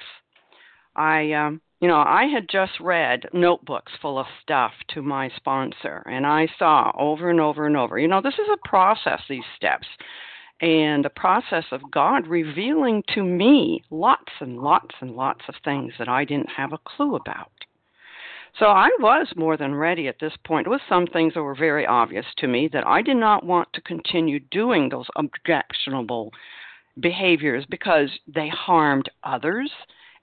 I, 0.96 1.32
um, 1.34 1.62
you 1.80 1.88
know, 1.88 2.00
I 2.00 2.26
had 2.26 2.50
just 2.50 2.80
read 2.80 3.26
notebooks 3.34 3.92
full 4.02 4.18
of 4.18 4.26
stuff 4.42 4.72
to 4.96 5.04
my 5.04 5.30
sponsor, 5.36 6.02
and 6.08 6.26
I 6.26 6.48
saw 6.58 6.92
over 6.98 7.30
and 7.30 7.40
over 7.40 7.68
and 7.68 7.78
over. 7.78 8.00
You 8.00 8.08
know, 8.08 8.22
this 8.22 8.34
is 8.34 8.48
a 8.52 8.68
process. 8.68 9.22
These 9.30 9.44
steps 9.56 9.86
and 10.62 11.04
the 11.04 11.10
process 11.10 11.66
of 11.72 11.90
God 11.92 12.28
revealing 12.28 13.04
to 13.16 13.24
me 13.24 13.84
lots 13.90 14.32
and 14.40 14.60
lots 14.60 14.96
and 15.02 15.16
lots 15.16 15.42
of 15.48 15.56
things 15.64 15.94
that 15.98 16.08
I 16.08 16.24
didn't 16.24 16.52
have 16.56 16.72
a 16.72 16.80
clue 16.86 17.16
about. 17.16 17.52
So 18.60 18.68
I 18.68 18.90
was 19.00 19.28
more 19.36 19.58
than 19.58 19.74
ready 19.74 20.08
at 20.08 20.20
this 20.20 20.34
point 20.46 20.68
with 20.68 20.82
some 20.88 21.08
things 21.08 21.34
that 21.34 21.42
were 21.42 21.56
very 21.56 21.88
obvious 21.88 22.26
to 22.38 22.48
me 22.48 22.70
that 22.74 22.86
I 22.86 23.02
did 23.02 23.18
not 23.18 23.46
want 23.46 23.70
to 23.74 23.82
continue 23.82 24.40
doing 24.52 24.90
those 24.90 25.08
objectionable 25.16 26.32
behaviors 27.00 27.66
because 27.70 28.10
they 28.28 28.50
harmed 28.50 29.10
others 29.24 29.72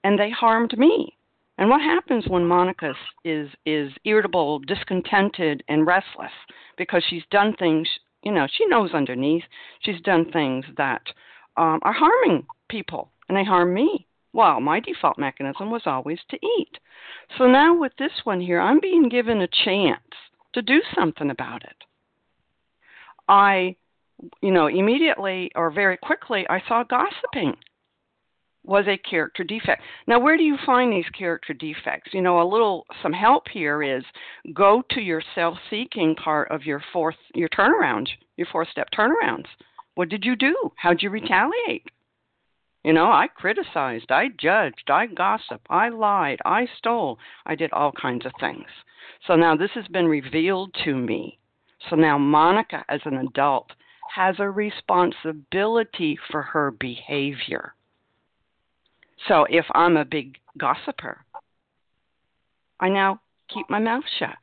and 0.03 0.17
they 0.17 0.29
harmed 0.29 0.77
me. 0.77 1.17
And 1.57 1.69
what 1.69 1.81
happens 1.81 2.25
when 2.27 2.45
Monica 2.45 2.93
is 3.25 3.49
is 3.65 3.91
irritable, 4.05 4.59
discontented, 4.59 5.61
and 5.67 5.85
restless 5.85 6.31
because 6.77 7.03
she's 7.09 7.23
done 7.31 7.53
things 7.57 7.89
you 8.23 8.31
know, 8.31 8.47
she 8.51 8.65
knows 8.65 8.91
underneath 8.93 9.43
she's 9.81 10.01
done 10.01 10.31
things 10.31 10.65
that 10.77 11.01
um, 11.57 11.79
are 11.83 11.93
harming 11.93 12.45
people, 12.69 13.11
and 13.27 13.37
they 13.37 13.43
harm 13.43 13.73
me. 13.73 14.07
Well, 14.33 14.59
my 14.59 14.79
default 14.79 15.17
mechanism 15.17 15.71
was 15.71 15.83
always 15.85 16.19
to 16.29 16.37
eat. 16.37 16.77
So 17.37 17.47
now 17.47 17.77
with 17.77 17.93
this 17.97 18.11
one 18.23 18.41
here, 18.41 18.61
I'm 18.61 18.79
being 18.79 19.09
given 19.09 19.41
a 19.41 19.47
chance 19.47 20.01
to 20.53 20.61
do 20.61 20.81
something 20.95 21.29
about 21.29 21.63
it. 21.63 21.75
I, 23.27 23.75
you 24.41 24.51
know, 24.51 24.67
immediately 24.67 25.51
or 25.55 25.71
very 25.71 25.97
quickly, 25.97 26.45
I 26.49 26.61
saw 26.67 26.83
gossiping 26.83 27.55
was 28.69 28.85
a 28.87 28.97
character 28.97 29.43
defect. 29.43 29.81
Now, 30.05 30.19
where 30.19 30.37
do 30.37 30.43
you 30.43 30.55
find 30.63 30.93
these 30.93 31.09
character 31.17 31.53
defects? 31.55 32.13
You 32.13 32.21
know, 32.21 32.39
a 32.39 32.47
little 32.47 32.85
some 33.01 33.11
help 33.11 33.47
here 33.51 33.81
is 33.81 34.03
go 34.53 34.83
to 34.91 35.01
your 35.01 35.23
self-seeking 35.33 36.15
part 36.15 36.51
of 36.51 36.63
your 36.63 36.81
fourth 36.93 37.15
your 37.33 37.49
turnaround, 37.49 38.07
your 38.37 38.47
four-step 38.51 38.89
turnarounds. 38.95 39.47
What 39.95 40.09
did 40.09 40.23
you 40.23 40.35
do? 40.35 40.71
How'd 40.75 41.01
you 41.01 41.09
retaliate? 41.09 41.87
You 42.83 42.93
know, 42.93 43.07
I 43.07 43.27
criticized, 43.35 44.11
I 44.11 44.27
judged, 44.39 44.89
I 44.89 45.07
gossiped, 45.07 45.65
I 45.69 45.89
lied, 45.89 46.37
I 46.45 46.67
stole, 46.77 47.17
I 47.47 47.55
did 47.55 47.73
all 47.73 47.91
kinds 47.91 48.25
of 48.25 48.31
things. 48.39 48.67
So 49.25 49.35
now 49.35 49.55
this 49.55 49.71
has 49.73 49.87
been 49.87 50.07
revealed 50.07 50.75
to 50.85 50.95
me. 50.95 51.39
So 51.89 51.95
now 51.95 52.19
Monica, 52.19 52.85
as 52.87 53.01
an 53.05 53.17
adult, 53.17 53.71
has 54.15 54.35
a 54.37 54.49
responsibility 54.49 56.19
for 56.31 56.43
her 56.43 56.69
behavior. 56.69 57.73
So 59.27 59.45
if 59.49 59.65
I'm 59.73 59.97
a 59.97 60.05
big 60.05 60.37
gossiper, 60.57 61.25
I 62.79 62.89
now 62.89 63.21
keep 63.53 63.69
my 63.69 63.79
mouth 63.79 64.03
shut. 64.17 64.37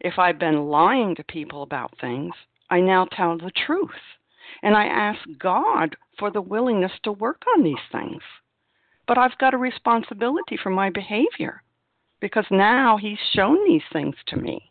If 0.00 0.18
I've 0.18 0.38
been 0.38 0.68
lying 0.68 1.14
to 1.16 1.24
people 1.24 1.62
about 1.62 1.98
things, 2.00 2.34
I 2.70 2.80
now 2.80 3.06
tell 3.06 3.36
the 3.36 3.50
truth. 3.66 3.90
And 4.62 4.74
I 4.76 4.86
ask 4.86 5.20
God 5.38 5.96
for 6.18 6.30
the 6.30 6.40
willingness 6.40 6.92
to 7.02 7.12
work 7.12 7.42
on 7.54 7.62
these 7.62 7.74
things. 7.92 8.22
But 9.06 9.18
I've 9.18 9.36
got 9.38 9.54
a 9.54 9.58
responsibility 9.58 10.56
for 10.60 10.70
my 10.70 10.90
behavior 10.90 11.62
because 12.20 12.46
now 12.50 12.96
He's 12.96 13.18
shown 13.34 13.64
these 13.66 13.82
things 13.92 14.14
to 14.28 14.36
me. 14.36 14.70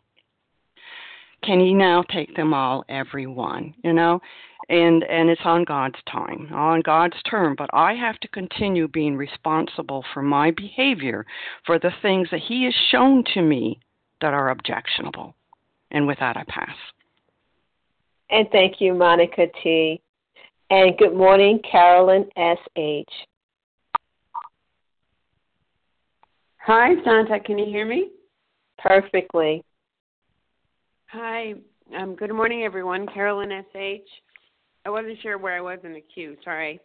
Can 1.42 1.60
He 1.60 1.74
now 1.74 2.02
take 2.02 2.34
them 2.34 2.52
all, 2.52 2.84
every 2.88 3.26
one? 3.26 3.74
You 3.84 3.92
know, 3.92 4.20
and 4.68 5.04
and 5.04 5.30
it's 5.30 5.40
on 5.44 5.64
God's 5.64 5.98
time, 6.10 6.48
on 6.52 6.80
God's 6.80 7.16
term. 7.28 7.54
But 7.56 7.70
I 7.72 7.94
have 7.94 8.18
to 8.20 8.28
continue 8.28 8.88
being 8.88 9.16
responsible 9.16 10.04
for 10.12 10.22
my 10.22 10.50
behavior, 10.50 11.24
for 11.64 11.78
the 11.78 11.92
things 12.02 12.28
that 12.30 12.40
He 12.40 12.64
has 12.64 12.74
shown 12.90 13.24
to 13.34 13.42
me 13.42 13.78
that 14.20 14.34
are 14.34 14.50
objectionable. 14.50 15.34
And 15.90 16.06
with 16.06 16.18
that, 16.18 16.36
I 16.36 16.44
pass. 16.48 16.76
And 18.30 18.48
thank 18.50 18.80
you, 18.80 18.92
Monica 18.94 19.46
T. 19.62 20.00
And 20.70 20.98
good 20.98 21.14
morning, 21.14 21.60
Carolyn 21.70 22.28
S. 22.36 22.58
H. 22.74 23.08
Hi, 26.58 26.94
Santa. 27.04 27.38
Can 27.38 27.56
you 27.58 27.66
hear 27.66 27.86
me? 27.86 28.10
Perfectly. 28.78 29.62
Hi. 31.08 31.54
Um, 31.96 32.16
good 32.16 32.32
morning, 32.34 32.64
everyone. 32.64 33.06
Carolyn 33.06 33.52
S.H. 33.52 34.08
I 34.84 34.90
wasn't 34.90 35.18
sure 35.22 35.38
where 35.38 35.56
I 35.56 35.60
was 35.60 35.78
in 35.84 35.92
the 35.92 36.02
queue. 36.12 36.36
Sorry. 36.42 36.80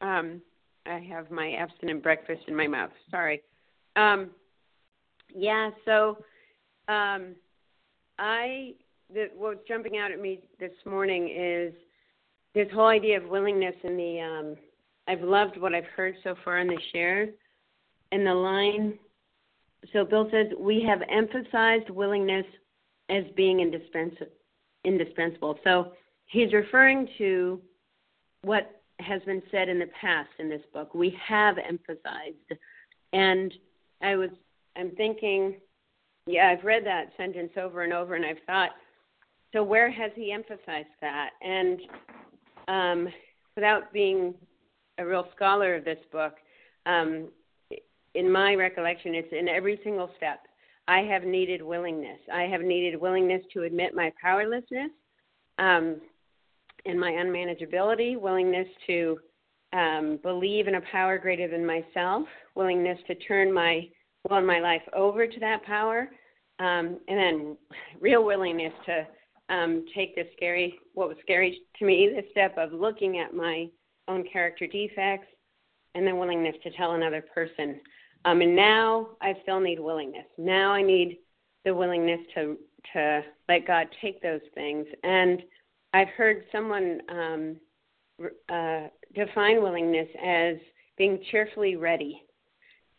Um, 0.00 0.40
I 0.86 1.00
have 1.10 1.32
my 1.32 1.54
abstinent 1.54 2.00
breakfast 2.00 2.42
in 2.46 2.54
my 2.54 2.68
mouth. 2.68 2.92
Sorry. 3.10 3.42
Um, 3.96 4.30
yeah. 5.34 5.70
So, 5.84 6.18
um, 6.86 7.34
I 8.20 8.74
the, 9.12 9.30
what's 9.36 9.66
jumping 9.66 9.98
out 9.98 10.12
at 10.12 10.20
me 10.20 10.40
this 10.60 10.70
morning 10.86 11.28
is 11.36 11.74
this 12.54 12.68
whole 12.72 12.86
idea 12.86 13.20
of 13.20 13.28
willingness 13.28 13.74
and 13.82 13.98
the. 13.98 14.20
Um, 14.20 14.56
I've 15.08 15.22
loved 15.22 15.60
what 15.60 15.74
I've 15.74 15.86
heard 15.96 16.14
so 16.22 16.36
far 16.44 16.60
in 16.60 16.68
the 16.68 16.78
share, 16.92 17.30
and 18.12 18.24
the 18.24 18.34
line. 18.34 18.96
So 19.92 20.04
Bill 20.04 20.28
says 20.30 20.46
we 20.56 20.84
have 20.86 21.00
emphasized 21.10 21.90
willingness 21.90 22.46
as 23.10 23.24
being 23.36 23.60
indispensable. 23.60 24.32
Indispensable. 24.84 25.58
So 25.62 25.92
he's 26.26 26.52
referring 26.52 27.08
to 27.18 27.60
what 28.42 28.80
has 29.00 29.20
been 29.22 29.42
said 29.50 29.68
in 29.68 29.78
the 29.78 29.90
past 30.00 30.30
in 30.38 30.48
this 30.48 30.62
book. 30.72 30.94
We 30.94 31.16
have 31.26 31.56
emphasized, 31.58 32.52
and 33.12 33.52
I 34.02 34.16
was 34.16 34.30
I'm 34.76 34.90
thinking, 34.92 35.56
yeah, 36.26 36.54
I've 36.56 36.64
read 36.64 36.86
that 36.86 37.12
sentence 37.16 37.52
over 37.56 37.82
and 37.82 37.92
over, 37.92 38.14
and 38.14 38.24
I've 38.24 38.42
thought, 38.46 38.70
so 39.52 39.62
where 39.62 39.90
has 39.90 40.12
he 40.14 40.32
emphasized 40.32 40.88
that? 41.00 41.30
And 41.42 41.80
um, 42.68 43.08
without 43.56 43.92
being 43.92 44.34
a 44.98 45.04
real 45.04 45.26
scholar 45.34 45.74
of 45.74 45.84
this 45.84 45.98
book, 46.12 46.34
um, 46.86 47.28
in 48.14 48.30
my 48.30 48.54
recollection, 48.54 49.14
it's 49.14 49.32
in 49.32 49.48
every 49.48 49.80
single 49.82 50.10
step. 50.16 50.40
I 50.88 51.00
have 51.00 51.24
needed 51.24 51.62
willingness. 51.62 52.18
I 52.32 52.42
have 52.42 52.62
needed 52.62 53.00
willingness 53.00 53.42
to 53.52 53.62
admit 53.62 53.94
my 53.94 54.12
powerlessness 54.20 54.90
um, 55.58 56.00
and 56.84 56.98
my 56.98 57.12
unmanageability, 57.12 58.18
willingness 58.18 58.66
to 58.86 59.18
um, 59.72 60.18
believe 60.22 60.66
in 60.66 60.76
a 60.76 60.80
power 60.92 61.18
greater 61.18 61.48
than 61.48 61.64
myself, 61.64 62.26
willingness 62.54 62.98
to 63.06 63.14
turn 63.14 63.52
my 63.52 63.88
will 64.28 64.38
and 64.38 64.46
my 64.46 64.60
life 64.60 64.82
over 64.94 65.26
to 65.26 65.40
that 65.40 65.62
power, 65.64 66.08
um, 66.58 66.98
and 67.08 67.18
then 67.18 67.56
real 68.00 68.24
willingness 68.24 68.72
to 68.86 69.06
um, 69.54 69.84
take 69.94 70.14
this 70.14 70.26
scary, 70.36 70.78
what 70.94 71.08
was 71.08 71.16
scary 71.22 71.60
to 71.78 71.84
me, 71.84 72.12
the 72.14 72.22
step 72.30 72.56
of 72.56 72.72
looking 72.72 73.18
at 73.18 73.34
my 73.34 73.68
own 74.08 74.24
character 74.32 74.66
defects, 74.66 75.26
and 75.94 76.06
then 76.06 76.18
willingness 76.18 76.54
to 76.62 76.70
tell 76.72 76.92
another 76.92 77.24
person. 77.34 77.80
Um, 78.24 78.40
and 78.42 78.54
now 78.54 79.08
I 79.20 79.34
still 79.42 79.60
need 79.60 79.80
willingness. 79.80 80.26
Now 80.36 80.72
I 80.72 80.82
need 80.82 81.18
the 81.64 81.74
willingness 81.74 82.20
to 82.34 82.56
to 82.94 83.22
let 83.48 83.66
God 83.66 83.88
take 84.00 84.22
those 84.22 84.40
things. 84.54 84.86
And 85.02 85.42
I've 85.92 86.08
heard 86.08 86.44
someone 86.50 87.00
um, 87.08 87.56
uh, 88.48 88.88
define 89.14 89.62
willingness 89.62 90.08
as 90.22 90.56
being 90.96 91.22
cheerfully 91.30 91.76
ready. 91.76 92.22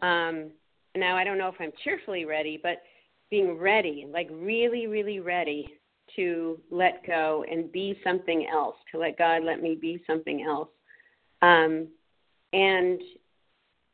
Um, 0.01 0.51
now 0.95 1.15
I 1.15 1.23
don't 1.23 1.37
know 1.37 1.47
if 1.47 1.55
I'm 1.59 1.71
cheerfully 1.83 2.25
ready, 2.25 2.59
but 2.61 2.81
being 3.29 3.57
ready, 3.57 4.07
like 4.11 4.27
really, 4.31 4.87
really 4.87 5.19
ready 5.19 5.67
to 6.15 6.59
let 6.69 7.05
go 7.07 7.45
and 7.49 7.71
be 7.71 7.97
something 8.03 8.47
else, 8.51 8.75
to 8.91 8.99
let 8.99 9.17
God 9.17 9.43
let 9.43 9.61
me 9.61 9.75
be 9.79 10.03
something 10.05 10.43
else. 10.43 10.69
Um, 11.41 11.87
and 12.53 13.01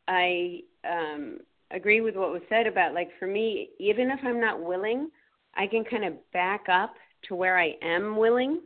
I 0.08 0.62
um, 0.90 1.40
agree 1.72 2.02
with 2.02 2.16
what 2.16 2.32
was 2.32 2.42
said 2.50 2.68
about, 2.68 2.94
like, 2.94 3.10
for 3.20 3.28
me, 3.28 3.70
even 3.80 4.10
if 4.10 4.20
I'm 4.24 4.40
not 4.40 4.62
willing, 4.62 5.10
I 5.56 5.68
can 5.68 5.84
kind 5.84 6.06
of 6.06 6.14
back 6.32 6.66
up 6.70 6.94
to 7.28 7.36
where 7.36 7.58
I 7.58 7.76
am 7.82 8.18
willing. 8.18 8.62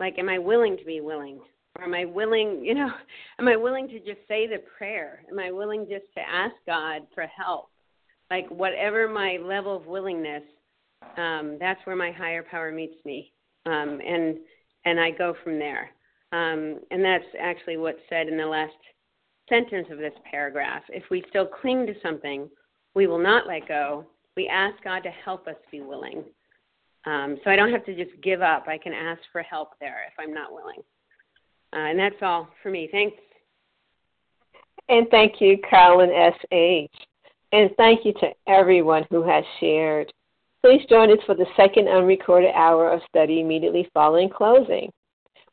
Like, 0.00 0.18
am 0.18 0.28
I 0.28 0.38
willing 0.38 0.76
to 0.76 0.84
be 0.84 1.00
willing? 1.00 1.40
Or 1.78 1.84
am 1.84 1.94
I 1.94 2.04
willing, 2.04 2.60
you 2.64 2.74
know, 2.74 2.90
am 3.38 3.48
I 3.48 3.56
willing 3.56 3.88
to 3.88 3.98
just 3.98 4.26
say 4.28 4.46
the 4.46 4.62
prayer? 4.76 5.22
Am 5.30 5.38
I 5.38 5.50
willing 5.50 5.86
just 5.88 6.06
to 6.14 6.20
ask 6.20 6.54
God 6.66 7.02
for 7.14 7.26
help? 7.26 7.68
Like, 8.30 8.48
whatever 8.50 9.08
my 9.08 9.38
level 9.42 9.76
of 9.76 9.86
willingness, 9.86 10.42
um, 11.16 11.56
that's 11.60 11.80
where 11.84 11.96
my 11.96 12.12
higher 12.12 12.42
power 12.42 12.72
meets 12.72 12.94
me, 13.04 13.32
um, 13.66 14.00
and 14.06 14.38
and 14.84 14.98
I 14.98 15.10
go 15.10 15.34
from 15.44 15.58
there. 15.58 15.90
Um, 16.32 16.80
and 16.90 17.04
that's 17.04 17.24
actually 17.38 17.76
what's 17.76 18.00
said 18.08 18.28
in 18.28 18.36
the 18.38 18.46
last 18.46 18.72
sentence 19.52 19.88
of 19.90 19.98
this 19.98 20.14
paragraph. 20.30 20.82
If 20.88 21.02
we 21.10 21.22
still 21.28 21.46
cling 21.46 21.86
to 21.86 21.94
something, 22.02 22.48
we 22.94 23.06
will 23.06 23.18
not 23.18 23.46
let 23.46 23.68
go. 23.68 24.06
We 24.34 24.48
ask 24.48 24.82
God 24.82 25.00
to 25.00 25.10
help 25.10 25.46
us 25.46 25.56
be 25.70 25.82
willing. 25.82 26.24
Um, 27.04 27.38
so 27.44 27.50
I 27.50 27.56
don't 27.56 27.70
have 27.70 27.84
to 27.84 27.94
just 27.94 28.10
give 28.22 28.40
up. 28.40 28.64
I 28.66 28.78
can 28.78 28.94
ask 28.94 29.20
for 29.30 29.42
help 29.42 29.70
there 29.78 30.04
if 30.06 30.14
I'm 30.18 30.32
not 30.32 30.52
willing. 30.52 30.78
Uh, 31.74 31.90
and 31.90 31.98
that's 31.98 32.22
all 32.22 32.48
for 32.62 32.70
me. 32.70 32.88
Thanks. 32.90 33.16
And 34.88 35.06
thank 35.10 35.40
you, 35.40 35.58
Carolyn 35.68 36.10
S.H. 36.10 36.90
And 37.52 37.70
thank 37.76 38.04
you 38.06 38.14
to 38.14 38.30
everyone 38.46 39.04
who 39.10 39.22
has 39.22 39.44
shared. 39.60 40.12
Please 40.64 40.82
join 40.88 41.10
us 41.10 41.18
for 41.26 41.34
the 41.34 41.46
second 41.56 41.88
unrecorded 41.88 42.52
hour 42.54 42.90
of 42.90 43.00
study 43.08 43.40
immediately 43.40 43.88
following 43.92 44.30
closing. 44.30 44.90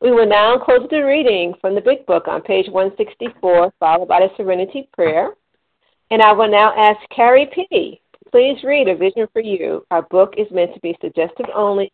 We 0.01 0.11
will 0.11 0.27
now 0.27 0.57
close 0.57 0.87
the 0.89 1.01
reading 1.01 1.53
from 1.59 1.75
the 1.75 1.81
Big 1.81 2.05
Book 2.05 2.29
on 2.29 2.41
page 2.41 2.67
164, 2.71 3.73
followed 3.81 4.07
by 4.07 4.21
the 4.21 4.29
Serenity 4.37 4.87
Prayer. 4.93 5.31
And 6.09 6.21
I 6.21 6.31
will 6.31 6.49
now 6.49 6.73
ask 6.77 6.97
Carrie 7.13 7.49
P. 7.53 7.99
Please 8.31 8.63
read 8.63 8.87
A 8.87 8.95
Vision 8.95 9.27
for 9.33 9.41
You. 9.41 9.85
Our 9.91 10.03
book 10.03 10.35
is 10.37 10.47
meant 10.51 10.73
to 10.73 10.79
be 10.79 10.97
suggestive 11.01 11.47
only. 11.53 11.91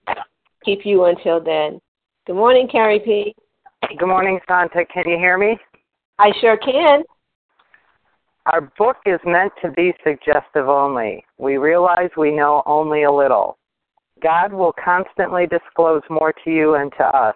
Keep 0.64 0.86
you 0.86 1.06
until 1.06 1.44
then. 1.44 1.82
Good 2.28 2.36
morning, 2.36 2.68
Carrie 2.72 3.00
P. 3.00 3.36
Good 3.98 4.08
morning, 4.08 4.40
Santa. 4.48 4.86
Can 4.86 5.04
you 5.08 5.18
hear 5.18 5.40
me? 5.40 5.58
I 6.20 6.32
sure 6.42 6.58
can. 6.58 7.02
Our 8.46 8.72
book 8.78 8.98
is 9.08 9.20
meant 9.26 9.52
to 9.64 9.72
be 9.72 9.94
suggestive 10.04 10.70
only. 10.70 11.26
We 11.40 11.58
realize 11.58 12.12
we 12.16 12.32
know 12.32 12.62
only 12.68 13.04
a 13.04 13.12
little. 13.12 13.58
God 14.22 14.54
will 14.54 14.74
constantly 14.74 15.48
disclose 15.48 16.04
more 16.10 16.34
to 16.44 16.52
you 16.52 16.76
and 16.76 16.92
to 17.00 17.04
us. 17.06 17.36